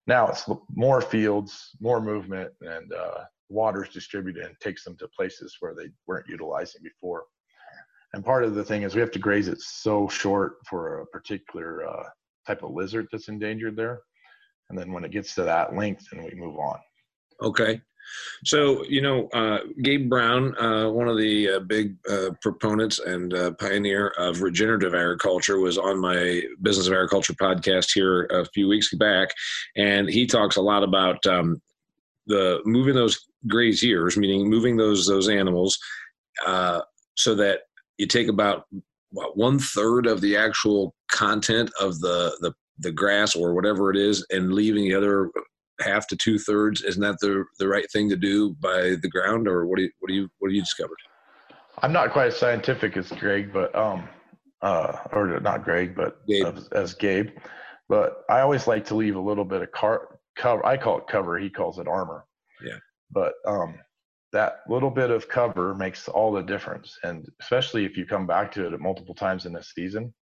now 0.07 0.29
it's 0.29 0.49
more 0.75 1.01
fields, 1.01 1.71
more 1.81 2.01
movement, 2.01 2.53
and 2.61 2.93
uh, 2.93 3.25
water's 3.49 3.91
distributed 3.91 4.45
and 4.45 4.59
takes 4.61 4.85
them 4.85 4.97
to 4.97 5.09
places 5.09 5.57
where 5.61 5.75
they 5.75 5.91
weren't 6.07 6.29
utilizing 6.29 6.83
before. 6.83 7.25
And 8.13 8.25
part 8.25 8.45
of 8.45 8.55
the 8.55 8.65
thing 8.65 8.83
is 8.83 8.95
we 8.95 9.01
have 9.01 9.13
to 9.13 9.19
graze 9.19 9.49
it 9.49 9.61
so 9.61 10.09
short 10.09 10.57
for 10.69 10.99
a 10.99 11.07
particular 11.07 11.89
uh, 11.89 12.05
type 12.47 12.63
of 12.63 12.73
lizard 12.73 13.07
that's 13.11 13.29
endangered 13.29 13.77
there. 13.77 14.03
And 14.73 14.81
then 14.81 14.91
when 14.91 15.05
it 15.05 15.11
gets 15.11 15.35
to 15.35 15.43
that 15.43 15.77
length, 15.77 16.07
then 16.11 16.25
we 16.25 16.35
move 16.35 16.59
on. 16.59 16.79
Okay. 17.43 17.83
So, 18.43 18.85
you 18.85 19.03
know, 19.03 19.29
uh, 19.35 19.59
Gabe 19.83 20.09
Brown, 20.09 20.57
uh, 20.59 20.89
one 20.89 21.09
of 21.09 21.19
the 21.19 21.51
uh, 21.51 21.59
big 21.61 21.95
uh, 22.11 22.31
proponents 22.41 22.99
and 22.99 23.35
uh, 23.35 23.53
pioneer 23.53 24.09
of 24.17 24.41
regenerative 24.41 24.95
agriculture, 24.95 25.59
was 25.59 25.77
on 25.77 26.01
my 26.01 26.43
Business 26.63 26.87
of 26.87 26.95
Agriculture 26.95 27.35
podcast 27.35 27.93
here 27.93 28.25
a 28.31 28.47
few 28.47 28.67
weeks 28.67 28.95
back. 28.95 29.29
And 29.77 30.09
he 30.09 30.27
talks 30.27 30.57
a 30.57 30.63
lot 30.63 30.83
about 30.83 31.25
um, 31.27 31.61
the 32.27 32.63
moving 32.65 32.95
those 32.95 33.29
graziers, 33.47 34.17
meaning 34.17 34.49
moving 34.49 34.79
those 34.79 35.07
those 35.07 35.29
animals, 35.29 35.79
uh, 36.47 36.81
so 37.15 37.35
that 37.35 37.61
you 37.99 38.07
take 38.07 38.29
about 38.29 38.65
what, 39.11 39.37
one 39.37 39.59
third 39.59 40.07
of 40.07 40.23
the 40.23 40.35
actual 40.37 40.95
content 41.11 41.71
of 41.79 42.01
the, 42.01 42.35
the 42.41 42.55
the 42.83 42.93
grass 42.93 43.35
or 43.35 43.55
whatever 43.55 43.91
it 43.91 43.97
is, 43.97 44.25
and 44.31 44.53
leaving 44.53 44.85
the 44.85 44.95
other 44.95 45.31
half 45.81 46.07
to 46.09 46.17
two 46.17 46.39
thirds. 46.39 46.83
Isn't 46.83 47.03
that 47.03 47.19
the 47.21 47.45
the 47.59 47.69
right 47.69 47.91
thing 47.93 48.09
to 48.11 48.17
do 48.17 48.55
by 48.61 48.97
the 49.01 49.09
ground, 49.11 49.49
or 49.49 49.67
what 49.67 49.77
do 49.77 49.85
you 49.85 49.91
what 50.01 50.09
do 50.09 50.15
you 50.15 50.29
what 50.39 50.49
do 50.49 50.55
you 50.55 50.63
discovered? 50.63 50.99
I'm 51.81 51.93
not 51.93 52.13
quite 52.13 52.29
as 52.29 52.37
scientific 52.37 52.97
as 52.97 53.09
Greg, 53.11 53.53
but 53.53 53.75
um, 53.75 54.09
uh, 54.61 54.99
or 55.13 55.41
not 55.41 55.65
Greg, 55.65 55.95
but 55.95 56.27
Gabe. 56.27 56.47
As, 56.47 56.69
as, 56.69 56.95
Gabe. 56.95 57.31
But 57.89 58.25
I 58.29 58.41
always 58.41 58.67
like 58.67 58.85
to 58.87 58.95
leave 58.95 59.17
a 59.17 59.21
little 59.21 59.45
bit 59.45 59.63
of 59.63 59.73
car 59.73 60.19
cover. 60.37 60.65
I 60.65 60.77
call 60.77 60.99
it 60.99 61.07
cover. 61.09 61.39
He 61.39 61.51
calls 61.51 61.79
it 61.79 61.89
armor. 61.89 62.25
Yeah. 62.65 62.79
But 63.11 63.35
um, 63.47 63.75
that 64.33 64.61
little 64.69 64.91
bit 64.91 65.11
of 65.11 65.29
cover 65.29 65.75
makes 65.75 66.09
all 66.09 66.33
the 66.33 66.43
difference, 66.43 66.97
and 67.03 67.27
especially 67.41 67.85
if 67.85 67.97
you 67.97 68.07
come 68.07 68.27
back 68.27 68.53
to 68.53 68.67
it 68.67 68.81
multiple 68.81 69.15
times 69.15 69.47
in 69.47 69.57
a 69.57 69.63
season. 69.63 70.15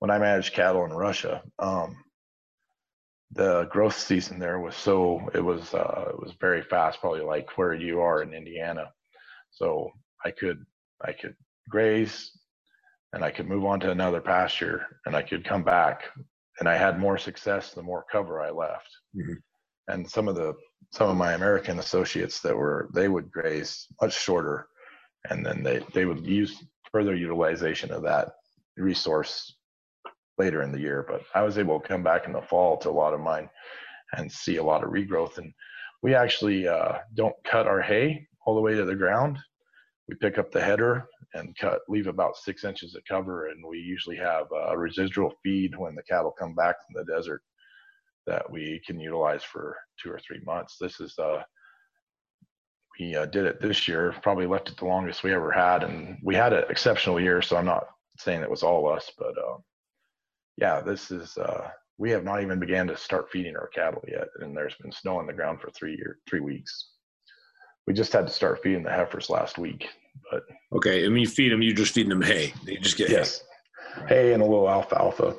When 0.00 0.10
I 0.10 0.18
managed 0.18 0.54
cattle 0.54 0.84
in 0.84 0.92
Russia, 0.92 1.42
um, 1.58 1.96
the 3.32 3.64
growth 3.66 3.96
season 3.96 4.38
there 4.38 4.58
was 4.58 4.74
so 4.74 5.30
it 5.34 5.40
was 5.40 5.72
uh, 5.72 6.06
it 6.10 6.18
was 6.18 6.32
very 6.40 6.62
fast, 6.62 7.00
probably 7.00 7.20
like 7.20 7.56
where 7.56 7.74
you 7.74 8.00
are 8.00 8.22
in 8.22 8.34
Indiana. 8.34 8.90
So 9.50 9.90
I 10.24 10.30
could 10.30 10.64
I 11.04 11.12
could 11.12 11.36
graze, 11.68 12.32
and 13.12 13.24
I 13.24 13.30
could 13.30 13.46
move 13.46 13.64
on 13.64 13.78
to 13.80 13.90
another 13.90 14.20
pasture, 14.20 14.86
and 15.06 15.14
I 15.14 15.22
could 15.22 15.44
come 15.44 15.62
back, 15.62 16.04
and 16.58 16.68
I 16.68 16.76
had 16.76 16.98
more 16.98 17.18
success 17.18 17.72
the 17.72 17.82
more 17.82 18.04
cover 18.10 18.40
I 18.40 18.50
left. 18.50 18.88
Mm-hmm. 19.16 19.34
And 19.92 20.10
some 20.10 20.28
of 20.28 20.34
the 20.34 20.54
some 20.92 21.10
of 21.10 21.16
my 21.16 21.34
American 21.34 21.78
associates 21.78 22.40
that 22.40 22.56
were 22.56 22.88
they 22.94 23.08
would 23.08 23.30
graze 23.30 23.86
much 24.00 24.14
shorter, 24.18 24.66
and 25.28 25.44
then 25.44 25.62
they 25.62 25.84
they 25.94 26.06
would 26.06 26.26
use 26.26 26.64
further 26.90 27.14
utilization 27.14 27.92
of 27.92 28.02
that 28.02 28.32
resource 28.76 29.56
later 30.40 30.62
in 30.62 30.72
the 30.72 30.80
year. 30.80 31.04
But 31.06 31.22
I 31.34 31.42
was 31.42 31.58
able 31.58 31.78
to 31.78 31.88
come 31.88 32.02
back 32.02 32.26
in 32.26 32.32
the 32.32 32.42
fall 32.50 32.76
to 32.78 32.90
a 32.90 32.98
lot 33.02 33.14
of 33.14 33.20
mine 33.20 33.48
and 34.16 34.30
see 34.30 34.56
a 34.56 34.68
lot 34.70 34.82
of 34.82 34.90
regrowth. 34.90 35.38
And 35.38 35.52
we 36.02 36.14
actually 36.14 36.66
uh, 36.66 36.94
don't 37.14 37.36
cut 37.44 37.66
our 37.66 37.82
hay 37.82 38.26
all 38.44 38.54
the 38.54 38.60
way 38.66 38.74
to 38.74 38.84
the 38.84 39.02
ground. 39.04 39.38
We 40.08 40.14
pick 40.16 40.38
up 40.38 40.50
the 40.50 40.60
header 40.60 41.06
and 41.34 41.56
cut, 41.56 41.80
leave 41.88 42.08
about 42.08 42.36
six 42.36 42.64
inches 42.64 42.96
of 42.96 43.04
cover, 43.04 43.48
and 43.48 43.64
we 43.64 43.78
usually 43.78 44.16
have 44.16 44.46
a 44.70 44.76
residual 44.76 45.32
feed 45.42 45.76
when 45.76 45.94
the 45.94 46.02
cattle 46.02 46.34
come 46.36 46.54
back 46.54 46.76
from 46.84 46.94
the 46.96 47.12
desert 47.12 47.42
that 48.26 48.50
we 48.50 48.80
can 48.84 48.98
utilize 48.98 49.44
for 49.44 49.76
two 50.02 50.10
or 50.10 50.18
three 50.18 50.40
months. 50.44 50.76
This 50.80 50.98
is 50.98 51.16
uh, 51.18 51.42
we 52.98 53.14
uh, 53.14 53.26
did 53.26 53.46
it 53.46 53.60
this 53.60 53.86
year, 53.88 54.14
probably 54.22 54.46
left 54.46 54.68
it 54.68 54.76
the 54.76 54.84
longest 54.84 55.22
we 55.22 55.32
ever 55.32 55.52
had, 55.52 55.84
and 55.84 56.18
we 56.22 56.34
had 56.34 56.52
an 56.52 56.64
exceptional 56.68 57.20
year. 57.20 57.40
So 57.40 57.56
I'm 57.56 57.64
not 57.64 57.86
saying 58.18 58.42
it 58.42 58.50
was 58.50 58.62
all 58.62 58.92
us, 58.92 59.10
but 59.16 59.34
uh, 59.38 59.58
yeah, 60.60 60.80
this 60.80 61.10
is 61.10 61.36
uh, 61.38 61.70
we 61.98 62.10
have 62.10 62.24
not 62.24 62.42
even 62.42 62.60
began 62.60 62.86
to 62.86 62.96
start 62.96 63.30
feeding 63.30 63.56
our 63.56 63.68
cattle 63.68 64.04
yet, 64.06 64.28
and 64.40 64.56
there's 64.56 64.76
been 64.76 64.92
snow 64.92 65.18
on 65.18 65.26
the 65.26 65.32
ground 65.32 65.60
for 65.60 65.70
three 65.70 65.96
year 65.96 66.18
three 66.28 66.40
weeks. 66.40 66.90
We 67.86 67.94
just 67.94 68.12
had 68.12 68.26
to 68.26 68.32
start 68.32 68.62
feeding 68.62 68.82
the 68.82 68.90
heifers 68.90 69.30
last 69.30 69.58
week, 69.58 69.88
but 70.30 70.42
okay. 70.72 71.04
And 71.04 71.12
when 71.12 71.22
you 71.22 71.28
feed 71.28 71.50
them, 71.50 71.62
you're 71.62 71.74
just 71.74 71.94
feeding 71.94 72.10
them 72.10 72.22
hay. 72.22 72.52
You 72.66 72.78
just 72.78 72.98
get 72.98 73.10
yes, 73.10 73.42
hay 74.08 74.32
and 74.32 74.42
a 74.42 74.46
little 74.46 74.68
alfalfa. 74.68 75.36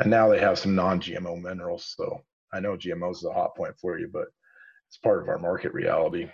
And 0.00 0.10
now 0.10 0.28
they 0.28 0.40
have 0.40 0.58
some 0.58 0.74
non-GMO 0.74 1.42
minerals. 1.42 1.94
So 1.96 2.22
I 2.52 2.60
know 2.60 2.76
GMOs 2.76 3.16
is 3.16 3.24
a 3.24 3.32
hot 3.32 3.54
point 3.54 3.74
for 3.78 3.98
you, 3.98 4.08
but 4.10 4.28
it's 4.88 4.96
part 4.96 5.22
of 5.22 5.28
our 5.28 5.38
market 5.38 5.72
reality. 5.74 6.28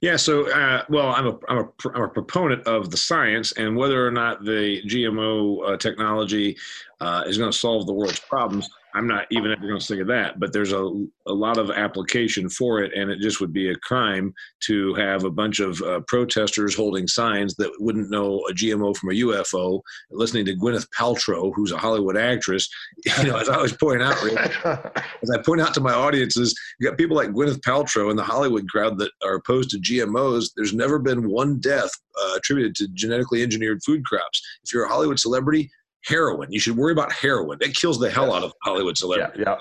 Yeah, 0.00 0.16
so 0.16 0.50
uh, 0.50 0.84
well, 0.88 1.08
I'm 1.08 1.26
a, 1.26 1.38
I'm, 1.48 1.58
a, 1.58 1.68
I'm 1.94 2.02
a 2.02 2.08
proponent 2.08 2.66
of 2.66 2.90
the 2.90 2.96
science, 2.96 3.52
and 3.52 3.76
whether 3.76 4.06
or 4.06 4.10
not 4.10 4.44
the 4.44 4.82
GMO 4.86 5.74
uh, 5.74 5.76
technology 5.76 6.56
uh, 7.00 7.24
is 7.26 7.38
going 7.38 7.50
to 7.50 7.56
solve 7.56 7.86
the 7.86 7.92
world's 7.92 8.20
problems, 8.20 8.68
I'm 8.96 9.06
not 9.06 9.26
even 9.30 9.52
ever 9.52 9.66
going 9.66 9.78
to 9.78 9.86
think 9.86 10.00
of 10.00 10.08
that, 10.08 10.40
but 10.40 10.54
there's 10.54 10.72
a, 10.72 10.90
a 11.26 11.32
lot 11.32 11.58
of 11.58 11.70
application 11.70 12.48
for 12.48 12.80
it, 12.80 12.94
and 12.94 13.10
it 13.10 13.20
just 13.20 13.42
would 13.42 13.52
be 13.52 13.68
a 13.68 13.76
crime 13.76 14.32
to 14.60 14.94
have 14.94 15.24
a 15.24 15.30
bunch 15.30 15.60
of 15.60 15.82
uh, 15.82 16.00
protesters 16.08 16.74
holding 16.74 17.06
signs 17.06 17.54
that 17.56 17.70
wouldn't 17.78 18.10
know 18.10 18.40
a 18.48 18.54
GMO 18.54 18.96
from 18.96 19.10
a 19.10 19.14
UFO, 19.14 19.82
listening 20.10 20.46
to 20.46 20.56
Gwyneth 20.56 20.86
Paltrow, 20.98 21.52
who's 21.54 21.72
a 21.72 21.78
Hollywood 21.78 22.16
actress. 22.16 22.68
You 23.18 23.28
know, 23.28 23.38
as 23.38 23.48
I 23.48 23.56
always 23.56 23.72
point 23.72 24.02
out, 24.02 24.16
as 25.22 25.30
I 25.30 25.40
point 25.44 25.60
out 25.60 25.72
to 25.74 25.80
my 25.80 25.92
audiences, 25.92 26.54
you 26.78 26.88
got 26.88 26.98
people 26.98 27.16
like 27.16 27.30
Gwyneth 27.30 27.60
Paltrow 27.60 28.10
in 28.10 28.16
the 28.16 28.22
Hollywood 28.22 28.68
crowd 28.68 28.98
that 28.98 29.10
are 29.24 29.36
opposed 29.36 29.70
to 29.70 29.78
GMOs. 29.78 30.50
There's 30.54 30.74
never 30.74 30.98
been 30.98 31.30
one 31.30 31.58
death 31.58 31.90
uh, 32.20 32.34
attributed 32.36 32.74
to 32.76 32.88
genetically 32.94 33.42
engineered 33.42 33.82
food 33.84 34.04
crops. 34.04 34.42
If 34.64 34.72
you're 34.72 34.84
a 34.84 34.88
Hollywood 34.88 35.18
celebrity, 35.18 35.70
heroin. 36.06 36.52
You 36.52 36.60
should 36.60 36.76
worry 36.76 36.92
about 36.92 37.12
heroin. 37.12 37.58
It 37.60 37.74
kills 37.74 37.98
the 37.98 38.10
hell 38.10 38.32
out 38.32 38.42
of 38.42 38.52
Hollywood 38.62 38.96
celebrities. 38.96 39.44
Yeah, 39.46 39.56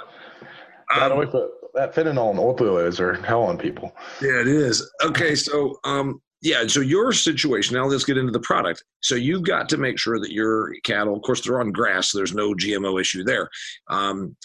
yeah. 0.91 1.05
Um, 1.05 1.19
that 1.73 1.93
fentanyl 1.93 2.29
and 2.29 2.39
opioids 2.39 2.99
are 2.99 3.15
hell 3.23 3.43
on 3.43 3.57
people. 3.57 3.93
Yeah, 4.21 4.39
it 4.39 4.47
is. 4.47 4.89
Okay, 5.03 5.35
so 5.35 5.77
um, 5.83 6.21
yeah, 6.41 6.65
so 6.67 6.79
your 6.79 7.11
situation. 7.11 7.75
Now 7.75 7.85
let's 7.85 8.05
get 8.05 8.17
into 8.17 8.31
the 8.31 8.39
product. 8.39 8.83
So 9.01 9.15
you've 9.15 9.43
got 9.43 9.67
to 9.69 9.77
make 9.77 9.99
sure 9.99 10.19
that 10.19 10.31
your 10.31 10.73
cattle, 10.83 11.15
of 11.15 11.21
course, 11.23 11.41
they're 11.41 11.59
on 11.59 11.71
grass. 11.71 12.11
So 12.11 12.17
there's 12.17 12.33
no 12.33 12.53
GMO 12.53 12.99
issue 13.01 13.23
there. 13.23 13.49
Um, 13.89 14.35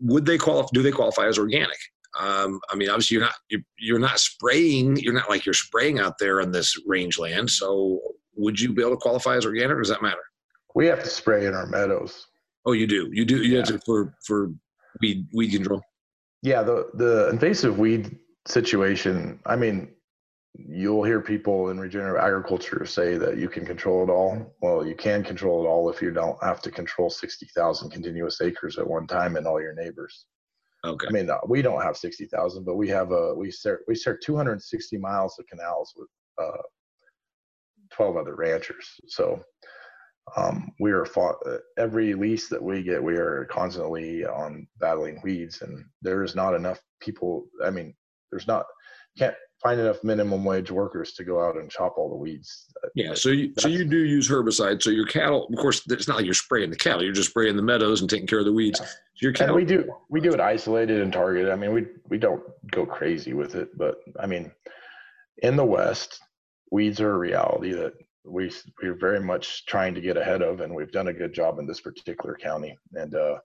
would 0.00 0.26
they 0.26 0.38
qualify? 0.38 0.68
Do 0.72 0.82
they 0.82 0.92
qualify 0.92 1.26
as 1.26 1.38
organic? 1.38 1.78
Um, 2.18 2.60
I 2.70 2.76
mean, 2.76 2.90
obviously, 2.90 3.16
you're 3.16 3.24
not 3.24 3.34
you're, 3.48 3.62
you're 3.78 3.98
not 3.98 4.18
spraying. 4.18 4.96
You're 4.96 5.14
not 5.14 5.30
like 5.30 5.46
you're 5.46 5.54
spraying 5.54 5.98
out 5.98 6.14
there 6.20 6.40
on 6.40 6.52
this 6.52 6.76
rangeland. 6.86 7.50
So 7.50 8.00
would 8.36 8.60
you 8.60 8.72
be 8.72 8.82
able 8.82 8.92
to 8.92 8.96
qualify 8.98 9.36
as 9.36 9.46
organic, 9.46 9.76
or 9.76 9.80
does 9.80 9.90
that 9.90 10.02
matter? 10.02 10.22
We 10.74 10.86
have 10.86 11.02
to 11.02 11.08
spray 11.08 11.46
in 11.46 11.54
our 11.54 11.66
meadows. 11.66 12.26
Oh, 12.66 12.72
you 12.72 12.86
do. 12.86 13.08
You 13.12 13.24
do. 13.24 13.42
You 13.42 13.52
yeah. 13.52 13.58
have 13.58 13.68
to 13.68 13.78
for 13.80 14.14
for 14.26 14.52
weed 15.00 15.26
weed 15.32 15.50
control. 15.50 15.82
Yeah, 16.42 16.62
the 16.62 16.90
the 16.94 17.30
invasive 17.30 17.78
weed 17.78 18.18
situation. 18.46 19.40
I 19.46 19.56
mean, 19.56 19.88
you'll 20.54 21.04
hear 21.04 21.20
people 21.20 21.70
in 21.70 21.80
regenerative 21.80 22.22
agriculture 22.22 22.84
say 22.84 23.16
that 23.16 23.38
you 23.38 23.48
can 23.48 23.64
control 23.64 24.02
it 24.04 24.10
all. 24.10 24.54
Well, 24.60 24.86
you 24.86 24.94
can 24.94 25.24
control 25.24 25.64
it 25.64 25.68
all 25.68 25.88
if 25.90 26.02
you 26.02 26.10
don't 26.10 26.42
have 26.42 26.60
to 26.62 26.70
control 26.70 27.10
sixty 27.10 27.46
thousand 27.56 27.90
continuous 27.90 28.40
acres 28.40 28.78
at 28.78 28.86
one 28.86 29.06
time 29.06 29.36
and 29.36 29.46
all 29.46 29.60
your 29.60 29.74
neighbors. 29.74 30.26
Okay. 30.84 31.06
I 31.08 31.10
mean, 31.10 31.28
uh, 31.28 31.38
we 31.48 31.60
don't 31.62 31.82
have 31.82 31.96
sixty 31.96 32.26
thousand, 32.26 32.64
but 32.64 32.76
we 32.76 32.88
have 32.88 33.10
a 33.10 33.34
we 33.34 33.50
start 33.50 33.82
we 33.88 33.94
start 33.94 34.22
two 34.22 34.36
hundred 34.36 34.52
and 34.52 34.62
sixty 34.62 34.98
miles 34.98 35.36
of 35.38 35.46
canals 35.46 35.92
with 35.96 36.08
uh, 36.40 36.62
twelve 37.90 38.16
other 38.16 38.36
ranchers. 38.36 38.86
So 39.08 39.42
um, 40.36 40.72
we 40.80 40.90
are 40.90 41.04
fought 41.04 41.36
uh, 41.46 41.58
every 41.76 42.14
lease 42.14 42.48
that 42.48 42.62
we 42.62 42.82
get 42.82 43.02
we 43.02 43.14
are 43.14 43.46
constantly 43.50 44.24
on 44.24 44.66
battling 44.78 45.20
weeds 45.22 45.62
and 45.62 45.84
there's 46.02 46.34
not 46.34 46.54
enough 46.54 46.80
people 47.00 47.46
i 47.64 47.70
mean 47.70 47.94
there's 48.30 48.46
not 48.46 48.66
can't 49.16 49.34
find 49.62 49.80
enough 49.80 50.02
minimum 50.04 50.44
wage 50.44 50.70
workers 50.70 51.12
to 51.14 51.24
go 51.24 51.44
out 51.44 51.56
and 51.56 51.70
chop 51.70 51.98
all 51.98 52.08
the 52.08 52.16
weeds. 52.16 52.66
Yeah 52.94 53.14
so 53.14 53.30
you 53.30 53.52
so 53.58 53.68
you 53.68 53.84
do 53.84 53.98
use 53.98 54.28
herbicide 54.28 54.82
so 54.82 54.90
your 54.90 55.06
cattle 55.06 55.48
of 55.52 55.58
course 55.58 55.82
it's 55.88 56.06
not 56.06 56.16
like 56.16 56.24
you're 56.24 56.34
spraying 56.34 56.70
the 56.70 56.76
cattle 56.76 57.02
you're 57.02 57.12
just 57.12 57.30
spraying 57.30 57.56
the 57.56 57.62
meadows 57.62 58.00
and 58.00 58.08
taking 58.08 58.26
care 58.26 58.38
of 58.38 58.44
the 58.44 58.52
weeds. 58.52 58.78
So 58.78 58.86
your 59.16 59.32
cattle 59.32 59.56
and 59.56 59.66
we 59.66 59.76
do 59.76 59.92
we 60.08 60.20
do 60.20 60.32
it 60.32 60.40
isolated 60.40 61.02
and 61.02 61.12
targeted 61.12 61.50
i 61.50 61.56
mean 61.56 61.72
we 61.72 61.86
we 62.08 62.18
don't 62.18 62.42
go 62.70 62.86
crazy 62.86 63.34
with 63.34 63.56
it 63.56 63.76
but 63.76 63.96
i 64.20 64.26
mean 64.26 64.52
in 65.38 65.56
the 65.56 65.64
west 65.64 66.20
weeds 66.70 67.00
are 67.00 67.14
a 67.14 67.18
reality 67.18 67.72
that 67.72 67.94
we 68.24 68.50
we're 68.82 68.98
very 68.98 69.20
much 69.20 69.66
trying 69.66 69.94
to 69.94 70.00
get 70.00 70.16
ahead 70.16 70.42
of, 70.42 70.60
and 70.60 70.74
we've 70.74 70.92
done 70.92 71.08
a 71.08 71.12
good 71.12 71.32
job 71.32 71.58
in 71.58 71.66
this 71.66 71.80
particular 71.80 72.36
county. 72.40 72.76
And 72.92 73.14
uh, 73.14 73.38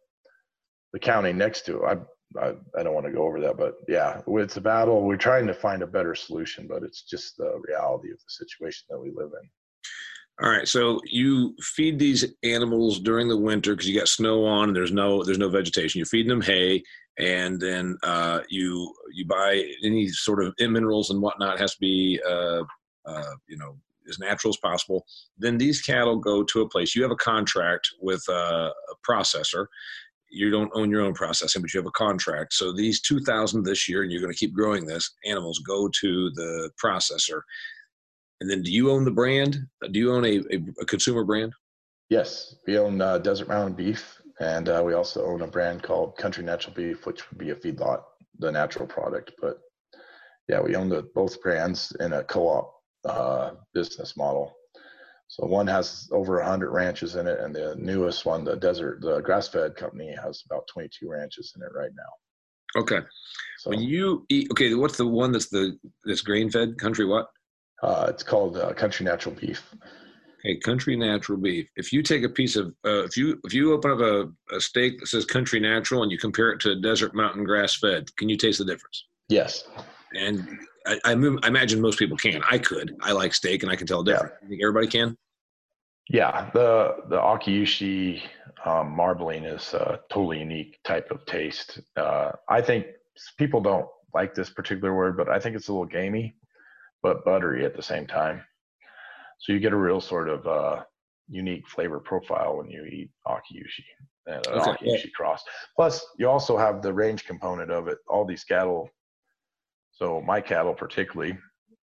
the 0.91 0.99
county 0.99 1.33
next 1.33 1.65
to 1.67 1.85
I, 1.85 1.97
I 2.39 2.53
I 2.77 2.83
don't 2.83 2.93
want 2.93 3.05
to 3.05 3.11
go 3.11 3.23
over 3.23 3.39
that, 3.41 3.57
but 3.57 3.75
yeah, 3.87 4.21
it's 4.27 4.57
a 4.57 4.61
battle. 4.61 5.03
We're 5.03 5.17
trying 5.17 5.47
to 5.47 5.53
find 5.53 5.81
a 5.81 5.87
better 5.87 6.15
solution, 6.15 6.67
but 6.67 6.83
it's 6.83 7.03
just 7.03 7.37
the 7.37 7.61
reality 7.67 8.11
of 8.11 8.17
the 8.17 8.45
situation 8.45 8.85
that 8.89 8.99
we 8.99 9.09
live 9.09 9.31
in. 9.41 9.49
All 10.41 10.49
right, 10.49 10.67
so 10.67 10.99
you 11.05 11.55
feed 11.61 11.99
these 11.99 12.25
animals 12.41 12.99
during 12.99 13.27
the 13.27 13.37
winter 13.37 13.75
because 13.75 13.87
you 13.87 13.97
got 13.97 14.07
snow 14.07 14.45
on 14.45 14.69
and 14.69 14.75
there's 14.75 14.91
no 14.91 15.23
there's 15.23 15.37
no 15.37 15.49
vegetation. 15.49 15.99
You're 15.99 16.07
feeding 16.07 16.29
them 16.29 16.41
hay, 16.41 16.81
and 17.19 17.59
then 17.59 17.97
uh, 18.01 18.39
you 18.49 18.93
you 19.13 19.25
buy 19.25 19.63
any 19.83 20.07
sort 20.07 20.43
of 20.43 20.55
minerals 20.59 21.11
and 21.11 21.21
whatnot 21.21 21.59
has 21.59 21.73
to 21.73 21.79
be 21.79 22.19
uh, 22.27 22.63
uh, 23.05 23.33
you 23.47 23.57
know 23.57 23.77
as 24.09 24.19
natural 24.19 24.49
as 24.49 24.57
possible. 24.57 25.05
Then 25.37 25.57
these 25.57 25.81
cattle 25.81 26.17
go 26.17 26.43
to 26.43 26.61
a 26.61 26.69
place. 26.69 26.95
You 26.95 27.01
have 27.03 27.11
a 27.11 27.15
contract 27.15 27.89
with 28.01 28.23
a, 28.29 28.71
a 28.71 28.73
processor. 29.09 29.67
You 30.31 30.49
don't 30.49 30.71
own 30.73 30.89
your 30.89 31.01
own 31.01 31.13
processing, 31.13 31.61
but 31.61 31.73
you 31.73 31.79
have 31.79 31.87
a 31.87 31.91
contract. 31.91 32.53
So 32.53 32.73
these 32.73 33.01
2,000 33.01 33.63
this 33.63 33.87
year, 33.87 34.01
and 34.01 34.11
you're 34.11 34.21
going 34.21 34.33
to 34.33 34.37
keep 34.37 34.53
growing 34.53 34.85
this, 34.85 35.11
animals 35.25 35.59
go 35.59 35.87
to 36.01 36.31
the 36.33 36.71
processor. 36.83 37.41
And 38.41 38.49
then 38.49 38.61
do 38.61 38.71
you 38.71 38.91
own 38.91 39.05
the 39.05 39.11
brand? 39.11 39.57
Do 39.91 39.99
you 39.99 40.11
own 40.11 40.25
a, 40.25 40.39
a, 40.51 40.59
a 40.81 40.85
consumer 40.85 41.23
brand? 41.23 41.53
Yes, 42.09 42.55
we 42.67 42.77
own 42.77 43.01
uh, 43.01 43.19
Desert 43.19 43.47
Mountain 43.47 43.75
Beef, 43.75 44.21
and 44.39 44.69
uh, 44.69 44.83
we 44.85 44.93
also 44.93 45.25
own 45.25 45.41
a 45.41 45.47
brand 45.47 45.81
called 45.83 46.17
Country 46.17 46.43
Natural 46.43 46.75
Beef, 46.75 47.05
which 47.05 47.29
would 47.29 47.39
be 47.39 47.51
a 47.51 47.55
feedlot, 47.55 48.03
the 48.39 48.51
natural 48.51 48.85
product. 48.85 49.31
But 49.39 49.59
yeah, 50.49 50.61
we 50.61 50.75
own 50.75 50.89
the 50.89 51.03
both 51.15 51.41
brands 51.41 51.95
in 51.99 52.13
a 52.13 52.23
co-op 52.23 52.73
uh, 53.05 53.51
business 53.73 54.15
model. 54.17 54.55
So 55.27 55.47
one 55.47 55.67
has 55.67 56.07
over 56.11 56.37
100 56.37 56.69
ranches 56.69 57.15
in 57.15 57.25
it, 57.27 57.39
and 57.39 57.55
the 57.55 57.75
newest 57.77 58.25
one, 58.25 58.43
the 58.43 58.55
desert, 58.55 59.01
the 59.01 59.19
grass-fed 59.21 59.75
company, 59.75 60.15
has 60.23 60.43
about 60.45 60.67
22 60.67 61.09
ranches 61.09 61.53
in 61.55 61.63
it 61.63 61.71
right 61.73 61.91
now. 61.95 62.81
Okay. 62.81 62.99
So, 63.59 63.69
when 63.69 63.81
you 63.81 64.25
eat, 64.29 64.49
okay, 64.51 64.73
what's 64.73 64.97
the 64.97 65.07
one 65.07 65.31
that's 65.31 65.49
the 65.49 65.77
this 66.05 66.21
grain-fed 66.21 66.77
country? 66.77 67.05
What? 67.05 67.27
Uh, 67.81 68.07
it's 68.09 68.23
called 68.23 68.57
uh, 68.57 68.73
Country 68.73 69.05
Natural 69.05 69.35
Beef. 69.35 69.73
Okay, 70.39 70.57
Country 70.59 70.95
Natural 70.95 71.37
Beef. 71.37 71.69
If 71.75 71.93
you 71.93 72.03
take 72.03 72.23
a 72.23 72.29
piece 72.29 72.55
of, 72.55 72.67
uh, 72.85 73.03
if 73.03 73.15
you 73.17 73.39
if 73.43 73.53
you 73.53 73.73
open 73.73 73.91
up 73.91 73.99
a, 73.99 74.55
a 74.55 74.59
steak 74.59 74.99
that 74.99 75.07
says 75.07 75.25
Country 75.25 75.59
Natural 75.59 76.03
and 76.03 76.11
you 76.11 76.17
compare 76.17 76.51
it 76.51 76.59
to 76.61 76.79
Desert 76.79 77.15
Mountain 77.15 77.43
Grass-fed, 77.43 78.15
can 78.17 78.29
you 78.29 78.37
taste 78.37 78.59
the 78.59 78.65
difference? 78.65 79.05
Yes. 79.29 79.63
And 80.13 80.59
I, 80.85 80.99
I, 81.05 81.11
I, 81.11 81.47
imagine 81.47 81.81
most 81.81 81.99
people 81.99 82.17
can. 82.17 82.41
I 82.49 82.57
could. 82.57 82.95
I 83.01 83.11
like 83.11 83.33
steak, 83.33 83.63
and 83.63 83.71
I 83.71 83.75
can 83.75 83.87
tell 83.87 84.03
the 84.03 84.11
difference. 84.11 84.33
Yeah. 84.41 84.49
think 84.49 84.61
everybody 84.63 84.87
can? 84.87 85.17
Yeah, 86.09 86.49
the 86.53 86.97
the 87.09 87.17
Akaushi 87.17 88.21
um, 88.65 88.91
marbling 88.91 89.45
is 89.45 89.73
a 89.73 89.99
totally 90.09 90.39
unique 90.39 90.79
type 90.83 91.11
of 91.11 91.25
taste. 91.25 91.79
Uh, 91.95 92.31
I 92.49 92.61
think 92.61 92.87
people 93.37 93.61
don't 93.61 93.87
like 94.13 94.35
this 94.35 94.49
particular 94.49 94.93
word, 94.93 95.17
but 95.17 95.29
I 95.29 95.39
think 95.39 95.55
it's 95.55 95.69
a 95.69 95.71
little 95.71 95.87
gamey, 95.87 96.35
but 97.01 97.25
buttery 97.25 97.65
at 97.65 97.75
the 97.75 97.81
same 97.81 98.05
time. 98.05 98.41
So 99.39 99.53
you 99.53 99.59
get 99.59 99.73
a 99.73 99.77
real 99.77 100.01
sort 100.01 100.29
of 100.29 100.45
uh, 100.47 100.83
unique 101.29 101.67
flavor 101.67 101.99
profile 101.99 102.57
when 102.57 102.69
you 102.69 102.85
eat 102.85 103.09
Akaushi 103.27 103.83
and 104.27 104.45
an 104.47 104.53
okay. 104.53 105.03
Cross. 105.15 105.43
Plus, 105.75 106.05
you 106.17 106.29
also 106.29 106.57
have 106.57 106.81
the 106.81 106.93
range 106.93 107.25
component 107.25 107.71
of 107.71 107.87
it. 107.87 107.97
All 108.07 108.25
these 108.25 108.43
cattle 108.43 108.89
so 109.93 110.21
my 110.21 110.41
cattle, 110.41 110.73
particularly, 110.73 111.37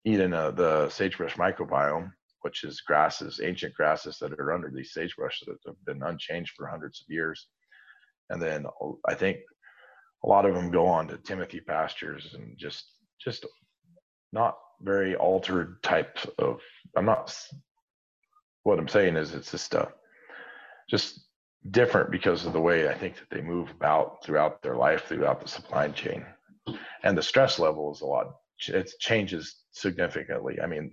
eat 0.04 0.20
in 0.20 0.32
a, 0.32 0.52
the 0.52 0.88
sagebrush 0.88 1.34
microbiome, 1.34 2.10
which 2.42 2.62
is 2.62 2.80
grasses, 2.80 3.40
ancient 3.42 3.74
grasses 3.74 4.18
that 4.20 4.32
are 4.32 4.52
under 4.52 4.70
these 4.70 4.92
sagebrush 4.92 5.40
that 5.40 5.56
have 5.66 5.84
been 5.84 6.02
unchanged 6.02 6.52
for 6.56 6.66
hundreds 6.66 7.00
of 7.00 7.12
years. 7.12 7.48
And 8.30 8.40
then 8.40 8.66
I 9.08 9.14
think 9.14 9.38
a 10.24 10.28
lot 10.28 10.46
of 10.46 10.54
them 10.54 10.70
go 10.70 10.86
on 10.86 11.08
to 11.08 11.18
Timothy 11.18 11.60
pastures 11.60 12.34
and 12.34 12.56
just 12.56 12.84
just 13.20 13.44
not 14.32 14.56
very 14.80 15.16
altered 15.16 15.82
types 15.82 16.26
of. 16.38 16.60
I'm 16.96 17.04
not. 17.04 17.36
What 18.62 18.78
I'm 18.78 18.88
saying 18.88 19.16
is 19.16 19.34
it's 19.34 19.50
just 19.50 19.74
uh, 19.74 19.86
just 20.88 21.20
different 21.70 22.12
because 22.12 22.46
of 22.46 22.52
the 22.52 22.60
way 22.60 22.88
I 22.88 22.94
think 22.94 23.16
that 23.16 23.30
they 23.30 23.40
move 23.40 23.70
about 23.70 24.24
throughout 24.24 24.62
their 24.62 24.76
life, 24.76 25.06
throughout 25.06 25.40
the 25.40 25.48
supply 25.48 25.88
chain 25.88 26.24
and 27.02 27.16
the 27.16 27.22
stress 27.22 27.58
level 27.58 27.92
is 27.92 28.00
a 28.00 28.06
lot 28.06 28.34
it 28.66 28.92
changes 28.98 29.56
significantly. 29.70 30.60
I 30.60 30.66
mean 30.66 30.92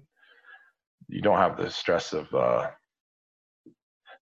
you 1.08 1.22
don't 1.22 1.38
have 1.38 1.58
the 1.58 1.70
stress 1.70 2.14
of 2.14 2.34
uh, 2.34 2.70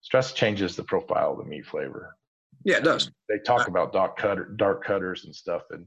stress 0.02 0.34
changes 0.34 0.76
the 0.76 0.84
profile 0.84 1.32
of 1.32 1.38
the 1.38 1.46
meat 1.46 1.66
flavor. 1.66 2.16
Yeah 2.64 2.78
it 2.78 2.84
does. 2.84 3.12
They 3.30 3.40
talk 3.40 3.68
about 3.68 3.94
dark 3.94 4.18
cutter 4.18 4.46
dark 4.56 4.84
cutters 4.84 5.26
and 5.26 5.36
stuff 5.36 5.64
and 5.72 5.86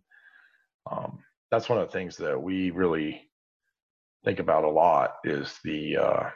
um, 0.91 1.19
that's 1.51 1.69
one 1.69 1.79
of 1.79 1.89
the 1.89 1.93
things 1.93 2.17
that 2.19 2.41
we 2.41 2.71
really 2.71 3.23
think 4.25 4.39
about 4.39 4.65
a 4.65 4.69
lot 4.69 5.17
is 5.25 5.59
the 5.65 5.97
uh, 5.97 6.31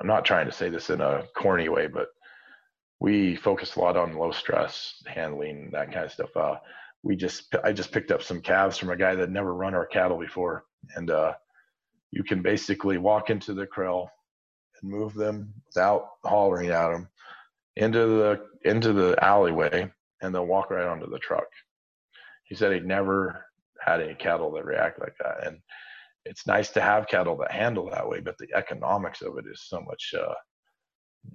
i'm 0.00 0.06
not 0.06 0.24
trying 0.24 0.46
to 0.46 0.52
say 0.52 0.68
this 0.68 0.90
in 0.90 1.00
a 1.00 1.24
corny 1.34 1.68
way 1.68 1.86
but 1.86 2.08
we 3.00 3.36
focus 3.36 3.76
a 3.76 3.80
lot 3.80 3.96
on 3.96 4.16
low 4.16 4.32
stress 4.32 5.02
handling, 5.06 5.70
that 5.72 5.92
kind 5.92 6.06
of 6.06 6.12
stuff. 6.12 6.36
Uh, 6.36 6.56
we 7.06 7.14
just, 7.14 7.54
I 7.62 7.72
just 7.72 7.92
picked 7.92 8.10
up 8.10 8.22
some 8.22 8.40
calves 8.40 8.76
from 8.76 8.90
a 8.90 8.96
guy 8.96 9.14
that 9.14 9.30
never 9.30 9.54
run 9.54 9.74
our 9.74 9.86
cattle 9.86 10.18
before. 10.18 10.64
And 10.96 11.08
uh, 11.08 11.34
you 12.10 12.24
can 12.24 12.42
basically 12.42 12.98
walk 12.98 13.30
into 13.30 13.54
the 13.54 13.66
kraal 13.66 14.10
and 14.82 14.90
move 14.90 15.14
them 15.14 15.54
without 15.66 16.08
hollering 16.24 16.70
at 16.70 16.90
them 16.90 17.08
into 17.76 17.98
the 17.98 18.46
into 18.64 18.92
the 18.92 19.22
alleyway 19.22 19.88
and 20.20 20.34
they'll 20.34 20.46
walk 20.46 20.70
right 20.70 20.86
onto 20.86 21.08
the 21.08 21.18
truck. 21.18 21.46
He 22.44 22.56
said 22.56 22.72
he'd 22.72 22.84
never 22.84 23.44
had 23.80 24.00
any 24.00 24.14
cattle 24.14 24.50
that 24.52 24.64
react 24.64 24.98
like 24.98 25.14
that. 25.20 25.46
And 25.46 25.58
it's 26.24 26.46
nice 26.46 26.70
to 26.70 26.80
have 26.80 27.06
cattle 27.06 27.36
that 27.36 27.52
handle 27.52 27.88
that 27.90 28.08
way, 28.08 28.20
but 28.20 28.36
the 28.38 28.48
economics 28.54 29.22
of 29.22 29.38
it 29.38 29.44
is 29.50 29.62
so 29.68 29.80
much 29.80 30.12
uh, 30.18 30.34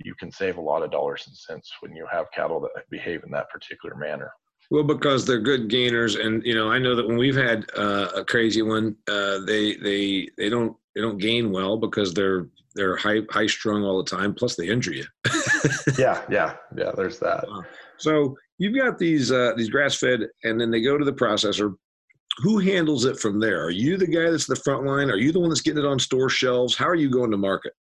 you 0.03 0.15
can 0.15 0.31
save 0.31 0.57
a 0.57 0.61
lot 0.61 0.83
of 0.83 0.91
dollars 0.91 1.23
and 1.27 1.35
cents 1.35 1.71
when 1.79 1.95
you 1.95 2.05
have 2.11 2.25
cattle 2.33 2.59
that 2.59 2.89
behave 2.89 3.23
in 3.23 3.31
that 3.31 3.49
particular 3.49 3.95
manner. 3.95 4.31
Well, 4.71 4.83
because 4.83 5.25
they're 5.25 5.41
good 5.41 5.67
gainers, 5.67 6.15
and 6.15 6.41
you 6.45 6.55
know, 6.55 6.71
I 6.71 6.79
know 6.79 6.95
that 6.95 7.05
when 7.05 7.17
we've 7.17 7.35
had 7.35 7.65
uh, 7.75 8.07
a 8.15 8.23
crazy 8.23 8.61
one, 8.61 8.95
uh, 9.09 9.39
they 9.45 9.75
they 9.75 10.29
they 10.37 10.47
don't 10.47 10.77
they 10.95 11.01
don't 11.01 11.17
gain 11.17 11.51
well 11.51 11.75
because 11.75 12.13
they're 12.13 12.47
they're 12.73 12.95
high 12.95 13.19
high 13.29 13.47
strung 13.47 13.83
all 13.83 14.01
the 14.01 14.09
time. 14.09 14.33
Plus, 14.33 14.55
they 14.55 14.69
injure 14.69 14.93
you. 14.93 15.03
yeah, 15.99 16.21
yeah, 16.29 16.55
yeah. 16.77 16.91
There's 16.95 17.19
that. 17.19 17.43
So 17.97 18.37
you've 18.59 18.77
got 18.77 18.97
these 18.97 19.29
uh, 19.29 19.51
these 19.57 19.69
grass 19.69 19.95
fed, 19.95 20.21
and 20.45 20.59
then 20.59 20.71
they 20.71 20.81
go 20.81 20.97
to 20.97 21.03
the 21.03 21.11
processor. 21.11 21.75
Who 22.37 22.59
handles 22.59 23.03
it 23.03 23.19
from 23.19 23.41
there? 23.41 23.61
Are 23.65 23.71
you 23.71 23.97
the 23.97 24.07
guy 24.07 24.31
that's 24.31 24.47
the 24.47 24.55
front 24.55 24.85
line? 24.85 25.11
Are 25.11 25.17
you 25.17 25.33
the 25.33 25.41
one 25.41 25.49
that's 25.49 25.59
getting 25.59 25.83
it 25.83 25.87
on 25.87 25.99
store 25.99 26.29
shelves? 26.29 26.77
How 26.77 26.87
are 26.87 26.95
you 26.95 27.09
going 27.09 27.31
to 27.31 27.37
market? 27.37 27.73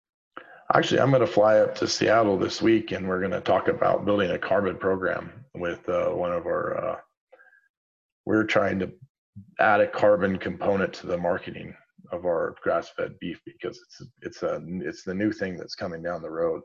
Actually, 0.74 1.00
I'm 1.00 1.10
going 1.10 1.20
to 1.20 1.26
fly 1.26 1.58
up 1.58 1.74
to 1.76 1.86
Seattle 1.86 2.38
this 2.38 2.62
week, 2.62 2.92
and 2.92 3.06
we're 3.06 3.20
going 3.20 3.32
to 3.32 3.42
talk 3.42 3.68
about 3.68 4.06
building 4.06 4.30
a 4.30 4.38
carbon 4.38 4.76
program 4.76 5.30
with 5.54 5.88
uh, 5.88 6.10
one 6.10 6.32
of 6.32 6.46
our. 6.46 6.76
Uh, 6.76 6.96
we're 8.26 8.44
trying 8.44 8.78
to 8.78 8.92
add 9.58 9.80
a 9.80 9.86
carbon 9.86 10.38
component 10.38 10.92
to 10.92 11.06
the 11.06 11.16
marketing 11.16 11.74
of 12.12 12.24
our 12.24 12.54
grass-fed 12.62 13.18
beef 13.20 13.40
because 13.44 13.78
it's 13.78 14.10
it's 14.22 14.42
a 14.42 14.62
it's 14.80 15.04
the 15.04 15.14
new 15.14 15.32
thing 15.32 15.56
that's 15.56 15.74
coming 15.74 16.02
down 16.02 16.22
the 16.22 16.30
road. 16.30 16.62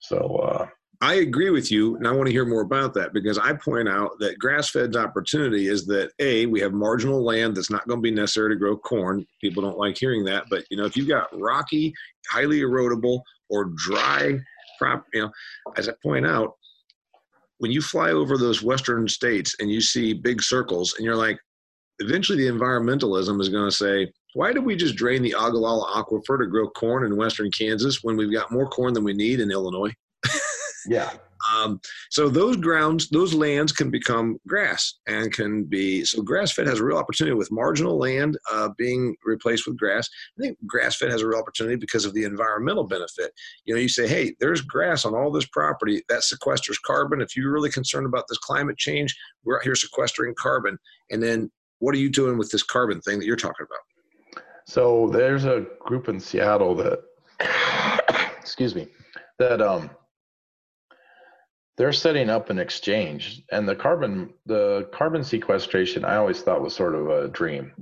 So 0.00 0.18
uh, 0.18 0.66
I 1.02 1.14
agree 1.14 1.50
with 1.50 1.72
you, 1.72 1.96
and 1.96 2.06
I 2.06 2.12
want 2.12 2.26
to 2.26 2.32
hear 2.32 2.44
more 2.44 2.60
about 2.60 2.94
that 2.94 3.12
because 3.12 3.38
I 3.38 3.54
point 3.54 3.88
out 3.88 4.12
that 4.20 4.38
grass-fed's 4.38 4.96
opportunity 4.96 5.68
is 5.68 5.86
that 5.86 6.12
a 6.18 6.46
we 6.46 6.60
have 6.60 6.72
marginal 6.72 7.24
land 7.24 7.56
that's 7.56 7.70
not 7.70 7.86
going 7.88 7.98
to 7.98 8.02
be 8.02 8.10
necessary 8.10 8.54
to 8.54 8.58
grow 8.58 8.76
corn. 8.76 9.26
People 9.40 9.62
don't 9.62 9.78
like 9.78 9.96
hearing 9.96 10.24
that, 10.24 10.44
but 10.50 10.64
you 10.70 10.76
know 10.76 10.84
if 10.84 10.96
you've 10.96 11.08
got 11.08 11.28
rocky, 11.38 11.92
highly 12.30 12.60
erodible, 12.60 13.22
or 13.48 13.72
dry 13.76 14.38
crop, 14.78 15.04
you 15.12 15.22
know, 15.22 15.30
as 15.76 15.88
I 15.88 15.92
point 16.02 16.26
out, 16.26 16.54
when 17.60 17.70
you 17.70 17.82
fly 17.82 18.10
over 18.10 18.38
those 18.38 18.62
western 18.62 19.06
states 19.06 19.54
and 19.60 19.70
you 19.70 19.82
see 19.82 20.14
big 20.14 20.42
circles, 20.42 20.94
and 20.96 21.04
you're 21.04 21.14
like, 21.14 21.38
eventually 21.98 22.38
the 22.38 22.50
environmentalism 22.50 23.38
is 23.38 23.50
going 23.50 23.68
to 23.68 23.76
say, 23.76 24.10
why 24.32 24.50
did 24.50 24.64
we 24.64 24.74
just 24.74 24.96
drain 24.96 25.22
the 25.22 25.34
Ogallala 25.34 25.92
Aquifer 25.92 26.38
to 26.38 26.46
grow 26.46 26.70
corn 26.70 27.04
in 27.04 27.18
western 27.18 27.50
Kansas 27.50 28.02
when 28.02 28.16
we've 28.16 28.32
got 28.32 28.50
more 28.50 28.66
corn 28.66 28.94
than 28.94 29.04
we 29.04 29.12
need 29.12 29.40
in 29.40 29.50
Illinois? 29.50 29.92
yeah. 30.88 31.10
Um, 31.54 31.80
so 32.10 32.28
those 32.28 32.56
grounds, 32.56 33.08
those 33.08 33.34
lands 33.34 33.72
can 33.72 33.90
become 33.90 34.38
grass 34.46 34.94
and 35.06 35.32
can 35.32 35.64
be 35.64 36.04
so 36.04 36.22
grass 36.22 36.52
fed 36.52 36.66
has 36.66 36.80
a 36.80 36.84
real 36.84 36.98
opportunity 36.98 37.34
with 37.34 37.50
marginal 37.50 37.98
land 37.98 38.38
uh, 38.52 38.68
being 38.76 39.16
replaced 39.24 39.66
with 39.66 39.78
grass. 39.78 40.08
I 40.38 40.42
think 40.42 40.58
grass 40.66 40.96
fed 40.96 41.10
has 41.10 41.22
a 41.22 41.26
real 41.26 41.38
opportunity 41.38 41.76
because 41.76 42.04
of 42.04 42.14
the 42.14 42.24
environmental 42.24 42.84
benefit. 42.84 43.32
You 43.64 43.74
know, 43.74 43.80
you 43.80 43.88
say, 43.88 44.06
hey, 44.06 44.34
there's 44.40 44.60
grass 44.60 45.04
on 45.04 45.14
all 45.14 45.30
this 45.30 45.46
property 45.46 46.02
that 46.08 46.22
sequesters 46.22 46.76
carbon. 46.84 47.20
If 47.20 47.36
you're 47.36 47.52
really 47.52 47.70
concerned 47.70 48.06
about 48.06 48.24
this 48.28 48.38
climate 48.38 48.78
change, 48.78 49.16
we're 49.44 49.56
out 49.56 49.64
here 49.64 49.74
sequestering 49.74 50.34
carbon. 50.38 50.78
And 51.10 51.22
then 51.22 51.50
what 51.78 51.94
are 51.94 51.98
you 51.98 52.10
doing 52.10 52.38
with 52.38 52.50
this 52.50 52.62
carbon 52.62 53.00
thing 53.00 53.18
that 53.18 53.26
you're 53.26 53.36
talking 53.36 53.66
about? 53.66 54.42
So 54.66 55.08
there's 55.08 55.46
a 55.46 55.66
group 55.80 56.08
in 56.08 56.20
Seattle 56.20 56.74
that, 56.76 57.00
excuse 58.38 58.74
me, 58.74 58.88
that 59.38 59.60
um, 59.60 59.90
they're 61.80 61.94
setting 61.94 62.28
up 62.28 62.50
an 62.50 62.58
exchange, 62.58 63.42
and 63.50 63.66
the 63.66 63.74
carbon 63.74 64.34
the 64.44 64.86
carbon 64.92 65.24
sequestration 65.24 66.04
I 66.04 66.16
always 66.16 66.42
thought 66.42 66.60
was 66.60 66.76
sort 66.76 66.94
of 66.94 67.08
a 67.08 67.28
dream. 67.28 67.72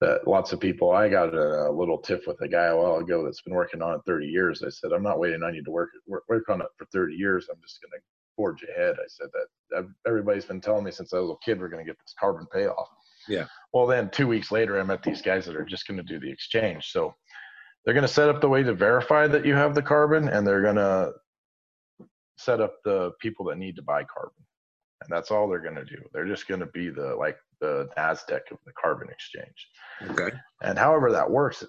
That 0.00 0.26
lots 0.26 0.54
of 0.54 0.60
people. 0.60 0.92
I 0.92 1.10
got 1.10 1.34
a, 1.34 1.70
little 1.70 1.98
tiff 1.98 2.26
with 2.26 2.40
a 2.40 2.48
guy 2.48 2.66
a 2.66 2.76
while 2.76 2.96
ago 2.96 3.22
that's 3.22 3.42
been 3.42 3.52
working 3.52 3.82
on 3.82 3.96
it 3.96 4.00
30 4.06 4.24
years. 4.24 4.62
I 4.62 4.70
said, 4.70 4.92
I'm 4.92 5.02
not 5.02 5.18
waiting 5.18 5.42
on 5.42 5.54
you 5.54 5.62
to 5.62 5.70
work 5.70 5.90
work, 6.06 6.22
work 6.30 6.48
on 6.48 6.62
it 6.62 6.68
for 6.78 6.86
30 6.86 7.16
years. 7.16 7.48
I'm 7.50 7.60
just 7.60 7.82
going 7.82 7.90
to 7.90 7.98
forge 8.34 8.62
ahead. 8.62 8.96
I 8.98 9.08
said 9.08 9.26
that 9.34 9.88
everybody's 10.06 10.46
been 10.46 10.62
telling 10.62 10.84
me 10.84 10.90
since 10.90 11.12
I 11.12 11.18
was 11.18 11.28
a 11.28 11.44
kid 11.44 11.60
we're 11.60 11.68
going 11.68 11.84
to 11.84 11.90
get 11.90 11.98
this 11.98 12.14
carbon 12.18 12.46
payoff. 12.50 12.88
Yeah. 13.28 13.44
Well, 13.74 13.86
then 13.86 14.08
two 14.08 14.26
weeks 14.26 14.50
later, 14.50 14.80
I 14.80 14.84
met 14.84 15.02
these 15.02 15.20
guys 15.20 15.44
that 15.44 15.56
are 15.56 15.66
just 15.66 15.86
going 15.86 15.98
to 15.98 16.02
do 16.02 16.18
the 16.18 16.32
exchange. 16.32 16.92
So 16.92 17.14
they're 17.84 17.92
going 17.92 18.06
to 18.06 18.08
set 18.08 18.30
up 18.30 18.40
the 18.40 18.48
way 18.48 18.62
to 18.62 18.72
verify 18.72 19.26
that 19.26 19.44
you 19.44 19.54
have 19.54 19.74
the 19.74 19.82
carbon, 19.82 20.30
and 20.30 20.46
they're 20.46 20.62
going 20.62 20.76
to 20.76 21.12
set 22.38 22.60
up 22.60 22.74
the 22.84 23.12
people 23.20 23.44
that 23.46 23.58
need 23.58 23.76
to 23.76 23.82
buy 23.82 24.04
carbon. 24.04 24.44
And 25.02 25.10
that's 25.10 25.30
all 25.30 25.48
they're 25.48 25.60
going 25.60 25.74
to 25.74 25.84
do. 25.84 25.98
They're 26.12 26.26
just 26.26 26.48
going 26.48 26.60
to 26.60 26.66
be 26.66 26.90
the 26.90 27.14
like 27.14 27.36
the 27.60 27.88
Nasdaq 27.96 28.50
of 28.50 28.58
the 28.66 28.72
carbon 28.80 29.08
exchange. 29.10 29.68
Okay. 30.10 30.36
And 30.62 30.78
however 30.78 31.12
that 31.12 31.30
works, 31.30 31.64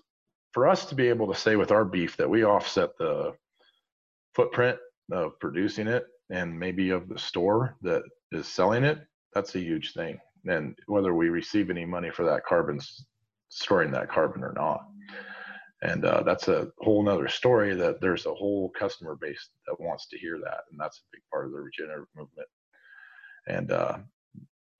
for 0.52 0.68
us 0.68 0.86
to 0.86 0.96
be 0.96 1.08
able 1.08 1.32
to 1.32 1.40
say 1.40 1.56
with 1.56 1.72
our 1.72 1.86
beef 1.86 2.18
that 2.18 2.30
we 2.30 2.44
offset 2.44 2.90
the 2.98 3.34
footprint 4.34 4.78
of 5.12 5.40
producing 5.40 5.88
it 5.88 6.06
and 6.32 6.58
maybe 6.58 6.90
of 6.90 7.08
the 7.08 7.20
store 7.20 7.76
that 7.82 8.02
is 8.32 8.48
selling 8.48 8.84
it, 8.84 9.00
that's 9.34 9.56
a 9.56 9.60
huge 9.60 9.94
thing. 9.94 10.18
And 10.46 10.76
whether 10.88 11.14
we 11.14 11.30
receive 11.30 11.70
any 11.70 11.86
money 11.86 12.10
for 12.10 12.26
that 12.26 12.46
carbon, 12.46 12.80
storing 13.50 13.92
that 13.92 14.10
carbon 14.10 14.44
or 14.44 14.54
not 14.54 14.82
and 15.82 16.04
uh, 16.04 16.24
that's 16.24 16.48
a 16.48 16.68
whole 16.80 17.04
nother 17.04 17.28
story 17.28 17.74
that 17.76 18.02
there's 18.02 18.26
a 18.26 18.34
whole 18.34 18.70
customer 18.78 19.16
base 19.16 19.50
that 19.66 19.80
wants 19.80 20.08
to 20.08 20.18
hear 20.18 20.38
that 20.44 20.62
and 20.72 20.80
that's 20.80 21.00
a 21.00 21.10
big 21.14 21.22
part 21.32 21.46
of 21.46 21.52
the 21.52 21.60
regenerative 21.60 22.08
movement. 22.16 22.48
And 23.48 23.72
uh, 23.72 23.98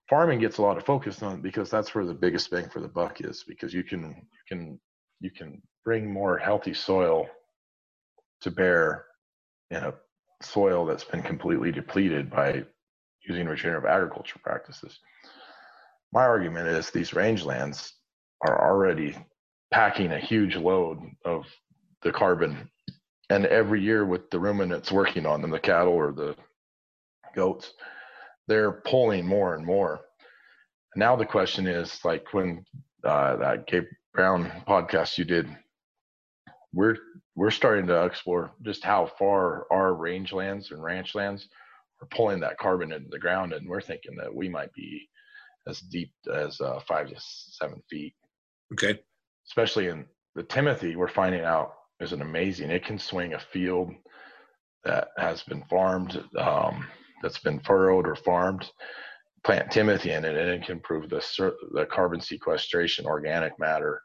farming 0.08 0.40
gets 0.40 0.58
a 0.58 0.62
lot 0.62 0.76
of 0.76 0.84
focus 0.84 1.22
on 1.22 1.40
because 1.40 1.70
that's 1.70 1.94
where 1.94 2.04
the 2.04 2.14
biggest 2.14 2.50
bang 2.50 2.68
for 2.68 2.80
the 2.80 2.88
buck 2.88 3.20
is 3.22 3.44
because 3.46 3.72
you 3.72 3.82
can 3.82 4.08
you 4.08 4.56
can 4.56 4.80
you 5.20 5.30
can 5.30 5.62
bring 5.84 6.12
more 6.12 6.36
healthy 6.36 6.74
soil 6.74 7.26
to 8.42 8.50
bear 8.50 9.06
in 9.70 9.78
a 9.78 9.94
soil 10.42 10.84
that's 10.84 11.04
been 11.04 11.22
completely 11.22 11.72
depleted 11.72 12.30
by 12.30 12.64
using 13.26 13.46
regenerative 13.46 13.88
agriculture 13.88 14.40
practices. 14.42 14.98
My 16.12 16.24
argument 16.24 16.68
is 16.68 16.90
these 16.90 17.10
rangelands 17.10 17.92
are 18.46 18.68
already 18.68 19.16
packing 19.70 20.12
a 20.12 20.18
huge 20.18 20.56
load 20.56 21.00
of 21.24 21.44
the 22.02 22.12
carbon. 22.12 22.70
And 23.28 23.46
every 23.46 23.80
year 23.80 24.04
with 24.04 24.28
the 24.30 24.40
ruminants 24.40 24.90
working 24.90 25.26
on 25.26 25.40
them, 25.40 25.50
the 25.50 25.60
cattle 25.60 25.92
or 25.92 26.12
the 26.12 26.34
goats, 27.34 27.72
they're 28.48 28.72
pulling 28.72 29.26
more 29.26 29.54
and 29.54 29.64
more. 29.64 30.00
Now 30.96 31.14
the 31.14 31.26
question 31.26 31.68
is 31.68 32.00
like 32.04 32.34
when 32.34 32.64
uh, 33.04 33.36
that 33.36 33.66
Gabe 33.68 33.84
Brown 34.12 34.50
podcast 34.66 35.16
you 35.16 35.24
did, 35.24 35.48
we're 36.72 36.96
we're 37.36 37.52
starting 37.52 37.86
to 37.86 38.04
explore 38.04 38.50
just 38.62 38.82
how 38.84 39.10
far 39.18 39.66
our 39.70 39.92
rangelands 39.92 40.72
and 40.72 40.82
ranch 40.82 41.14
lands 41.14 41.48
are 42.02 42.08
pulling 42.08 42.40
that 42.40 42.58
carbon 42.58 42.92
into 42.92 43.08
the 43.08 43.18
ground, 43.20 43.52
and 43.52 43.68
we're 43.68 43.80
thinking 43.80 44.16
that 44.16 44.34
we 44.34 44.48
might 44.48 44.72
be 44.74 45.08
as 45.68 45.78
deep 45.80 46.12
as 46.34 46.60
uh, 46.60 46.80
five 46.88 47.08
to 47.08 47.14
seven 47.18 47.80
feet. 47.88 48.14
Okay 48.72 48.98
especially 49.46 49.88
in 49.88 50.06
the 50.34 50.42
Timothy, 50.42 50.96
we're 50.96 51.08
finding 51.08 51.44
out 51.44 51.74
is 52.00 52.12
an 52.12 52.22
amazing. 52.22 52.70
It 52.70 52.84
can 52.84 52.98
swing 52.98 53.34
a 53.34 53.38
field 53.38 53.90
that 54.84 55.08
has 55.18 55.42
been 55.42 55.62
farmed, 55.68 56.22
um, 56.38 56.86
that's 57.22 57.38
been 57.38 57.60
furrowed 57.60 58.06
or 58.06 58.16
farmed. 58.16 58.70
Plant 59.44 59.70
Timothy 59.70 60.12
in 60.12 60.24
it, 60.24 60.36
and 60.36 60.50
it 60.50 60.64
can 60.64 60.76
improve 60.76 61.08
the 61.08 61.22
the 61.72 61.86
carbon 61.86 62.20
sequestration, 62.20 63.06
organic 63.06 63.58
matter, 63.58 64.02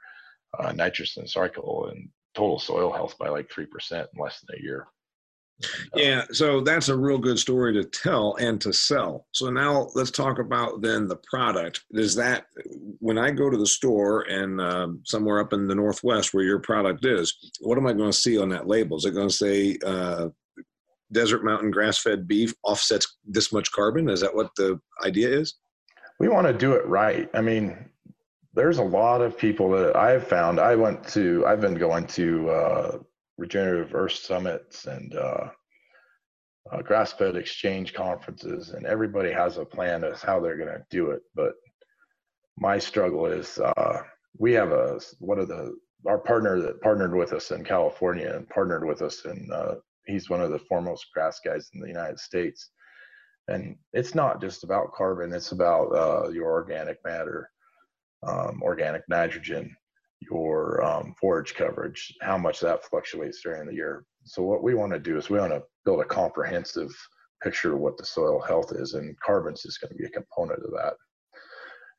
uh, 0.58 0.72
nitrogen 0.72 1.28
cycle, 1.28 1.90
and 1.92 2.10
total 2.34 2.58
soil 2.58 2.92
health 2.92 3.18
by 3.18 3.28
like 3.28 3.52
three 3.52 3.66
percent 3.66 4.08
in 4.14 4.22
less 4.22 4.42
than 4.42 4.58
a 4.58 4.64
year. 4.64 4.88
Yeah, 5.96 6.26
so 6.32 6.60
that's 6.60 6.90
a 6.90 6.98
real 6.98 7.18
good 7.18 7.40
story 7.40 7.74
to 7.74 7.84
tell 7.86 8.36
and 8.36 8.60
to 8.62 8.74
sell. 8.74 9.26
So 9.32 9.50
now 9.50 9.90
let's 9.96 10.12
talk 10.12 10.40
about 10.40 10.82
then 10.82 11.08
the 11.08 11.16
product. 11.30 11.82
Is 11.92 12.16
that 12.16 12.46
when 13.00 13.18
I 13.18 13.32
go 13.32 13.50
to 13.50 13.58
the 13.58 13.66
store 13.66 14.24
and 14.24 14.60
uh, 14.60 14.88
somewhere 15.04 15.40
up 15.40 15.54
in 15.54 15.68
the 15.68 15.76
Northwest 15.76 16.34
where 16.34 16.44
your 16.44 16.60
product 16.60 17.06
is, 17.06 17.34
what 17.62 17.78
am 17.78 17.88
I 17.88 17.94
going 17.94 18.12
to 18.12 18.18
see 18.18 18.38
on 18.38 18.50
that 18.50 18.68
label? 18.68 18.98
Is 18.98 19.06
it 19.06 19.12
going 19.12 19.30
to 19.30 19.34
say 19.34 19.78
uh, 19.86 20.28
Desert 21.14 21.46
Mountain 21.46 21.72
grass 21.72 22.00
fed 22.00 22.28
beef 22.28 22.54
offsets 22.64 23.18
this 23.26 23.54
much 23.54 23.72
carbon? 23.72 24.10
Is 24.10 24.22
that 24.22 24.36
what 24.36 24.50
the 24.58 24.80
idea 25.06 25.30
is? 25.30 25.56
We 26.20 26.28
want 26.28 26.48
to 26.48 26.54
do 26.54 26.74
it 26.74 26.86
right. 26.86 27.30
I 27.34 27.42
mean, 27.42 27.90
there's 28.54 28.78
a 28.78 28.84
lot 28.84 29.22
of 29.22 29.38
people 29.38 29.70
that 29.72 29.96
I've 29.96 30.28
found. 30.28 30.60
I 30.60 30.76
went 30.76 31.08
to, 31.10 31.46
I've 31.46 31.62
been 31.62 31.76
going 31.76 32.08
to, 32.08 32.50
uh, 32.50 32.98
regenerative 33.38 33.94
earth 33.94 34.14
summits 34.14 34.86
and 34.86 35.16
uh, 35.16 35.50
uh, 36.72 36.82
grass-fed 36.82 37.36
exchange 37.36 37.94
conferences, 37.94 38.70
and 38.70 38.86
everybody 38.86 39.32
has 39.32 39.58
a 39.58 39.66
plan 39.66 40.04
as 40.04 40.22
how 40.22 40.40
they're 40.40 40.58
going 40.58 40.70
to 40.70 40.86
do 40.90 41.12
it. 41.12 41.22
But 41.36 41.54
my 42.58 42.80
struggle 42.80 43.26
is 43.26 43.60
uh, 43.60 44.02
we 44.38 44.54
have 44.54 44.72
a 44.72 45.00
one 45.20 45.40
of 45.40 45.48
the 45.48 45.76
our 46.08 46.18
partner 46.18 46.62
that 46.62 46.82
partnered 46.82 47.16
with 47.16 47.34
us 47.34 47.52
in 47.52 47.64
California 47.64 48.32
and 48.36 48.48
partnered 48.50 48.86
with 48.86 49.02
us 49.02 49.26
and 49.26 49.52
uh, 49.52 49.76
he's 50.06 50.30
one 50.30 50.42
of 50.42 50.52
the 50.52 50.60
foremost 50.60 51.08
grass 51.14 51.40
guys 51.44 51.70
in 51.74 51.82
the 51.82 51.88
United 51.88 52.20
States. 52.20 52.70
And 53.48 53.76
it's 53.94 54.16
not 54.16 54.42
just 54.42 54.64
about 54.64 54.94
carbon; 54.94 55.32
it's 55.34 55.52
about 55.52 55.96
uh, 55.96 56.30
your 56.30 56.52
organic 56.52 56.98
matter, 57.06 57.52
um, 58.24 58.62
organic 58.64 59.04
nitrogen, 59.08 59.76
your 60.30 60.84
um, 60.84 61.16
forage 61.20 61.54
coverage, 61.56 62.14
how 62.22 62.38
much 62.38 62.60
that 62.60 62.84
fluctuates 62.86 63.42
during 63.42 63.68
the 63.68 63.74
year. 63.74 64.06
So 64.24 64.44
what 64.44 64.64
we 64.64 64.74
want 64.74 64.94
to 64.94 65.00
do 65.00 65.18
is 65.18 65.30
we 65.30 65.40
want 65.40 65.54
to 65.54 65.64
build 65.84 66.02
a 66.02 66.06
comprehensive 66.06 66.92
picture 67.44 67.74
of 67.74 67.80
what 67.80 67.98
the 67.98 68.06
soil 68.06 68.42
health 68.42 68.72
is, 68.74 68.94
and 68.94 69.20
carbon's 69.20 69.64
just 69.64 69.82
going 69.82 69.92
to 69.92 69.98
be 69.98 70.06
a 70.06 70.10
component 70.10 70.64
of 70.64 70.72
that. 70.72 70.94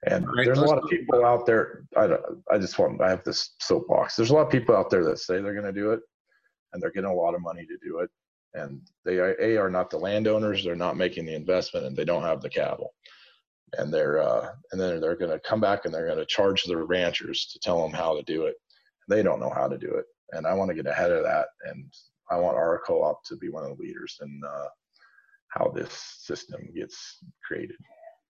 And 0.06 0.26
right, 0.26 0.44
there's 0.44 0.58
a 0.58 0.64
lot 0.64 0.78
of 0.78 0.88
people 0.90 1.24
out 1.24 1.46
there. 1.46 1.84
I, 1.96 2.08
I 2.50 2.58
just 2.58 2.78
want 2.78 3.00
I 3.00 3.10
have 3.10 3.24
this 3.24 3.54
soapbox. 3.60 4.14
There's 4.14 4.30
a 4.30 4.34
lot 4.34 4.46
of 4.46 4.52
people 4.52 4.76
out 4.76 4.90
there 4.90 5.04
that 5.04 5.18
say 5.18 5.40
they're 5.40 5.54
going 5.54 5.72
to 5.74 5.80
do 5.80 5.92
it, 5.92 6.00
and 6.72 6.82
they're 6.82 6.92
getting 6.92 7.10
a 7.10 7.14
lot 7.14 7.34
of 7.34 7.40
money 7.40 7.66
to 7.66 7.76
do 7.82 8.00
it. 8.00 8.10
And 8.54 8.80
they 9.04 9.18
a 9.18 9.60
are 9.60 9.70
not 9.70 9.90
the 9.90 9.98
landowners. 9.98 10.64
They're 10.64 10.76
not 10.76 10.96
making 10.96 11.26
the 11.26 11.34
investment, 11.34 11.86
and 11.86 11.96
they 11.96 12.04
don't 12.04 12.22
have 12.22 12.40
the 12.40 12.48
cattle. 12.48 12.94
And 13.79 13.92
they're 13.92 14.22
uh, 14.22 14.52
and 14.70 14.81
then 14.81 15.00
they're 15.00 15.16
going 15.16 15.33
to 15.33 15.40
come 15.40 15.61
back 15.61 15.85
and 15.85 15.92
they're 15.92 16.07
going 16.07 16.18
to 16.18 16.26
charge 16.26 16.62
the 16.62 16.76
ranchers 16.76 17.46
to 17.52 17.59
tell 17.59 17.83
them 17.83 17.92
how 17.92 18.16
to 18.16 18.22
do 18.22 18.46
it. 18.46 18.55
They 19.09 19.22
don't 19.22 19.40
know 19.40 19.52
how 19.55 19.68
to 19.68 19.76
do 19.76 19.94
it, 19.94 20.05
and 20.33 20.46
I 20.46 20.55
want 20.55 20.70
to 20.70 20.74
get 20.74 20.87
ahead 20.87 21.11
of 21.11 21.24
that. 21.24 21.48
And 21.64 21.92
I 22.31 22.38
want 22.38 22.57
our 22.57 22.81
co-op 22.87 23.24
to 23.24 23.37
be 23.37 23.48
one 23.48 23.64
of 23.64 23.76
the 23.76 23.83
leaders 23.83 24.18
in 24.22 24.40
uh, 24.48 24.68
how 25.48 25.72
this 25.74 25.92
system 26.20 26.61
gets 26.74 27.18
created. 27.46 27.76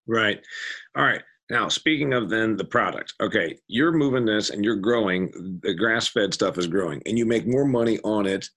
Right. 0.06 0.40
All 0.96 1.04
right. 1.04 1.22
Now, 1.48 1.68
speaking 1.68 2.12
of 2.12 2.28
then 2.28 2.56
the 2.56 2.64
product, 2.64 3.14
okay, 3.20 3.56
you're 3.68 3.92
moving 3.92 4.24
this 4.24 4.50
and 4.50 4.64
you're 4.64 4.76
growing. 4.76 5.60
The 5.62 5.74
grass-fed 5.74 6.34
stuff 6.34 6.58
is 6.58 6.66
growing, 6.66 7.02
and 7.06 7.16
you 7.16 7.24
make 7.24 7.46
more 7.46 7.64
money 7.64 7.98
on 8.04 8.26
it. 8.26 8.48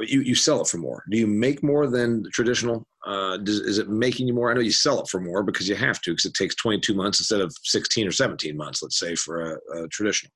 You 0.00 0.20
you 0.20 0.34
sell 0.34 0.60
it 0.60 0.68
for 0.68 0.78
more. 0.78 1.02
Do 1.10 1.18
you 1.18 1.26
make 1.26 1.62
more 1.62 1.86
than 1.86 2.24
traditional? 2.32 2.86
Uh, 3.06 3.36
does, 3.38 3.60
is 3.60 3.78
it 3.78 3.88
making 3.88 4.26
you 4.26 4.34
more? 4.34 4.50
I 4.50 4.54
know 4.54 4.60
you 4.60 4.72
sell 4.72 5.00
it 5.00 5.08
for 5.08 5.20
more 5.20 5.42
because 5.42 5.68
you 5.68 5.76
have 5.76 6.00
to, 6.02 6.10
because 6.10 6.24
it 6.24 6.34
takes 6.34 6.56
22 6.56 6.94
months 6.94 7.20
instead 7.20 7.40
of 7.40 7.54
16 7.62 8.08
or 8.08 8.10
17 8.10 8.56
months, 8.56 8.82
let's 8.82 8.98
say, 8.98 9.14
for 9.14 9.52
a, 9.52 9.84
a 9.84 9.88
traditional. 9.88 10.32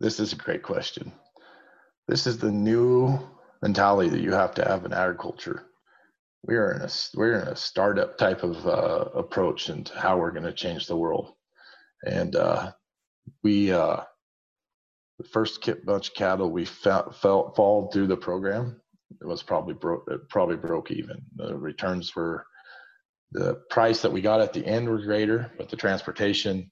This 0.00 0.18
is 0.18 0.32
a 0.32 0.36
great 0.36 0.62
question. 0.62 1.12
This 2.08 2.26
is 2.26 2.38
the 2.38 2.50
new 2.50 3.18
mentality 3.62 4.10
that 4.10 4.20
you 4.20 4.32
have 4.32 4.54
to 4.54 4.64
have 4.64 4.84
in 4.84 4.92
agriculture. 4.92 5.66
We 6.46 6.56
are 6.56 6.72
in 6.72 6.82
a 6.82 6.88
we're 7.14 7.40
in 7.40 7.48
a 7.48 7.56
startup 7.56 8.18
type 8.18 8.42
of 8.42 8.66
uh, 8.66 9.08
approach 9.14 9.70
into 9.70 9.98
how 9.98 10.18
we're 10.18 10.30
going 10.30 10.44
to 10.44 10.52
change 10.52 10.86
the 10.86 10.96
world, 10.96 11.32
and 12.06 12.36
uh, 12.36 12.72
we 13.42 13.72
uh, 13.72 14.00
the 15.18 15.24
first 15.24 15.60
kit 15.60 15.84
bunch 15.84 16.08
of 16.08 16.14
cattle 16.14 16.50
we 16.50 16.64
felt, 16.64 17.16
felt 17.16 17.56
fall 17.56 17.90
through 17.90 18.08
the 18.08 18.16
program. 18.16 18.80
It 19.20 19.26
was 19.26 19.42
probably 19.42 19.74
broke. 19.74 20.04
It 20.10 20.28
probably 20.28 20.56
broke 20.56 20.90
even. 20.90 21.22
The 21.36 21.56
returns 21.56 22.14
were 22.16 22.44
the 23.32 23.62
price 23.70 24.02
that 24.02 24.12
we 24.12 24.20
got 24.20 24.40
at 24.40 24.52
the 24.52 24.64
end 24.66 24.88
were 24.88 25.02
greater, 25.02 25.52
but 25.56 25.68
the 25.68 25.76
transportation, 25.76 26.70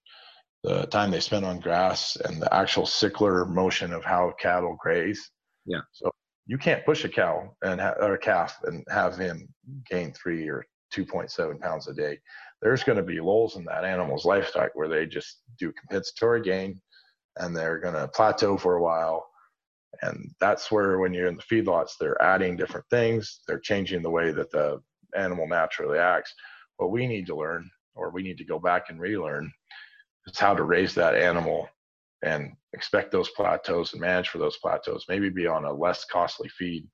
the 0.64 0.86
time 0.86 1.10
they 1.10 1.20
spent 1.20 1.44
on 1.44 1.60
grass, 1.60 2.16
and 2.24 2.40
the 2.40 2.52
actual 2.52 2.84
sickler 2.84 3.48
motion 3.48 3.92
of 3.92 4.04
how 4.04 4.32
cattle 4.40 4.76
graze. 4.80 5.30
Yeah. 5.66 5.80
So 5.92 6.10
you 6.46 6.58
can't 6.58 6.84
push 6.84 7.04
a 7.04 7.08
cow 7.08 7.54
and 7.62 7.80
ha- 7.80 7.94
or 8.00 8.14
a 8.14 8.18
calf 8.18 8.56
and 8.64 8.84
have 8.90 9.16
him 9.16 9.48
gain 9.88 10.12
three 10.12 10.48
or 10.48 10.64
2.7 10.94 11.60
pounds 11.60 11.88
a 11.88 11.94
day. 11.94 12.18
There's 12.60 12.84
going 12.84 12.98
to 12.98 13.04
be 13.04 13.20
lulls 13.20 13.56
in 13.56 13.64
that 13.64 13.84
animal's 13.84 14.24
lifestyle 14.24 14.68
where 14.74 14.88
they 14.88 15.06
just 15.06 15.42
do 15.58 15.72
compensatory 15.72 16.42
gain 16.42 16.80
and 17.36 17.56
they're 17.56 17.78
going 17.78 17.94
to 17.94 18.08
plateau 18.08 18.56
for 18.56 18.76
a 18.76 18.82
while. 18.82 19.26
And 20.02 20.30
that's 20.40 20.70
where, 20.70 20.98
when 20.98 21.12
you're 21.12 21.28
in 21.28 21.36
the 21.36 21.42
feedlots, 21.42 21.92
they're 21.98 22.20
adding 22.22 22.56
different 22.56 22.86
things. 22.90 23.40
They're 23.46 23.60
changing 23.60 24.02
the 24.02 24.10
way 24.10 24.32
that 24.32 24.50
the 24.50 24.80
animal 25.16 25.46
naturally 25.46 25.98
acts. 25.98 26.34
What 26.78 26.90
we 26.90 27.06
need 27.06 27.26
to 27.26 27.36
learn, 27.36 27.70
or 27.94 28.10
we 28.10 28.22
need 28.22 28.38
to 28.38 28.44
go 28.44 28.58
back 28.58 28.88
and 28.88 29.00
relearn, 29.00 29.52
is 30.26 30.38
how 30.38 30.54
to 30.54 30.64
raise 30.64 30.94
that 30.94 31.14
animal 31.14 31.68
and 32.22 32.52
expect 32.72 33.12
those 33.12 33.28
plateaus 33.30 33.92
and 33.92 34.00
manage 34.00 34.28
for 34.28 34.38
those 34.38 34.56
plateaus. 34.58 35.04
Maybe 35.08 35.28
be 35.28 35.46
on 35.46 35.64
a 35.64 35.72
less 35.72 36.04
costly 36.04 36.48
feed 36.48 36.86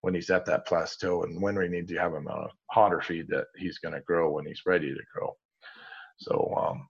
when 0.00 0.14
he's 0.14 0.30
at 0.30 0.46
that 0.46 0.66
plateau, 0.66 1.24
and 1.24 1.42
when 1.42 1.56
we 1.56 1.68
need 1.68 1.88
to 1.88 1.96
have 1.96 2.14
him 2.14 2.28
on 2.28 2.44
a 2.44 2.48
hotter 2.70 3.00
feed 3.00 3.26
that 3.28 3.46
he's 3.56 3.78
going 3.78 3.94
to 3.94 4.00
grow 4.02 4.30
when 4.30 4.46
he's 4.46 4.62
ready 4.64 4.94
to 4.94 5.00
grow. 5.12 5.36
So 6.18 6.54
um, 6.56 6.88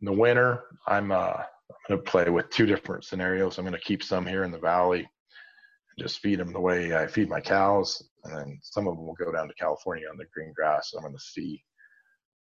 in 0.00 0.06
the 0.06 0.12
winter, 0.12 0.64
I'm 0.86 1.12
uh, 1.12 1.42
I'm 1.88 1.96
going 1.96 2.04
to 2.04 2.10
play 2.10 2.30
with 2.30 2.50
two 2.50 2.66
different 2.66 3.04
scenarios. 3.04 3.58
I'm 3.58 3.64
going 3.64 3.78
to 3.78 3.84
keep 3.84 4.02
some 4.02 4.26
here 4.26 4.44
in 4.44 4.50
the 4.50 4.58
valley 4.58 5.00
and 5.00 5.98
just 5.98 6.20
feed 6.20 6.38
them 6.38 6.52
the 6.52 6.60
way 6.60 6.96
I 6.96 7.06
feed 7.06 7.28
my 7.28 7.40
cows, 7.40 8.02
and 8.24 8.36
then 8.36 8.58
some 8.62 8.86
of 8.86 8.96
them 8.96 9.06
will 9.06 9.14
go 9.14 9.32
down 9.32 9.48
to 9.48 9.54
California 9.54 10.06
on 10.10 10.16
the 10.16 10.26
green 10.32 10.52
grass. 10.54 10.92
I'm 10.94 11.02
going 11.02 11.14
to 11.14 11.20
see 11.20 11.62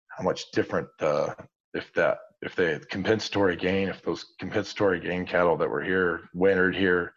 how 0.08 0.24
much 0.24 0.50
different 0.52 0.88
uh, 1.00 1.34
if 1.74 1.92
that 1.94 2.18
if 2.42 2.56
they 2.56 2.78
compensatory 2.90 3.56
gain, 3.56 3.88
if 3.88 4.02
those 4.02 4.34
compensatory 4.38 5.00
gain 5.00 5.26
cattle 5.26 5.56
that 5.58 5.68
were 5.68 5.82
here 5.82 6.22
wintered 6.34 6.74
here, 6.74 7.12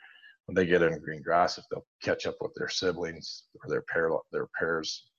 when 0.45 0.55
they 0.55 0.65
get 0.65 0.81
in 0.81 0.99
green 0.99 1.21
grass, 1.21 1.57
if 1.57 1.63
they'll 1.71 1.85
catch 2.01 2.25
up 2.25 2.35
with 2.41 2.51
their 2.55 2.69
siblings 2.69 3.43
or 3.55 3.69
their 3.69 3.83
pair 3.83 4.11
their 4.31 4.47
pairs 4.59 5.09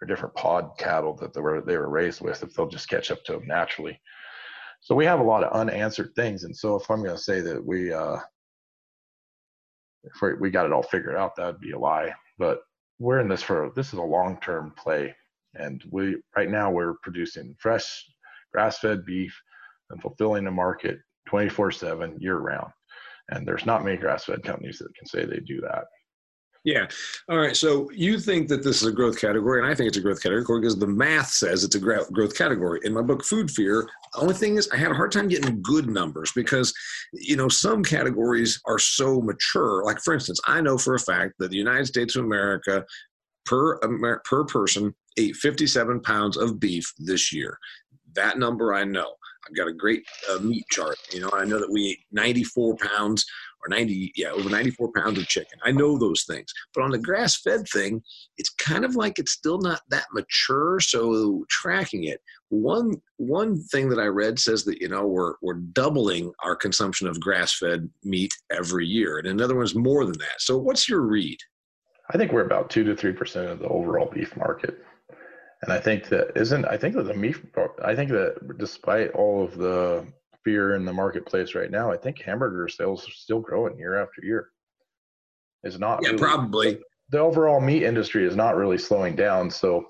or 0.00 0.06
different 0.06 0.34
pod 0.34 0.70
cattle 0.78 1.14
that 1.16 1.32
they 1.32 1.40
were 1.40 1.60
they 1.60 1.76
were 1.76 1.88
raised 1.88 2.20
with, 2.20 2.42
if 2.42 2.54
they'll 2.54 2.68
just 2.68 2.88
catch 2.88 3.10
up 3.10 3.22
to 3.24 3.32
them 3.32 3.46
naturally. 3.46 4.00
So 4.80 4.94
we 4.94 5.04
have 5.04 5.20
a 5.20 5.24
lot 5.24 5.44
of 5.44 5.52
unanswered 5.52 6.14
things, 6.14 6.44
and 6.44 6.56
so 6.56 6.76
if 6.76 6.90
I'm 6.90 7.02
going 7.02 7.16
to 7.16 7.22
say 7.22 7.40
that 7.40 7.64
we 7.64 7.92
uh, 7.92 8.18
if 10.04 10.40
we 10.40 10.50
got 10.50 10.66
it 10.66 10.72
all 10.72 10.82
figured 10.82 11.16
out, 11.16 11.36
that'd 11.36 11.60
be 11.60 11.72
a 11.72 11.78
lie. 11.78 12.12
But 12.38 12.60
we're 12.98 13.20
in 13.20 13.28
this 13.28 13.42
for 13.42 13.70
this 13.74 13.88
is 13.88 13.98
a 13.98 14.02
long 14.02 14.38
term 14.40 14.72
play, 14.76 15.14
and 15.54 15.82
we 15.90 16.16
right 16.36 16.50
now 16.50 16.70
we're 16.70 16.94
producing 17.02 17.54
fresh 17.58 18.04
grass-fed 18.52 19.04
beef 19.04 19.38
and 19.90 20.00
fulfilling 20.00 20.44
the 20.44 20.50
market 20.50 20.98
24/7 21.28 22.16
year-round. 22.20 22.72
And 23.30 23.46
there's 23.46 23.66
not 23.66 23.84
many 23.84 23.98
grass-fed 23.98 24.42
companies 24.42 24.78
that 24.78 24.94
can 24.94 25.06
say 25.06 25.24
they 25.26 25.40
do 25.40 25.60
that. 25.60 25.84
Yeah. 26.68 26.86
All 27.30 27.38
right. 27.38 27.56
So 27.56 27.90
you 27.92 28.20
think 28.20 28.48
that 28.48 28.62
this 28.62 28.82
is 28.82 28.88
a 28.88 28.92
growth 28.92 29.18
category, 29.18 29.58
and 29.58 29.66
I 29.66 29.74
think 29.74 29.88
it's 29.88 29.96
a 29.96 30.02
growth 30.02 30.22
category 30.22 30.60
because 30.60 30.78
the 30.78 30.86
math 30.86 31.30
says 31.30 31.64
it's 31.64 31.76
a 31.76 31.80
growth 31.80 32.36
category. 32.36 32.80
In 32.84 32.92
my 32.92 33.00
book, 33.00 33.24
Food 33.24 33.50
Fear, 33.50 33.88
the 34.12 34.20
only 34.20 34.34
thing 34.34 34.56
is 34.56 34.68
I 34.70 34.76
had 34.76 34.90
a 34.90 34.94
hard 34.94 35.10
time 35.10 35.28
getting 35.28 35.62
good 35.62 35.88
numbers 35.88 36.30
because, 36.36 36.74
you 37.14 37.36
know, 37.36 37.48
some 37.48 37.82
categories 37.82 38.60
are 38.66 38.78
so 38.78 39.22
mature. 39.22 39.82
Like, 39.82 39.98
for 40.00 40.12
instance, 40.12 40.40
I 40.46 40.60
know 40.60 40.76
for 40.76 40.94
a 40.94 41.00
fact 41.00 41.36
that 41.38 41.50
the 41.50 41.56
United 41.56 41.86
States 41.86 42.16
of 42.16 42.26
America 42.26 42.84
per 43.46 43.78
per 44.26 44.44
person 44.44 44.94
ate 45.16 45.36
57 45.36 46.00
pounds 46.00 46.36
of 46.36 46.60
beef 46.60 46.92
this 46.98 47.32
year. 47.32 47.56
That 48.12 48.38
number 48.38 48.74
I 48.74 48.84
know. 48.84 49.14
I've 49.48 49.56
got 49.56 49.68
a 49.68 49.72
great 49.72 50.04
uh, 50.30 50.38
meat 50.38 50.64
chart. 50.70 50.96
You 51.12 51.20
know, 51.20 51.30
I 51.32 51.44
know 51.44 51.58
that 51.58 51.70
we 51.70 51.80
eat 51.80 51.98
94 52.12 52.76
pounds 52.76 53.24
or 53.64 53.68
90, 53.68 54.12
yeah, 54.14 54.28
over 54.28 54.48
94 54.48 54.92
pounds 54.94 55.18
of 55.18 55.26
chicken. 55.26 55.58
I 55.64 55.72
know 55.72 55.98
those 55.98 56.24
things. 56.24 56.52
But 56.74 56.84
on 56.84 56.90
the 56.90 56.98
grass 56.98 57.40
fed 57.40 57.68
thing, 57.68 58.02
it's 58.36 58.50
kind 58.50 58.84
of 58.84 58.94
like 58.94 59.18
it's 59.18 59.32
still 59.32 59.58
not 59.58 59.80
that 59.90 60.06
mature. 60.12 60.78
So 60.80 61.44
tracking 61.48 62.04
it, 62.04 62.20
one 62.50 63.00
one 63.16 63.62
thing 63.64 63.88
that 63.90 63.98
I 63.98 64.06
read 64.06 64.38
says 64.38 64.64
that 64.64 64.80
you 64.80 64.88
know 64.88 65.06
we're 65.06 65.34
we're 65.42 65.54
doubling 65.54 66.32
our 66.42 66.56
consumption 66.56 67.08
of 67.08 67.20
grass 67.20 67.56
fed 67.56 67.88
meat 68.04 68.32
every 68.50 68.86
year, 68.86 69.18
and 69.18 69.26
another 69.26 69.56
one's 69.56 69.74
more 69.74 70.04
than 70.04 70.18
that. 70.18 70.40
So 70.40 70.56
what's 70.56 70.88
your 70.88 71.00
read? 71.00 71.38
I 72.10 72.16
think 72.16 72.32
we're 72.32 72.46
about 72.46 72.70
two 72.70 72.84
to 72.84 72.96
three 72.96 73.12
percent 73.12 73.48
of 73.48 73.58
the 73.58 73.68
overall 73.68 74.10
beef 74.12 74.34
market. 74.36 74.78
And 75.62 75.72
I 75.72 75.80
think 75.80 76.08
that 76.08 76.32
isn't, 76.36 76.64
I 76.66 76.76
think 76.76 76.94
that 76.94 77.04
the 77.04 77.14
meat, 77.14 77.36
I 77.84 77.94
think 77.94 78.10
that 78.10 78.58
despite 78.58 79.10
all 79.10 79.42
of 79.42 79.56
the 79.56 80.06
fear 80.44 80.74
in 80.74 80.84
the 80.84 80.92
marketplace 80.92 81.54
right 81.54 81.70
now, 81.70 81.90
I 81.90 81.96
think 81.96 82.22
hamburger 82.22 82.68
sales 82.68 83.06
are 83.08 83.12
still 83.12 83.40
growing 83.40 83.76
year 83.78 84.00
after 84.00 84.24
year. 84.24 84.50
It's 85.64 85.78
not. 85.78 86.00
Yeah, 86.02 86.10
really, 86.10 86.18
probably. 86.18 86.78
The 87.10 87.18
overall 87.18 87.60
meat 87.60 87.82
industry 87.82 88.24
is 88.24 88.36
not 88.36 88.56
really 88.56 88.78
slowing 88.78 89.16
down. 89.16 89.50
So, 89.50 89.86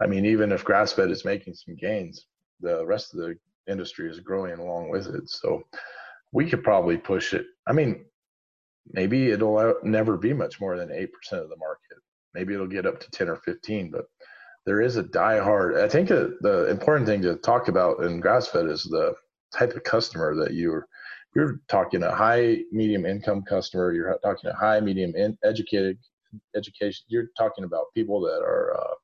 I 0.00 0.06
mean, 0.06 0.26
even 0.26 0.50
if 0.50 0.64
grass 0.64 0.92
fed 0.92 1.10
is 1.10 1.24
making 1.24 1.54
some 1.54 1.76
gains, 1.76 2.26
the 2.60 2.84
rest 2.84 3.14
of 3.14 3.20
the 3.20 3.36
industry 3.68 4.10
is 4.10 4.18
growing 4.18 4.58
along 4.58 4.90
with 4.90 5.06
it. 5.06 5.28
So, 5.28 5.62
we 6.32 6.50
could 6.50 6.64
probably 6.64 6.96
push 6.96 7.32
it. 7.32 7.46
I 7.68 7.72
mean, 7.72 8.04
maybe 8.92 9.30
it'll 9.30 9.74
never 9.84 10.16
be 10.16 10.32
much 10.32 10.60
more 10.60 10.76
than 10.76 10.88
8% 10.88 11.08
of 11.32 11.48
the 11.48 11.56
market. 11.56 11.98
Maybe 12.34 12.54
it'll 12.54 12.66
get 12.66 12.86
up 12.86 12.98
to 13.00 13.10
10 13.10 13.28
or 13.28 13.36
15, 13.36 13.90
but 13.90 14.06
there 14.66 14.80
is 14.80 14.96
a 14.96 15.02
die-hard. 15.02 15.76
I 15.76 15.88
think 15.88 16.08
the 16.08 16.66
important 16.68 17.06
thing 17.06 17.22
to 17.22 17.36
talk 17.36 17.68
about 17.68 18.00
in 18.02 18.20
grass-fed 18.20 18.66
is 18.66 18.82
the 18.82 19.14
type 19.54 19.74
of 19.74 19.84
customer 19.84 20.34
that 20.36 20.54
you're. 20.54 20.86
You're 21.34 21.60
talking 21.68 22.02
a 22.02 22.14
high, 22.14 22.60
medium 22.72 23.04
income 23.04 23.42
customer. 23.42 23.92
You're 23.92 24.18
talking 24.24 24.48
a 24.48 24.56
high, 24.56 24.80
medium, 24.80 25.14
in, 25.14 25.36
educated 25.44 25.98
education. 26.56 27.04
You're 27.08 27.28
talking 27.36 27.64
about 27.64 27.92
people 27.94 28.22
that 28.22 28.40
are 28.42 28.74
uh, 28.74 28.94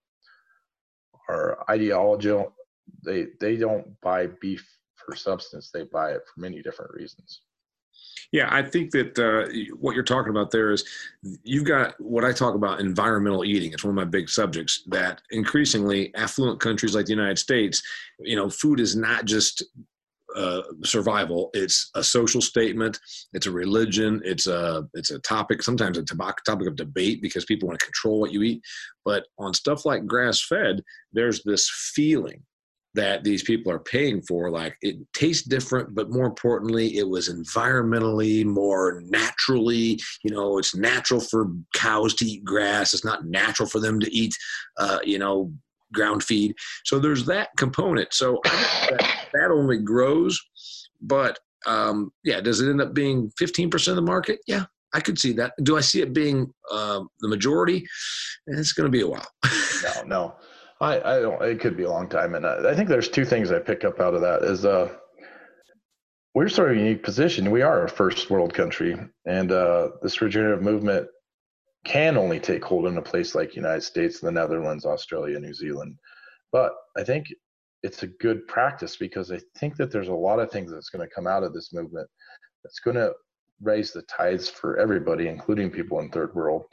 are 1.28 1.70
ideological. 1.70 2.54
They 3.04 3.26
they 3.38 3.56
don't 3.56 4.00
buy 4.00 4.28
beef 4.40 4.66
for 4.96 5.14
substance. 5.14 5.70
They 5.70 5.84
buy 5.84 6.12
it 6.12 6.22
for 6.26 6.40
many 6.40 6.62
different 6.62 6.92
reasons. 6.94 7.42
Yeah, 8.32 8.48
I 8.50 8.62
think 8.62 8.92
that 8.92 9.18
uh, 9.18 9.52
what 9.78 9.94
you're 9.94 10.04
talking 10.04 10.30
about 10.30 10.50
there 10.50 10.70
is 10.70 10.84
you've 11.42 11.66
got 11.66 12.00
what 12.00 12.24
I 12.24 12.32
talk 12.32 12.54
about 12.54 12.80
environmental 12.80 13.44
eating. 13.44 13.72
It's 13.72 13.84
one 13.84 13.90
of 13.90 13.96
my 13.96 14.04
big 14.04 14.30
subjects. 14.30 14.82
That 14.86 15.20
increasingly 15.30 16.14
affluent 16.14 16.58
countries 16.58 16.94
like 16.94 17.04
the 17.04 17.12
United 17.12 17.38
States, 17.38 17.82
you 18.20 18.36
know, 18.36 18.48
food 18.48 18.80
is 18.80 18.96
not 18.96 19.26
just 19.26 19.62
uh, 20.34 20.62
survival. 20.82 21.50
It's 21.52 21.90
a 21.94 22.02
social 22.02 22.40
statement. 22.40 22.98
It's 23.34 23.46
a 23.46 23.50
religion. 23.50 24.22
It's 24.24 24.46
a 24.46 24.88
it's 24.94 25.10
a 25.10 25.18
topic. 25.18 25.62
Sometimes 25.62 25.98
a 25.98 26.04
topic 26.04 26.66
of 26.66 26.76
debate 26.76 27.20
because 27.20 27.44
people 27.44 27.68
want 27.68 27.80
to 27.80 27.84
control 27.84 28.18
what 28.18 28.32
you 28.32 28.42
eat. 28.42 28.62
But 29.04 29.26
on 29.38 29.52
stuff 29.52 29.84
like 29.84 30.06
grass 30.06 30.42
fed, 30.42 30.82
there's 31.12 31.42
this 31.42 31.70
feeling 31.94 32.42
that 32.94 33.24
these 33.24 33.42
people 33.42 33.72
are 33.72 33.78
paying 33.78 34.20
for 34.22 34.50
like 34.50 34.76
it 34.82 34.96
tastes 35.14 35.46
different 35.46 35.94
but 35.94 36.10
more 36.10 36.26
importantly 36.26 36.98
it 36.98 37.08
was 37.08 37.28
environmentally 37.28 38.44
more 38.44 39.02
naturally 39.06 39.98
you 40.22 40.30
know 40.30 40.58
it's 40.58 40.74
natural 40.74 41.20
for 41.20 41.50
cows 41.74 42.14
to 42.14 42.24
eat 42.24 42.44
grass 42.44 42.92
it's 42.92 43.04
not 43.04 43.26
natural 43.26 43.68
for 43.68 43.80
them 43.80 43.98
to 43.98 44.14
eat 44.14 44.34
uh, 44.78 44.98
you 45.04 45.18
know 45.18 45.52
ground 45.92 46.22
feed 46.22 46.54
so 46.84 46.98
there's 46.98 47.26
that 47.26 47.48
component 47.56 48.12
so 48.12 48.40
that, 48.44 49.28
that 49.32 49.50
only 49.50 49.78
grows 49.78 50.40
but 51.02 51.38
um, 51.66 52.10
yeah 52.24 52.40
does 52.40 52.60
it 52.60 52.70
end 52.70 52.80
up 52.80 52.94
being 52.94 53.30
15% 53.40 53.88
of 53.88 53.96
the 53.96 54.02
market 54.02 54.40
yeah 54.46 54.64
I 54.94 55.00
could 55.00 55.18
see 55.18 55.32
that. 55.34 55.52
Do 55.62 55.76
I 55.76 55.80
see 55.80 56.02
it 56.02 56.12
being 56.12 56.52
uh, 56.70 57.00
the 57.20 57.28
majority? 57.28 57.86
It's 58.46 58.72
going 58.72 58.86
to 58.86 58.90
be 58.90 59.00
a 59.00 59.08
while. 59.08 59.26
no, 59.82 60.02
no. 60.04 60.34
I, 60.82 60.96
I 60.98 61.20
don't. 61.20 61.40
It 61.42 61.60
could 61.60 61.76
be 61.76 61.84
a 61.84 61.90
long 61.90 62.08
time, 62.08 62.34
and 62.34 62.44
I, 62.44 62.70
I 62.70 62.74
think 62.74 62.88
there's 62.88 63.08
two 63.08 63.24
things 63.24 63.52
I 63.52 63.60
pick 63.60 63.84
up 63.84 64.00
out 64.00 64.14
of 64.14 64.20
that. 64.22 64.42
Is 64.42 64.64
uh, 64.64 64.92
we're 66.34 66.48
sort 66.48 66.72
of 66.72 66.76
a 66.76 66.80
unique 66.80 67.04
position. 67.04 67.52
We 67.52 67.62
are 67.62 67.84
a 67.84 67.88
first 67.88 68.30
world 68.30 68.52
country, 68.52 68.96
and 69.24 69.52
uh, 69.52 69.90
this 70.02 70.20
regenerative 70.20 70.62
movement 70.62 71.06
can 71.84 72.16
only 72.16 72.40
take 72.40 72.64
hold 72.64 72.86
in 72.86 72.98
a 72.98 73.02
place 73.02 73.34
like 73.34 73.54
United 73.54 73.82
States, 73.82 74.18
the 74.18 74.32
Netherlands, 74.32 74.84
Australia, 74.84 75.38
New 75.38 75.54
Zealand. 75.54 75.96
But 76.50 76.72
I 76.96 77.04
think 77.04 77.26
it's 77.84 78.02
a 78.02 78.08
good 78.08 78.46
practice 78.48 78.96
because 78.96 79.30
I 79.30 79.40
think 79.58 79.76
that 79.76 79.92
there's 79.92 80.08
a 80.08 80.12
lot 80.14 80.40
of 80.40 80.50
things 80.50 80.72
that's 80.72 80.90
going 80.90 81.06
to 81.06 81.14
come 81.14 81.26
out 81.26 81.44
of 81.44 81.52
this 81.52 81.72
movement 81.72 82.08
that's 82.64 82.80
going 82.80 82.96
to 82.96 83.12
raise 83.62 83.92
the 83.92 84.02
tides 84.02 84.48
for 84.48 84.78
everybody, 84.78 85.28
including 85.28 85.70
people 85.70 86.00
in 86.00 86.10
third 86.10 86.34
world. 86.34 86.64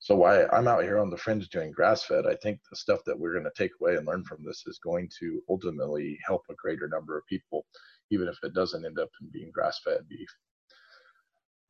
So 0.00 0.14
why 0.14 0.46
I'm 0.46 0.68
out 0.68 0.82
here 0.82 0.98
on 0.98 1.10
the 1.10 1.16
fringe 1.16 1.48
doing 1.48 1.72
grass 1.72 2.04
fed, 2.04 2.26
I 2.26 2.36
think 2.36 2.60
the 2.70 2.76
stuff 2.76 3.00
that 3.06 3.18
we're 3.18 3.32
going 3.32 3.44
to 3.44 3.50
take 3.56 3.72
away 3.80 3.96
and 3.96 4.06
learn 4.06 4.24
from 4.24 4.44
this 4.44 4.62
is 4.66 4.78
going 4.78 5.08
to 5.20 5.42
ultimately 5.48 6.18
help 6.26 6.42
a 6.50 6.54
greater 6.54 6.88
number 6.88 7.16
of 7.16 7.26
people, 7.26 7.64
even 8.10 8.28
if 8.28 8.36
it 8.42 8.54
doesn't 8.54 8.84
end 8.84 8.98
up 8.98 9.08
in 9.22 9.28
being 9.32 9.50
grass 9.52 9.80
fed 9.84 10.00
beef. 10.08 10.28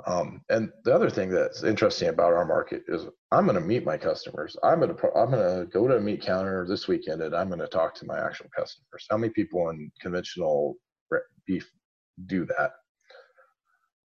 Um, 0.06 0.42
and 0.48 0.70
the 0.84 0.92
other 0.92 1.08
thing 1.08 1.30
that's 1.30 1.62
interesting 1.62 2.08
about 2.08 2.32
our 2.32 2.44
market 2.44 2.82
is 2.88 3.06
I'm 3.30 3.46
going 3.46 3.54
to 3.54 3.60
meet 3.60 3.84
my 3.84 3.96
customers. 3.96 4.56
I'm 4.62 4.80
going 4.80 4.94
to 4.94 5.12
I'm 5.16 5.30
going 5.30 5.60
to 5.60 5.66
go 5.66 5.86
to 5.86 5.96
a 5.96 6.00
meat 6.00 6.20
counter 6.20 6.66
this 6.68 6.88
weekend 6.88 7.22
and 7.22 7.34
I'm 7.34 7.48
going 7.48 7.60
to 7.60 7.68
talk 7.68 7.94
to 7.96 8.06
my 8.06 8.18
actual 8.18 8.50
customers. 8.54 9.06
How 9.08 9.16
many 9.16 9.32
people 9.32 9.70
in 9.70 9.90
conventional 10.00 10.74
beef 11.46 11.70
do 12.26 12.44
that? 12.46 12.72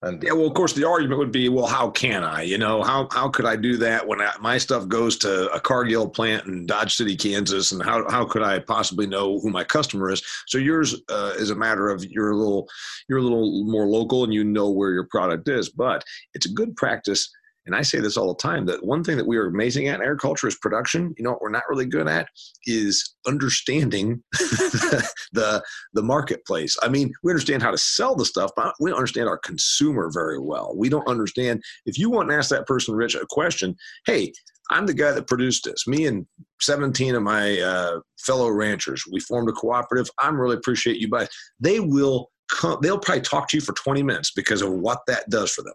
And 0.04 0.22
yeah, 0.24 0.32
well, 0.32 0.47
of 0.47 0.56
course, 0.56 0.74
the 0.74 0.88
argument 0.88 1.20
would 1.20 1.32
be, 1.32 1.47
well, 1.47 1.68
how 1.68 1.91
can 1.91 2.24
I? 2.24 2.41
You 2.41 2.58
know, 2.58 2.82
how 2.82 3.08
how 3.12 3.30
could 3.30 3.45
I 3.45 3.56
do 3.56 3.78
that 3.78 4.08
when 4.08 4.20
I, 4.20 4.34
my 4.39 4.58
stuff 4.58 4.88
goes 4.88 5.16
to 5.20 5.52
a 5.52 5.60
Cargill 5.60 6.10
plant 6.10 6.47
in 6.47 6.66
Dodge 6.66 6.95
City, 6.95 7.16
Kansas, 7.16 7.72
and 7.72 7.84
how 7.84 8.10
how 8.10 8.26
could 8.26 8.41
I 8.41 8.60
possibly 8.60 9.06
know 9.06 9.39
who 9.39 9.52
my 9.52 9.64
customer 9.64 10.10
is? 10.10 10.24
So 10.47 10.58
yours 10.58 10.95
uh, 11.10 11.34
is 11.38 11.52
a 11.52 11.56
matter 11.56 11.89
of 11.89 12.04
you're 12.04 12.32
a 12.32 12.36
little 12.36 12.68
you're 13.08 13.20
a 13.20 13.24
little 13.24 13.64
more 13.66 13.86
local 13.86 14.24
and 14.24 14.34
you 14.34 14.43
know 14.43 14.72
where 14.72 14.91
your 14.91 15.06
product 15.06 15.47
is, 15.47 15.70
but 15.70 16.04
it's 16.34 16.47
a 16.47 16.54
good 16.54 16.76
practice 16.76 17.30
and 17.66 17.76
I 17.76 17.82
say 17.82 17.99
this 17.99 18.18
all 18.18 18.34
the 18.34 18.41
time 18.41 18.66
that 18.66 18.84
one 18.84 19.03
thing 19.03 19.18
that 19.18 19.28
we 19.28 19.38
are 19.38 19.47
amazing 19.47 19.88
at 19.88 19.95
in 19.95 20.01
agriculture 20.01 20.47
is 20.47 20.55
production. 20.55 21.14
You 21.18 21.24
know 21.24 21.32
what 21.32 21.41
we're 21.41 21.49
not 21.49 21.64
really 21.70 21.86
good 21.86 22.07
at 22.07 22.28
is 22.66 23.16
understanding 23.28 24.24
the 24.32 25.64
the 25.93 26.01
marketplace. 26.01 26.78
I 26.82 26.89
mean, 26.89 27.14
we 27.24 27.32
understand 27.32 27.62
how 27.62 27.72
to 27.72 27.78
sell 27.78 28.16
the 28.16 28.26
stuff, 28.26 28.51
but 28.55 28.74
we 28.80 28.89
don't 28.89 28.97
understand 28.97 29.30
our 29.30 29.38
consumer 29.38 30.09
very 30.14 30.39
well. 30.39 30.74
We 30.76 30.89
don't 30.89 31.07
understand 31.07 31.62
if 31.86 31.97
you 31.97 32.09
want 32.09 32.30
to 32.30 32.36
ask 32.36 32.49
that 32.49 32.68
person, 32.68 32.95
Rich, 32.95 33.16
a 33.16 33.26
question. 33.30 33.76
Hey, 34.05 34.34
I'm 34.72 34.86
the 34.86 34.93
guy 34.93 35.12
that 35.12 35.28
produced 35.28 35.66
this. 35.66 35.86
Me 35.86 36.05
and 36.05 36.26
17 36.62 37.16
of 37.16 37.24
my 37.24 37.59
uh, 37.59 37.99
fellow 38.20 38.49
ranchers, 38.49 39.03
we 39.12 39.20
formed 39.20 39.49
a 39.49 39.53
cooperative. 39.53 40.09
I'm 40.18 40.39
really 40.39 40.55
appreciate 40.55 40.97
you, 40.97 41.09
but 41.09 41.30
they 41.59 41.80
will 41.80 42.32
come. 42.49 42.80
They'll 42.82 42.99
probably 42.99 43.22
talk 43.22 43.49
to 43.49 43.57
you 43.57 43.62
for 43.62 43.74
20 43.74 44.01
minutes 44.01 44.32
because 44.32 44.62
of 44.62 44.72
what 44.72 44.99
that 45.07 45.30
does 45.30 45.51
for 45.51 45.62
them. 45.64 45.74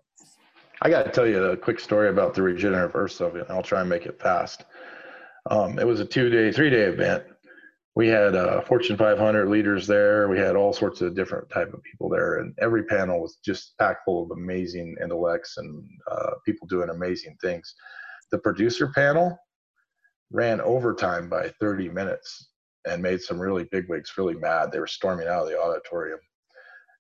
I 0.82 0.90
got 0.90 1.04
to 1.04 1.10
tell 1.10 1.26
you 1.26 1.42
a 1.42 1.56
quick 1.56 1.80
story 1.80 2.10
about 2.10 2.34
the 2.34 2.42
Regenerative 2.42 2.94
Earth 2.94 3.12
Summit. 3.12 3.46
I'll 3.48 3.62
try 3.62 3.80
and 3.80 3.88
make 3.88 4.04
it 4.04 4.20
fast. 4.20 4.64
Um, 5.50 5.78
it 5.78 5.86
was 5.86 6.00
a 6.00 6.04
two 6.04 6.28
day, 6.28 6.52
three 6.52 6.70
day 6.70 6.82
event. 6.82 7.24
We 7.94 8.08
had 8.08 8.34
uh, 8.34 8.60
Fortune 8.60 8.98
500 8.98 9.48
leaders 9.48 9.86
there. 9.86 10.28
We 10.28 10.38
had 10.38 10.54
all 10.54 10.74
sorts 10.74 11.00
of 11.00 11.16
different 11.16 11.48
type 11.48 11.72
of 11.72 11.82
people 11.82 12.10
there, 12.10 12.40
and 12.40 12.54
every 12.60 12.84
panel 12.84 13.22
was 13.22 13.38
just 13.42 13.72
packed 13.78 14.04
full 14.04 14.24
of 14.24 14.32
amazing 14.32 14.96
intellects 15.02 15.56
and 15.56 15.82
uh, 16.10 16.32
people 16.44 16.66
doing 16.66 16.90
amazing 16.90 17.38
things. 17.40 17.74
The 18.30 18.38
producer 18.38 18.92
panel 18.94 19.38
ran 20.30 20.60
overtime 20.60 21.30
by 21.30 21.48
30 21.58 21.88
minutes 21.88 22.48
and 22.86 23.02
made 23.02 23.22
some 23.22 23.40
really 23.40 23.64
bigwigs 23.64 24.12
really 24.18 24.34
mad. 24.34 24.70
They 24.70 24.78
were 24.78 24.86
storming 24.86 25.28
out 25.28 25.44
of 25.44 25.48
the 25.48 25.58
auditorium. 25.58 26.18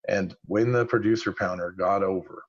And 0.08 0.34
when 0.46 0.72
the 0.72 0.86
producer 0.86 1.32
panel 1.32 1.70
got 1.76 2.02
over, 2.02 2.42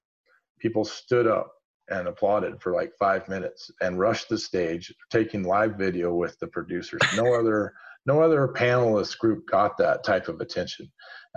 people 0.59 0.85
stood 0.85 1.27
up 1.27 1.53
and 1.89 2.07
applauded 2.07 2.61
for 2.61 2.73
like 2.73 2.91
five 2.99 3.27
minutes 3.29 3.71
and 3.81 3.99
rushed 3.99 4.29
the 4.29 4.37
stage, 4.37 4.93
taking 5.09 5.43
live 5.43 5.75
video 5.75 6.13
with 6.13 6.37
the 6.39 6.47
producers. 6.47 7.01
No 7.15 7.33
other 7.33 7.73
no 8.05 8.21
other 8.21 8.47
panelist 8.47 9.17
group 9.17 9.45
got 9.47 9.77
that 9.77 10.03
type 10.03 10.29
of 10.29 10.39
attention. 10.39 10.89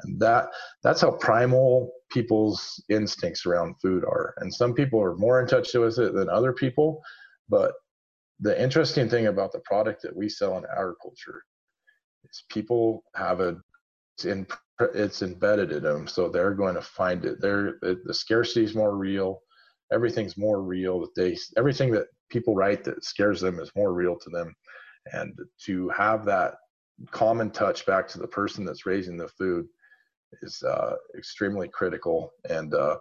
And 0.03 0.21
that 0.21 0.49
that's 0.83 1.01
how 1.01 1.13
primal 1.13 1.93
people's 2.11 2.83
instincts 2.89 3.45
around 3.45 3.75
food 3.83 4.05
are. 4.05 4.35
And 4.39 4.53
some 4.53 4.73
people 4.73 5.03
are 5.03 5.17
more 5.17 5.41
in 5.41 5.47
touch 5.47 5.75
with 5.75 5.99
it 5.99 6.15
than 6.15 6.29
other 6.29 6.53
people. 6.53 7.03
But 7.49 7.73
the 8.39 8.61
interesting 8.61 9.09
thing 9.09 9.27
about 9.27 9.53
the 9.53 9.61
product 9.61 10.03
that 10.03 10.17
we 10.17 10.29
sell 10.29 10.57
in 10.59 10.65
agriculture 10.65 11.43
is 12.25 12.45
people 12.51 13.05
have 13.15 13.41
a 13.41 13.57
in 14.25 14.47
it's 14.95 15.23
embedded 15.23 15.73
in 15.73 15.83
them 15.83 16.07
so 16.07 16.29
they're 16.29 16.55
going 16.55 16.75
to 16.75 16.83
find 16.83 17.25
it. 17.25 17.41
They're 17.41 17.79
the 17.83 18.15
scarcity 18.15 18.65
is 18.65 18.75
more 18.75 18.97
real. 18.97 19.43
Everything's 19.93 20.39
more 20.39 20.63
real 20.63 21.01
that 21.01 21.15
they 21.15 21.37
everything 21.57 21.91
that 21.93 22.07
people 22.31 22.55
write 22.55 22.85
that 22.85 23.05
scares 23.05 23.41
them 23.41 23.59
is 23.59 23.71
more 23.77 23.93
real 23.93 24.17
to 24.17 24.31
them. 24.31 24.55
And 25.13 25.39
to 25.65 25.89
have 25.91 26.25
that 26.27 26.55
common 27.11 27.51
touch 27.51 27.87
back 27.87 28.07
to 28.09 28.19
the 28.19 28.29
person 28.29 28.65
that's 28.65 28.87
raising 28.87 29.17
the 29.17 29.29
food 29.29 29.67
is 30.43 30.63
uh, 30.63 30.95
extremely 31.17 31.69
critical. 31.69 32.31
And 32.49 32.73
uh, 32.75 32.99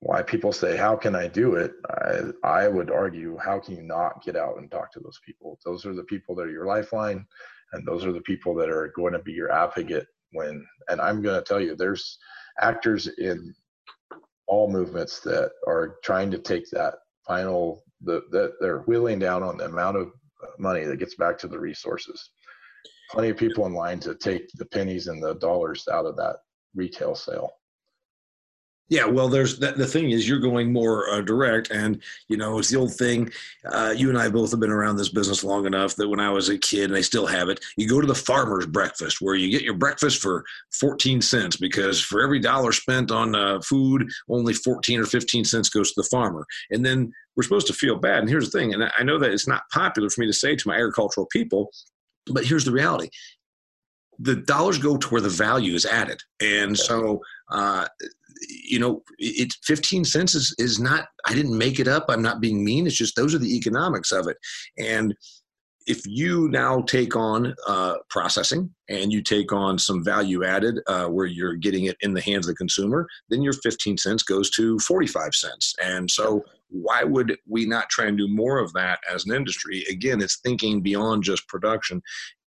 why 0.00 0.22
people 0.22 0.52
say 0.52 0.76
how 0.76 0.96
can 0.96 1.14
i 1.14 1.28
do 1.28 1.56
it? 1.56 1.72
I, 1.90 2.64
I 2.64 2.68
would 2.68 2.90
argue 2.90 3.36
how 3.36 3.58
can 3.58 3.76
you 3.76 3.82
not 3.82 4.24
get 4.24 4.34
out 4.34 4.56
and 4.58 4.70
talk 4.70 4.92
to 4.92 5.00
those 5.00 5.20
people? 5.24 5.58
Those 5.64 5.84
are 5.84 5.94
the 5.94 6.04
people 6.04 6.34
that 6.36 6.46
are 6.46 6.50
your 6.50 6.66
lifeline 6.66 7.26
and 7.72 7.86
those 7.86 8.04
are 8.04 8.12
the 8.12 8.20
people 8.22 8.54
that 8.54 8.68
are 8.68 8.92
going 8.96 9.12
to 9.12 9.18
be 9.20 9.32
your 9.32 9.52
advocate 9.52 10.06
when 10.32 10.64
and 10.88 11.00
i'm 11.00 11.22
going 11.22 11.38
to 11.38 11.46
tell 11.46 11.60
you 11.60 11.74
there's 11.74 12.18
actors 12.60 13.08
in 13.18 13.54
all 14.46 14.70
movements 14.70 15.20
that 15.20 15.52
are 15.66 15.96
trying 16.02 16.30
to 16.30 16.38
take 16.38 16.68
that 16.70 16.94
final 17.26 17.84
the 18.02 18.22
that 18.30 18.54
they're 18.60 18.80
wheeling 18.80 19.18
down 19.18 19.42
on 19.42 19.56
the 19.56 19.64
amount 19.64 19.96
of 19.96 20.10
money 20.58 20.84
that 20.84 20.98
gets 20.98 21.14
back 21.14 21.38
to 21.38 21.48
the 21.48 21.58
resources. 21.58 22.30
Plenty 23.10 23.30
of 23.30 23.36
people 23.36 23.66
in 23.66 23.72
line 23.72 24.00
to 24.00 24.14
take 24.14 24.48
the 24.54 24.66
pennies 24.66 25.06
and 25.06 25.22
the 25.22 25.34
dollars 25.34 25.86
out 25.92 26.06
of 26.06 26.16
that 26.16 26.36
retail 26.74 27.14
sale 27.14 27.50
yeah, 28.90 29.06
well, 29.06 29.28
there's 29.28 29.56
the, 29.60 29.70
the 29.70 29.86
thing 29.86 30.10
is 30.10 30.28
you're 30.28 30.40
going 30.40 30.72
more 30.72 31.08
uh, 31.10 31.20
direct, 31.20 31.70
and 31.70 32.02
you 32.26 32.36
know 32.36 32.58
it's 32.58 32.70
the 32.70 32.76
old 32.76 32.92
thing. 32.92 33.30
Uh, 33.64 33.94
you 33.96 34.08
and 34.08 34.18
I 34.18 34.28
both 34.28 34.50
have 34.50 34.58
been 34.58 34.72
around 34.72 34.96
this 34.96 35.08
business 35.08 35.44
long 35.44 35.64
enough 35.64 35.94
that 35.94 36.08
when 36.08 36.18
I 36.18 36.30
was 36.30 36.48
a 36.48 36.58
kid, 36.58 36.90
and 36.90 36.96
I 36.96 37.00
still 37.00 37.26
have 37.26 37.48
it, 37.48 37.64
you 37.76 37.88
go 37.88 38.00
to 38.00 38.06
the 38.06 38.16
farmer's 38.16 38.66
breakfast 38.66 39.20
where 39.20 39.36
you 39.36 39.48
get 39.48 39.62
your 39.62 39.74
breakfast 39.74 40.20
for 40.20 40.44
14 40.72 41.22
cents 41.22 41.56
because 41.56 42.02
for 42.02 42.20
every 42.20 42.40
dollar 42.40 42.72
spent 42.72 43.12
on 43.12 43.36
uh, 43.36 43.60
food, 43.60 44.10
only 44.28 44.54
14 44.54 44.98
or 44.98 45.06
15 45.06 45.44
cents 45.44 45.68
goes 45.68 45.92
to 45.92 46.02
the 46.02 46.08
farmer, 46.10 46.44
and 46.70 46.84
then 46.84 47.12
we're 47.36 47.44
supposed 47.44 47.68
to 47.68 47.72
feel 47.72 47.94
bad. 47.94 48.18
And 48.18 48.28
here's 48.28 48.50
the 48.50 48.58
thing, 48.58 48.74
and 48.74 48.90
I 48.98 49.04
know 49.04 49.20
that 49.20 49.30
it's 49.30 49.46
not 49.46 49.70
popular 49.72 50.10
for 50.10 50.20
me 50.20 50.26
to 50.26 50.32
say 50.32 50.56
to 50.56 50.68
my 50.68 50.74
agricultural 50.74 51.28
people, 51.30 51.70
but 52.26 52.44
here's 52.44 52.64
the 52.64 52.72
reality: 52.72 53.10
the 54.18 54.34
dollars 54.34 54.78
go 54.78 54.96
to 54.96 55.08
where 55.10 55.20
the 55.20 55.28
value 55.28 55.74
is 55.74 55.86
added, 55.86 56.20
and 56.40 56.76
so 56.76 57.22
uh, 57.52 57.86
you 58.48 58.78
know, 58.78 59.02
it's 59.18 59.58
15 59.64 60.04
cents 60.04 60.34
is, 60.34 60.54
is 60.58 60.80
not, 60.80 61.08
I 61.26 61.34
didn't 61.34 61.56
make 61.56 61.78
it 61.78 61.88
up. 61.88 62.06
I'm 62.08 62.22
not 62.22 62.40
being 62.40 62.64
mean. 62.64 62.86
It's 62.86 62.96
just 62.96 63.16
those 63.16 63.34
are 63.34 63.38
the 63.38 63.56
economics 63.56 64.12
of 64.12 64.28
it. 64.28 64.36
And 64.78 65.14
if 65.86 66.06
you 66.06 66.48
now 66.50 66.82
take 66.82 67.16
on 67.16 67.54
uh, 67.66 67.96
processing 68.08 68.72
and 68.88 69.12
you 69.12 69.22
take 69.22 69.52
on 69.52 69.78
some 69.78 70.04
value 70.04 70.44
added 70.44 70.78
uh, 70.86 71.06
where 71.06 71.26
you're 71.26 71.56
getting 71.56 71.86
it 71.86 71.96
in 72.00 72.12
the 72.12 72.20
hands 72.20 72.46
of 72.46 72.52
the 72.52 72.56
consumer, 72.56 73.08
then 73.28 73.42
your 73.42 73.54
15 73.54 73.96
cents 73.96 74.22
goes 74.22 74.50
to 74.50 74.78
45 74.80 75.34
cents. 75.34 75.74
And 75.82 76.10
so, 76.10 76.44
why 76.68 77.02
would 77.02 77.36
we 77.48 77.66
not 77.66 77.88
try 77.88 78.06
and 78.06 78.16
do 78.16 78.28
more 78.28 78.58
of 78.58 78.72
that 78.74 79.00
as 79.12 79.26
an 79.26 79.34
industry? 79.34 79.84
Again, 79.90 80.22
it's 80.22 80.38
thinking 80.38 80.80
beyond 80.80 81.24
just 81.24 81.48
production. 81.48 82.00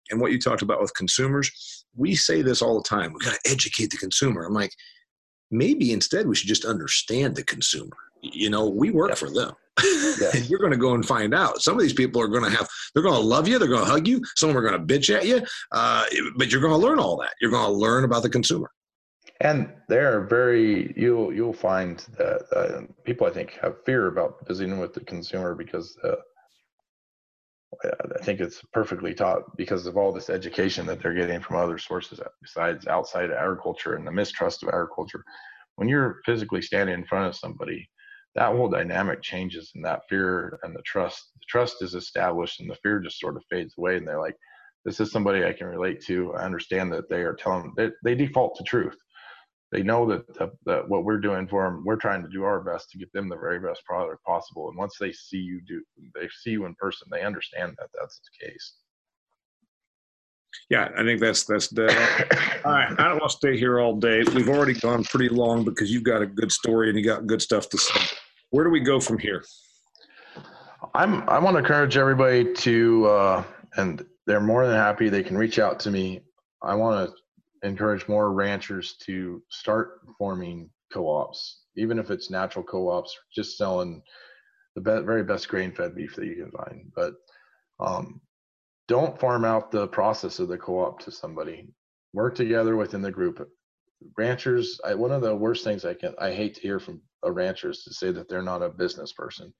And 0.09 0.21
what 0.21 0.31
you 0.31 0.39
talked 0.39 0.61
about 0.61 0.79
with 0.79 0.95
consumers, 0.95 1.85
we 1.95 2.15
say 2.15 2.41
this 2.41 2.61
all 2.61 2.81
the 2.81 2.87
time 2.87 3.11
We've 3.11 3.23
got 3.23 3.33
to 3.33 3.51
educate 3.51 3.89
the 3.89 3.97
consumer. 3.97 4.45
I'm 4.45 4.53
like, 4.53 4.71
maybe 5.53 5.93
instead 5.93 6.27
we 6.27 6.35
should 6.35 6.49
just 6.49 6.65
understand 6.65 7.35
the 7.35 7.43
consumer. 7.43 7.95
You 8.21 8.49
know, 8.49 8.67
we 8.67 8.91
work 8.91 9.09
yep. 9.09 9.17
for 9.17 9.29
them. 9.29 9.53
Yes. 9.81 10.49
you're 10.49 10.59
going 10.59 10.71
to 10.71 10.77
go 10.77 10.93
and 10.93 11.05
find 11.05 11.33
out. 11.33 11.61
Some 11.61 11.75
of 11.75 11.81
these 11.81 11.93
people 11.93 12.21
are 12.21 12.27
going 12.27 12.43
to 12.43 12.49
have, 12.49 12.67
they're 12.93 13.03
going 13.03 13.15
to 13.15 13.27
love 13.27 13.47
you, 13.47 13.59
they're 13.59 13.67
going 13.67 13.85
to 13.85 13.89
hug 13.89 14.07
you, 14.07 14.21
some 14.35 14.49
of 14.49 14.55
them 14.55 14.63
are 14.63 14.69
going 14.69 14.87
to 14.87 14.93
bitch 14.93 15.13
at 15.13 15.25
you, 15.25 15.41
uh, 15.71 16.05
but 16.37 16.51
you're 16.51 16.61
going 16.61 16.73
to 16.73 16.77
learn 16.77 16.99
all 16.99 17.17
that. 17.17 17.33
You're 17.41 17.51
going 17.51 17.65
to 17.65 17.71
learn 17.71 18.03
about 18.03 18.23
the 18.23 18.29
consumer. 18.29 18.71
And 19.41 19.73
they're 19.89 20.21
very, 20.21 20.93
you'll 20.95 21.33
you'll 21.33 21.53
find 21.53 21.97
that 22.17 22.43
uh, 22.55 22.81
people 23.03 23.27
I 23.27 23.31
think 23.31 23.57
have 23.61 23.83
fear 23.83 24.07
about 24.07 24.47
visiting 24.47 24.79
with 24.79 24.93
the 24.93 25.01
consumer 25.01 25.53
because 25.53 25.97
uh, 26.03 26.15
I 27.83 28.23
think 28.23 28.39
it's 28.39 28.61
perfectly 28.73 29.13
taught 29.13 29.43
because 29.57 29.85
of 29.87 29.97
all 29.97 30.11
this 30.11 30.29
education 30.29 30.85
that 30.85 31.01
they're 31.01 31.13
getting 31.13 31.41
from 31.41 31.57
other 31.57 31.77
sources 31.77 32.19
besides 32.41 32.87
outside 32.87 33.31
agriculture 33.31 33.95
and 33.95 34.05
the 34.05 34.11
mistrust 34.11 34.63
of 34.63 34.69
agriculture. 34.69 35.23
When 35.75 35.87
you're 35.87 36.21
physically 36.25 36.61
standing 36.61 36.95
in 36.95 37.05
front 37.05 37.27
of 37.27 37.35
somebody 37.35 37.89
that 38.35 38.55
whole 38.55 38.69
dynamic 38.69 39.21
changes 39.21 39.71
and 39.75 39.85
that 39.85 40.01
fear 40.09 40.59
and 40.63 40.75
the 40.75 40.81
trust 40.83 41.29
the 41.35 41.45
trust 41.47 41.81
is 41.81 41.95
established 41.95 42.59
and 42.59 42.69
the 42.69 42.77
fear 42.81 42.99
just 42.99 43.19
sort 43.19 43.35
of 43.35 43.43
fades 43.49 43.73
away 43.77 43.97
and 43.97 44.07
they're 44.07 44.19
like 44.19 44.35
this 44.85 44.99
is 44.99 45.11
somebody 45.11 45.45
i 45.45 45.53
can 45.53 45.67
relate 45.67 46.01
to 46.01 46.33
i 46.33 46.43
understand 46.43 46.91
that 46.91 47.09
they 47.09 47.21
are 47.21 47.35
telling 47.35 47.71
they, 47.77 47.89
they 48.03 48.15
default 48.15 48.55
to 48.55 48.63
truth 48.63 48.97
they 49.73 49.81
know 49.81 50.05
that, 50.05 50.31
the, 50.35 50.51
that 50.65 50.87
what 50.87 51.03
we're 51.03 51.19
doing 51.19 51.47
for 51.47 51.63
them 51.63 51.83
we're 51.85 51.95
trying 51.95 52.21
to 52.21 52.29
do 52.29 52.43
our 52.43 52.61
best 52.61 52.89
to 52.91 52.97
get 52.97 53.11
them 53.11 53.27
the 53.27 53.35
very 53.35 53.59
best 53.59 53.83
product 53.83 54.23
possible 54.23 54.69
and 54.69 54.77
once 54.77 54.95
they 54.99 55.11
see 55.11 55.37
you 55.37 55.59
do 55.67 55.83
they 56.15 56.29
see 56.41 56.51
you 56.51 56.65
in 56.65 56.75
person 56.75 57.07
they 57.11 57.23
understand 57.23 57.73
that 57.79 57.89
that's 57.99 58.19
the 58.19 58.47
case 58.47 58.75
yeah, 60.69 60.89
I 60.95 61.03
think 61.03 61.19
that's 61.19 61.45
that's 61.45 61.67
dead. 61.67 61.89
all 62.65 62.71
right, 62.71 62.91
I 62.91 63.07
don't 63.07 63.19
want 63.19 63.31
to 63.31 63.37
stay 63.37 63.57
here 63.57 63.79
all 63.79 63.95
day. 63.95 64.23
We've 64.35 64.49
already 64.49 64.73
gone 64.73 65.03
pretty 65.03 65.29
long 65.29 65.63
because 65.63 65.91
you've 65.91 66.03
got 66.03 66.21
a 66.21 66.27
good 66.27 66.51
story 66.51 66.89
and 66.89 66.97
you 66.97 67.03
got 67.03 67.27
good 67.27 67.41
stuff 67.41 67.69
to 67.69 67.77
say. 67.77 67.99
Where 68.51 68.63
do 68.63 68.69
we 68.69 68.79
go 68.79 68.99
from 68.99 69.17
here? 69.17 69.43
I'm 70.93 71.27
I 71.27 71.39
want 71.39 71.55
to 71.55 71.59
encourage 71.59 71.97
everybody 71.97 72.53
to 72.53 73.05
uh, 73.07 73.43
and 73.77 74.05
they're 74.25 74.41
more 74.41 74.65
than 74.65 74.75
happy 74.75 75.09
they 75.09 75.23
can 75.23 75.37
reach 75.37 75.59
out 75.59 75.79
to 75.81 75.91
me. 75.91 76.21
I 76.61 76.75
want 76.75 77.09
to 77.09 77.15
encourage 77.63 78.07
more 78.07 78.31
ranchers 78.31 78.95
to 79.05 79.41
start 79.49 80.01
forming 80.17 80.69
co-ops, 80.91 81.61
even 81.75 81.97
if 81.97 82.11
it's 82.11 82.29
natural 82.29 82.63
co-ops, 82.63 83.17
just 83.33 83.57
selling 83.57 84.01
the 84.75 84.81
be- 84.81 85.05
very 85.05 85.23
best 85.23 85.47
grain-fed 85.47 85.95
beef 85.95 86.15
that 86.15 86.25
you 86.25 86.35
can 86.35 86.51
find. 86.51 86.91
But 86.95 87.13
um, 87.79 88.21
don't 88.87 89.19
farm 89.19 89.45
out 89.45 89.71
the 89.71 89.87
process 89.87 90.39
of 90.39 90.49
the 90.49 90.57
co-op 90.57 90.99
to 91.01 91.11
somebody. 91.11 91.69
Work 92.13 92.35
together 92.35 92.75
within 92.75 93.01
the 93.01 93.11
group. 93.11 93.47
Ranchers 94.17 94.79
I, 94.83 94.93
one 94.93 95.13
of 95.13 95.21
the 95.21 95.33
worst 95.33 95.63
things 95.63 95.85
i 95.85 95.93
can 95.93 96.13
i 96.19 96.29
hate 96.33 96.55
to 96.55 96.61
hear 96.61 96.77
from 96.77 97.01
a 97.23 97.31
rancher 97.31 97.69
is 97.69 97.83
to 97.83 97.93
say 97.93 98.11
that 98.11 98.27
they're 98.27 98.41
not 98.41 98.61
a 98.61 98.67
business 98.67 99.13
person. 99.13 99.53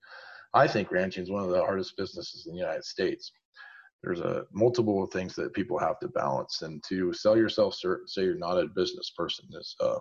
I 0.54 0.68
think 0.68 0.92
ranching 0.92 1.24
is 1.24 1.32
one 1.32 1.44
of 1.44 1.50
the 1.50 1.64
hardest 1.64 1.96
businesses 1.96 2.46
in 2.46 2.54
the 2.54 2.60
united 2.60 2.84
states 2.84 3.32
there's 4.04 4.20
a 4.20 4.46
multiple 4.52 5.06
things 5.08 5.36
that 5.36 5.54
people 5.54 5.80
have 5.80 6.00
to 6.00 6.08
balance 6.10 6.62
and 6.62 6.84
to 6.88 7.14
sell 7.14 7.38
yourself 7.38 7.76
say 7.76 8.24
you're 8.24 8.36
not 8.36 8.60
a 8.60 8.68
business 8.68 9.12
person 9.18 9.46
is 9.54 9.76
uh, 9.80 9.98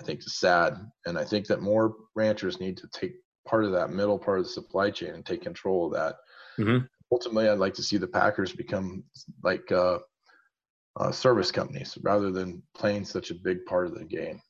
i 0.00 0.04
think 0.04 0.20
is 0.20 0.38
sad 0.38 0.74
and 1.06 1.18
i 1.18 1.24
think 1.24 1.46
that 1.46 1.60
more 1.60 1.94
ranchers 2.14 2.60
need 2.60 2.76
to 2.76 2.88
take 2.92 3.14
part 3.46 3.64
of 3.64 3.72
that 3.72 3.90
middle 3.90 4.18
part 4.18 4.38
of 4.38 4.44
the 4.44 4.50
supply 4.50 4.90
chain 4.90 5.10
and 5.14 5.26
take 5.26 5.42
control 5.42 5.86
of 5.86 5.92
that 5.92 6.16
mm-hmm 6.58 6.84
ultimately, 7.12 7.48
I'd 7.48 7.58
like 7.58 7.74
to 7.74 7.82
see 7.82 7.96
the 7.96 8.06
Packers 8.06 8.52
become 8.52 9.04
like 9.42 9.70
uh, 9.72 9.98
uh, 10.98 11.12
service 11.12 11.50
companies 11.50 11.98
rather 12.02 12.30
than 12.30 12.62
playing 12.74 13.04
such 13.04 13.30
a 13.30 13.34
big 13.34 13.64
part 13.66 13.86
of 13.86 13.94
the 13.94 14.04
game. 14.04 14.40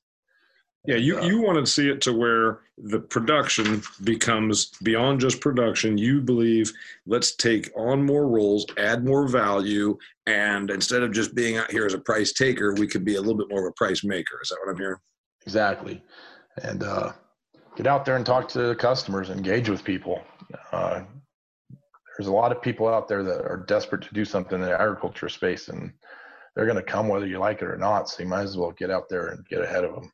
Yeah, 0.86 0.96
you, 0.96 1.18
uh, 1.18 1.22
you 1.24 1.42
want 1.42 1.58
to 1.58 1.70
see 1.70 1.90
it 1.90 2.00
to 2.02 2.12
where 2.12 2.60
the 2.78 3.00
production 3.00 3.82
becomes 4.02 4.70
beyond 4.82 5.20
just 5.20 5.40
production. 5.40 5.98
You 5.98 6.22
believe 6.22 6.72
let's 7.06 7.36
take 7.36 7.70
on 7.76 8.04
more 8.04 8.26
roles, 8.26 8.64
add 8.78 9.04
more 9.04 9.28
value, 9.28 9.98
and 10.26 10.70
instead 10.70 11.02
of 11.02 11.12
just 11.12 11.34
being 11.34 11.58
out 11.58 11.70
here 11.70 11.84
as 11.84 11.92
a 11.92 11.98
price 11.98 12.32
taker, 12.32 12.72
we 12.74 12.86
could 12.86 13.04
be 13.04 13.16
a 13.16 13.20
little 13.20 13.36
bit 13.36 13.50
more 13.50 13.66
of 13.66 13.70
a 13.70 13.74
price 13.74 14.02
maker. 14.04 14.40
Is 14.42 14.48
that 14.48 14.58
what 14.64 14.72
I'm 14.72 14.78
hearing? 14.78 14.98
Exactly. 15.44 16.02
And 16.62 16.82
uh, 16.82 17.12
get 17.76 17.86
out 17.86 18.06
there 18.06 18.16
and 18.16 18.24
talk 18.24 18.48
to 18.48 18.68
the 18.68 18.74
customers, 18.74 19.28
engage 19.28 19.68
with 19.68 19.84
people. 19.84 20.22
Uh, 20.72 21.02
there's 22.16 22.28
a 22.28 22.32
lot 22.32 22.52
of 22.52 22.62
people 22.62 22.88
out 22.88 23.06
there 23.06 23.22
that 23.22 23.42
are 23.46 23.64
desperate 23.66 24.02
to 24.02 24.14
do 24.14 24.24
something 24.24 24.60
in 24.60 24.64
the 24.64 24.78
agriculture 24.78 25.28
space 25.28 25.68
and 25.68 25.92
they're 26.54 26.66
going 26.66 26.76
to 26.76 26.82
come 26.82 27.08
whether 27.08 27.26
you 27.26 27.38
like 27.38 27.62
it 27.62 27.68
or 27.68 27.78
not 27.78 28.08
so 28.08 28.22
you 28.22 28.28
might 28.28 28.42
as 28.42 28.58
well 28.58 28.72
get 28.72 28.90
out 28.90 29.08
there 29.08 29.28
and 29.28 29.46
get 29.46 29.62
ahead 29.62 29.84
of 29.84 29.94
them 29.94 30.12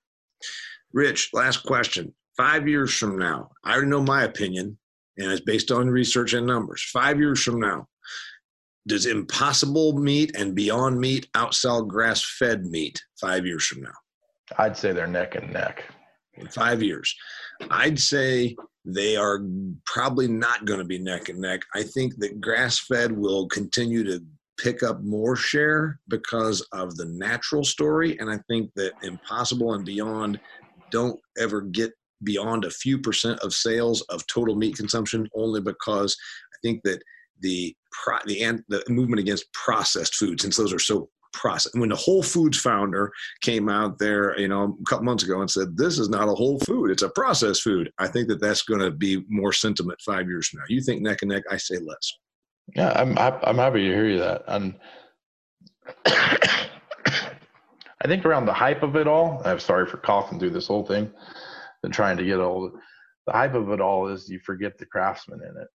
rich 0.93 1.31
last 1.33 1.59
question. 1.59 2.15
Five 2.37 2.69
years 2.69 2.95
from 2.95 3.19
now 3.19 3.49
i 3.65 3.73
already 3.73 3.89
know 3.89 4.03
my 4.03 4.25
opinion 4.25 4.77
and 5.19 5.33
it's 5.33 5.41
based 5.41 5.71
on 5.71 5.89
research 5.89 6.35
and 6.35 6.47
numbers. 6.47 6.83
Five 6.93 7.19
years 7.19 7.43
from 7.43 7.61
now 7.61 7.89
does 8.87 9.07
impossible 9.07 9.99
meat 9.99 10.37
and 10.37 10.55
beyond 10.55 11.01
meat 11.01 11.29
outsell 11.35 11.87
grass 11.87 12.25
fed 12.39 12.65
meat 12.67 13.03
five 13.21 13.45
years 13.45 13.67
from 13.67 13.83
now? 13.83 13.95
I'd 14.59 14.77
say 14.77 14.93
they're 14.93 15.07
neck 15.07 15.35
and 15.35 15.53
neck. 15.53 15.85
In 16.35 16.49
five 16.49 16.83
years. 16.83 17.15
I'd 17.71 17.99
say 17.99 18.55
they 18.85 19.17
are 19.17 19.41
probably 19.87 20.29
not 20.29 20.67
going 20.67 20.79
to 20.79 20.85
be 20.85 20.99
neck 20.99 21.29
and 21.29 21.41
neck. 21.41 21.63
I 21.75 21.83
think 21.83 22.17
that 22.19 22.41
grass 22.41 22.79
fed 22.79 23.11
will 23.11 23.49
continue 23.49 24.05
to 24.05 24.23
pick 24.59 24.83
up 24.83 25.03
more 25.03 25.37
share 25.37 26.01
because 26.09 26.61
of 26.73 26.97
the 26.97 27.07
natural 27.07 27.65
story. 27.65 28.19
And 28.19 28.31
I 28.31 28.39
think 28.49 28.71
that 28.77 28.93
Impossible 29.03 29.75
and 29.75 29.85
Beyond 29.85 30.41
don't 30.91 31.19
ever 31.39 31.61
get 31.61 31.93
beyond 32.23 32.65
a 32.65 32.71
few 32.71 32.99
percent 32.99 33.39
of 33.41 33.53
sales 33.53 34.01
of 34.03 34.27
total 34.27 34.57
meat 34.57 34.77
consumption 34.77 35.29
only 35.35 35.61
because 35.61 36.17
I 36.55 36.57
think 36.63 36.83
that 36.85 37.03
the 37.41 37.77
the 38.27 38.43
and 38.43 38.63
the 38.69 38.83
movement 38.89 39.21
against 39.21 39.53
processed 39.53 40.15
foods, 40.15 40.43
since 40.43 40.57
those 40.57 40.73
are 40.73 40.79
so 40.79 41.09
process. 41.33 41.73
When 41.75 41.91
the 41.91 41.97
Whole 41.97 42.23
Foods 42.23 42.59
founder 42.59 43.13
came 43.43 43.69
out 43.69 43.99
there, 43.99 44.39
you 44.39 44.49
know, 44.49 44.77
a 44.81 44.85
couple 44.89 45.05
months 45.05 45.25
ago 45.25 45.41
and 45.41 45.51
said, 45.51 45.77
"This 45.77 45.99
is 45.99 46.09
not 46.09 46.29
a 46.29 46.35
whole 46.35 46.59
food; 46.61 46.91
it's 46.91 47.03
a 47.03 47.11
processed 47.11 47.63
food." 47.63 47.91
I 47.99 48.09
think 48.09 48.29
that 48.29 48.41
that's 48.41 48.63
going 48.63 48.81
to 48.81 48.91
be 48.91 49.25
more 49.29 49.53
sentiment 49.53 50.01
five 50.01 50.27
years 50.29 50.49
from 50.49 50.61
now. 50.61 50.67
You 50.69 50.81
think 50.81 51.03
neck 51.03 51.23
and 51.23 51.31
neck? 51.31 51.45
I 51.51 51.57
say 51.57 51.77
less. 51.79 52.13
Yeah, 52.75 52.93
I'm 52.95 53.17
I'm 53.19 53.57
happy 53.57 53.87
to 53.87 53.95
hear 53.95 54.09
you 54.09 54.19
that. 54.19 54.43
And 54.49 54.75
I 56.07 56.69
think 58.09 58.25
around 58.25 58.47
the 58.47 58.53
hype 58.53 58.83
of 58.83 58.97
it 58.97 59.07
all, 59.07 59.43
I'm 59.45 59.61
sorry 59.61 59.87
for 59.87 59.99
coughing 59.99 60.39
through 60.39 60.51
this 60.51 60.67
whole 60.67 60.85
thing 60.85 61.11
and 61.83 61.93
trying 61.93 62.17
to 62.17 62.25
get 62.25 62.41
old. 62.41 62.73
The 63.27 63.33
hype 63.33 63.55
of 63.55 63.71
it 63.71 63.81
all 63.81 64.09
is 64.09 64.29
you 64.29 64.39
forget 64.41 64.79
the 64.79 64.87
craftsman 64.87 65.41
in 65.43 65.61
it. 65.61 65.69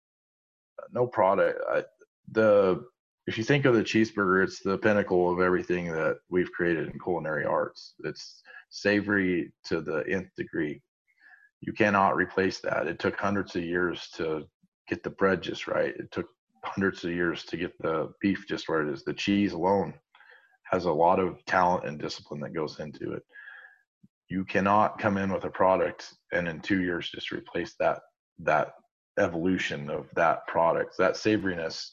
No 0.92 1.08
product. 1.08 1.60
I, 1.70 1.84
the 2.32 2.84
if 3.28 3.38
you 3.38 3.44
think 3.44 3.66
of 3.66 3.76
the 3.76 3.84
cheeseburger, 3.84 4.44
it's 4.44 4.62
the 4.62 4.78
pinnacle 4.78 5.32
of 5.32 5.40
everything 5.40 5.92
that 5.92 6.18
we've 6.30 6.52
created 6.52 6.90
in 6.90 7.00
culinary 7.00 7.46
arts. 7.46 7.94
It's 8.04 8.42
savory 8.70 9.52
to 9.66 9.82
the 9.82 10.04
nth 10.10 10.34
degree. 10.36 10.82
You 11.62 11.74
cannot 11.74 12.16
replace 12.16 12.60
that. 12.62 12.88
It 12.88 13.00
took 13.00 13.18
hundreds 13.18 13.56
of 13.56 13.64
years 13.64 14.10
to 14.16 14.48
get 14.88 15.04
the 15.04 15.12
bread 15.12 15.42
just 15.42 15.68
right. 15.68 15.94
It 15.96 16.12
took 16.12 16.28
hundreds 16.64 17.04
of 17.04 17.12
years 17.12 17.44
to 17.46 17.58
get 17.58 17.78
the 17.82 18.12
beef 18.22 18.46
just 18.48 18.70
where 18.70 18.88
it 18.88 18.94
is. 18.94 19.04
The 19.04 19.14
cheese 19.14 19.54
alone 19.54 19.94
has 20.72 20.86
a 20.86 20.92
lot 20.92 21.20
of 21.20 21.44
talent 21.46 21.86
and 21.86 22.00
discipline 22.00 22.40
that 22.42 22.54
goes 22.54 22.80
into 22.80 23.14
it. 23.14 23.24
You 24.30 24.46
cannot 24.46 25.00
come 25.00 25.18
in 25.18 25.34
with 25.34 25.44
a 25.44 25.50
product 25.50 26.14
and 26.32 26.48
in 26.48 26.62
two 26.62 26.82
years 26.82 27.10
just 27.10 27.32
replace 27.32 27.76
that 27.80 28.00
that 28.40 28.74
evolution 29.20 29.90
of 29.90 30.08
that 30.16 30.48
product. 30.48 30.98
That 30.98 31.16
savoriness 31.16 31.90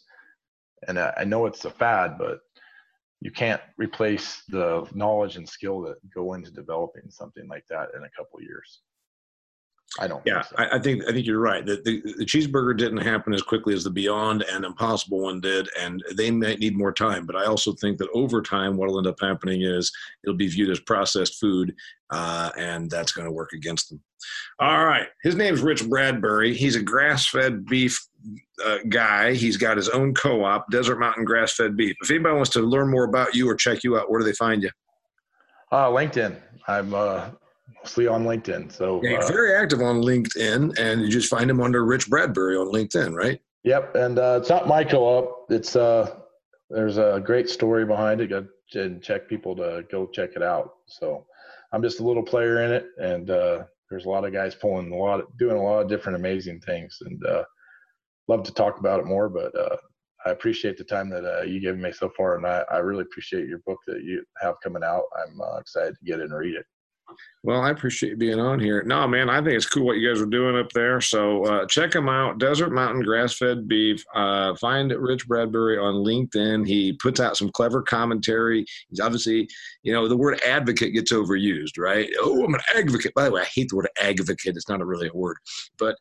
and 0.86 0.98
I, 0.98 1.24
know 1.24 1.46
it's 1.46 1.64
a 1.64 1.70
fad, 1.70 2.18
but 2.18 2.38
you 3.20 3.32
can't 3.32 3.60
replace 3.78 4.44
the 4.48 4.88
knowledge 4.94 5.36
and 5.36 5.48
skill 5.48 5.80
that 5.82 5.96
go 6.14 6.34
into 6.34 6.52
developing 6.52 7.10
something 7.10 7.48
like 7.48 7.64
that 7.68 7.88
in 7.96 8.04
a 8.04 8.10
couple 8.16 8.40
years. 8.40 8.80
I 9.98 10.06
don't. 10.06 10.22
Yeah, 10.26 10.42
think 10.42 10.58
so. 10.58 10.64
I, 10.64 10.76
I 10.76 10.78
think 10.78 11.04
I 11.08 11.12
think 11.12 11.26
you're 11.26 11.40
right. 11.40 11.64
The, 11.64 11.80
the, 11.84 12.02
the 12.18 12.26
cheeseburger 12.26 12.76
didn't 12.76 12.98
happen 12.98 13.32
as 13.32 13.42
quickly 13.42 13.74
as 13.74 13.84
the 13.84 13.90
Beyond 13.90 14.42
and 14.42 14.64
Impossible 14.64 15.20
one 15.22 15.40
did, 15.40 15.68
and 15.78 16.04
they 16.14 16.30
might 16.30 16.58
need 16.58 16.76
more 16.76 16.92
time. 16.92 17.24
But 17.24 17.36
I 17.36 17.46
also 17.46 17.72
think 17.72 17.98
that 17.98 18.08
over 18.12 18.42
time, 18.42 18.76
what 18.76 18.88
will 18.88 18.98
end 18.98 19.06
up 19.06 19.20
happening 19.20 19.62
is 19.62 19.90
it'll 20.22 20.36
be 20.36 20.48
viewed 20.48 20.70
as 20.70 20.80
processed 20.80 21.40
food, 21.40 21.74
uh, 22.10 22.50
and 22.58 22.90
that's 22.90 23.12
going 23.12 23.24
to 23.24 23.32
work 23.32 23.54
against 23.54 23.88
them. 23.88 24.02
All 24.60 24.84
right, 24.84 25.06
his 25.22 25.36
name's 25.36 25.62
Rich 25.62 25.88
Bradbury. 25.88 26.54
He's 26.54 26.76
a 26.76 26.82
grass-fed 26.82 27.64
beef 27.64 27.98
uh, 28.64 28.78
guy. 28.88 29.32
He's 29.32 29.56
got 29.56 29.76
his 29.76 29.88
own 29.88 30.12
co-op, 30.12 30.70
Desert 30.70 30.98
Mountain 30.98 31.24
Grass 31.24 31.54
Fed 31.54 31.76
Beef. 31.76 31.96
If 32.02 32.10
anybody 32.10 32.34
wants 32.34 32.50
to 32.50 32.60
learn 32.60 32.90
more 32.90 33.04
about 33.04 33.34
you 33.34 33.48
or 33.48 33.54
check 33.54 33.84
you 33.84 33.96
out, 33.96 34.10
where 34.10 34.20
do 34.20 34.26
they 34.26 34.32
find 34.32 34.62
you? 34.62 34.70
Uh, 35.72 35.86
LinkedIn. 35.86 36.36
I'm 36.66 36.92
uh, 36.92 37.30
mostly 37.88 38.06
on 38.06 38.24
LinkedIn. 38.24 38.70
So 38.70 39.00
Yeah, 39.02 39.18
uh, 39.18 39.26
very 39.26 39.54
active 39.54 39.80
on 39.80 40.02
LinkedIn, 40.02 40.78
and 40.78 41.00
you 41.00 41.08
just 41.08 41.30
find 41.30 41.50
him 41.50 41.60
under 41.60 41.84
Rich 41.84 42.10
Bradbury 42.10 42.56
on 42.56 42.66
LinkedIn, 42.66 43.14
right? 43.14 43.40
Yep, 43.64 43.94
and 43.94 44.18
uh, 44.18 44.38
it's 44.40 44.50
not 44.50 44.68
my 44.68 44.84
co-op. 44.84 45.50
It's 45.50 45.74
uh, 45.74 46.16
there's 46.68 46.98
a 46.98 47.22
great 47.24 47.48
story 47.48 47.86
behind 47.86 48.20
it. 48.20 48.28
Go 48.28 48.46
and 48.74 49.02
check 49.02 49.26
people 49.26 49.56
to 49.56 49.84
go 49.90 50.06
check 50.06 50.30
it 50.36 50.42
out. 50.42 50.74
So 50.86 51.24
I'm 51.72 51.82
just 51.82 52.00
a 52.00 52.04
little 52.04 52.22
player 52.22 52.62
in 52.62 52.72
it, 52.72 52.86
and 52.98 53.30
uh, 53.30 53.64
there's 53.88 54.04
a 54.04 54.10
lot 54.10 54.26
of 54.26 54.32
guys 54.34 54.54
pulling 54.54 54.92
a 54.92 54.96
lot, 54.96 55.20
of, 55.20 55.26
doing 55.38 55.56
a 55.56 55.62
lot 55.62 55.80
of 55.80 55.88
different 55.88 56.16
amazing 56.16 56.60
things, 56.60 56.98
and 57.06 57.24
uh, 57.26 57.44
love 58.28 58.42
to 58.44 58.52
talk 58.52 58.78
about 58.78 59.00
it 59.00 59.06
more. 59.06 59.30
But 59.30 59.58
uh, 59.58 59.76
I 60.26 60.30
appreciate 60.30 60.76
the 60.76 60.84
time 60.84 61.08
that 61.10 61.24
uh, 61.24 61.42
you 61.42 61.58
gave 61.58 61.78
me 61.78 61.90
so 61.92 62.10
far, 62.14 62.36
and 62.36 62.46
I, 62.46 62.64
I 62.70 62.78
really 62.78 63.02
appreciate 63.02 63.48
your 63.48 63.60
book 63.66 63.78
that 63.86 64.02
you 64.02 64.22
have 64.42 64.56
coming 64.62 64.84
out. 64.84 65.04
I'm 65.24 65.40
uh, 65.40 65.56
excited 65.58 65.94
to 65.98 66.04
get 66.04 66.20
it 66.20 66.24
and 66.24 66.34
read 66.34 66.54
it. 66.54 66.66
Well, 67.44 67.62
I 67.62 67.70
appreciate 67.70 68.10
you 68.10 68.16
being 68.16 68.40
on 68.40 68.58
here. 68.58 68.82
No, 68.82 69.06
man, 69.06 69.30
I 69.30 69.36
think 69.36 69.54
it's 69.54 69.68
cool 69.68 69.86
what 69.86 69.96
you 69.96 70.08
guys 70.08 70.20
are 70.20 70.26
doing 70.26 70.58
up 70.58 70.70
there. 70.72 71.00
So 71.00 71.44
uh, 71.44 71.66
check 71.66 71.94
him 71.94 72.08
out. 72.08 72.38
Desert 72.38 72.72
Mountain 72.72 73.02
Grass 73.02 73.36
Fed 73.36 73.68
Beef. 73.68 74.04
Uh, 74.14 74.54
find 74.56 74.90
Rich 74.90 75.28
Bradbury 75.28 75.78
on 75.78 75.94
LinkedIn. 75.94 76.66
He 76.66 76.92
puts 76.94 77.20
out 77.20 77.36
some 77.36 77.50
clever 77.50 77.80
commentary. 77.80 78.66
He's 78.88 79.00
obviously, 79.00 79.48
you 79.82 79.92
know, 79.92 80.08
the 80.08 80.16
word 80.16 80.40
advocate 80.42 80.94
gets 80.94 81.12
overused, 81.12 81.78
right? 81.78 82.10
Oh, 82.20 82.44
I'm 82.44 82.54
an 82.54 82.60
advocate. 82.76 83.14
By 83.14 83.24
the 83.24 83.30
way, 83.30 83.42
I 83.42 83.46
hate 83.54 83.68
the 83.68 83.76
word 83.76 83.88
advocate. 84.00 84.56
It's 84.56 84.68
not 84.68 84.80
a 84.80 84.86
really 84.86 85.08
a 85.08 85.16
word, 85.16 85.36
but 85.78 85.96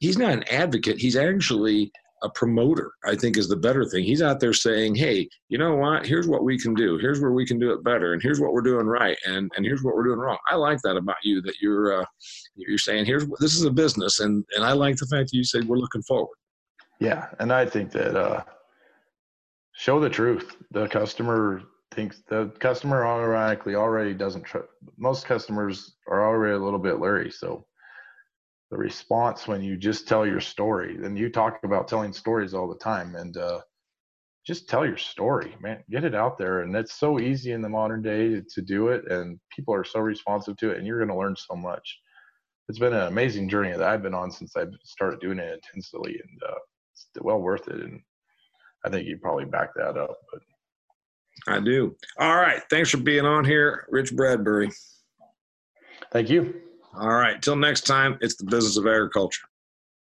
he's 0.00 0.18
not 0.18 0.32
an 0.32 0.44
advocate. 0.44 0.98
He's 0.98 1.16
actually 1.16 1.92
a 2.22 2.30
promoter, 2.30 2.92
I 3.04 3.14
think 3.14 3.36
is 3.36 3.48
the 3.48 3.56
better 3.56 3.84
thing. 3.84 4.04
He's 4.04 4.22
out 4.22 4.40
there 4.40 4.52
saying, 4.52 4.94
hey, 4.94 5.28
you 5.48 5.58
know 5.58 5.76
what? 5.76 6.06
Here's 6.06 6.28
what 6.28 6.44
we 6.44 6.58
can 6.58 6.74
do. 6.74 6.98
Here's 6.98 7.20
where 7.20 7.32
we 7.32 7.46
can 7.46 7.58
do 7.58 7.72
it 7.72 7.84
better. 7.84 8.12
And 8.12 8.22
here's 8.22 8.40
what 8.40 8.52
we're 8.52 8.62
doing 8.62 8.86
right. 8.86 9.16
And, 9.26 9.50
and 9.56 9.64
here's 9.64 9.82
what 9.82 9.94
we're 9.94 10.04
doing 10.04 10.18
wrong. 10.18 10.38
I 10.50 10.56
like 10.56 10.80
that 10.82 10.96
about 10.96 11.16
you 11.22 11.40
that 11.42 11.56
you're, 11.60 12.00
uh, 12.00 12.04
you're 12.56 12.78
saying, 12.78 13.06
here's 13.06 13.26
this 13.40 13.54
is 13.54 13.64
a 13.64 13.70
business. 13.70 14.20
And, 14.20 14.44
and 14.56 14.64
I 14.64 14.72
like 14.72 14.96
the 14.96 15.06
fact 15.06 15.30
that 15.30 15.36
you 15.36 15.44
said 15.44 15.66
we're 15.66 15.76
looking 15.78 16.02
forward. 16.02 16.36
Yeah, 17.00 17.28
and 17.38 17.52
I 17.52 17.64
think 17.64 17.92
that 17.92 18.16
uh, 18.16 18.42
show 19.74 20.00
the 20.00 20.10
truth. 20.10 20.56
The 20.72 20.88
customer 20.88 21.62
thinks 21.92 22.22
the 22.28 22.52
customer 22.58 23.06
automatically 23.06 23.76
already 23.76 24.14
doesn't 24.14 24.42
trust. 24.42 24.68
Most 24.96 25.24
customers 25.24 25.94
are 26.08 26.26
already 26.26 26.54
a 26.54 26.58
little 26.58 26.78
bit 26.80 26.98
leery. 26.98 27.30
So 27.30 27.67
the 28.70 28.76
response 28.76 29.48
when 29.48 29.62
you 29.62 29.76
just 29.76 30.06
tell 30.06 30.26
your 30.26 30.40
story, 30.40 30.96
and 31.02 31.18
you 31.18 31.30
talk 31.30 31.60
about 31.64 31.88
telling 31.88 32.12
stories 32.12 32.54
all 32.54 32.68
the 32.68 32.78
time, 32.78 33.14
and 33.16 33.36
uh, 33.36 33.60
just 34.46 34.68
tell 34.68 34.84
your 34.84 34.96
story, 34.96 35.54
man. 35.60 35.82
Get 35.90 36.04
it 36.04 36.14
out 36.14 36.38
there, 36.38 36.60
and 36.60 36.74
it's 36.76 36.94
so 36.94 37.18
easy 37.18 37.52
in 37.52 37.62
the 37.62 37.68
modern 37.68 38.02
day 38.02 38.42
to 38.54 38.62
do 38.62 38.88
it, 38.88 39.10
and 39.10 39.38
people 39.54 39.74
are 39.74 39.84
so 39.84 40.00
responsive 40.00 40.56
to 40.58 40.70
it, 40.70 40.78
and 40.78 40.86
you're 40.86 40.98
going 40.98 41.08
to 41.08 41.16
learn 41.16 41.36
so 41.36 41.54
much. 41.54 41.98
It's 42.68 42.78
been 42.78 42.92
an 42.92 43.08
amazing 43.08 43.48
journey 43.48 43.70
that 43.70 43.82
I've 43.82 44.02
been 44.02 44.14
on 44.14 44.30
since 44.30 44.54
I 44.56 44.64
started 44.84 45.20
doing 45.20 45.38
it 45.38 45.54
intensely, 45.54 46.20
and 46.22 46.42
uh, 46.46 46.58
it's 46.92 47.08
well 47.22 47.40
worth 47.40 47.68
it. 47.68 47.80
And 47.80 48.00
I 48.84 48.90
think 48.90 49.06
you 49.06 49.16
probably 49.16 49.46
back 49.46 49.70
that 49.76 49.96
up. 49.96 50.16
But 50.30 50.42
I 51.54 51.60
do. 51.60 51.96
All 52.18 52.36
right. 52.36 52.62
Thanks 52.68 52.90
for 52.90 52.98
being 52.98 53.24
on 53.24 53.44
here, 53.44 53.86
Rich 53.90 54.14
Bradbury. 54.14 54.70
thank 56.12 56.28
you. 56.28 56.67
All 56.98 57.08
right. 57.08 57.40
Till 57.40 57.56
next 57.56 57.82
time, 57.82 58.18
it's 58.20 58.36
the 58.36 58.44
business 58.44 58.76
of 58.76 58.86
agriculture. 58.86 59.47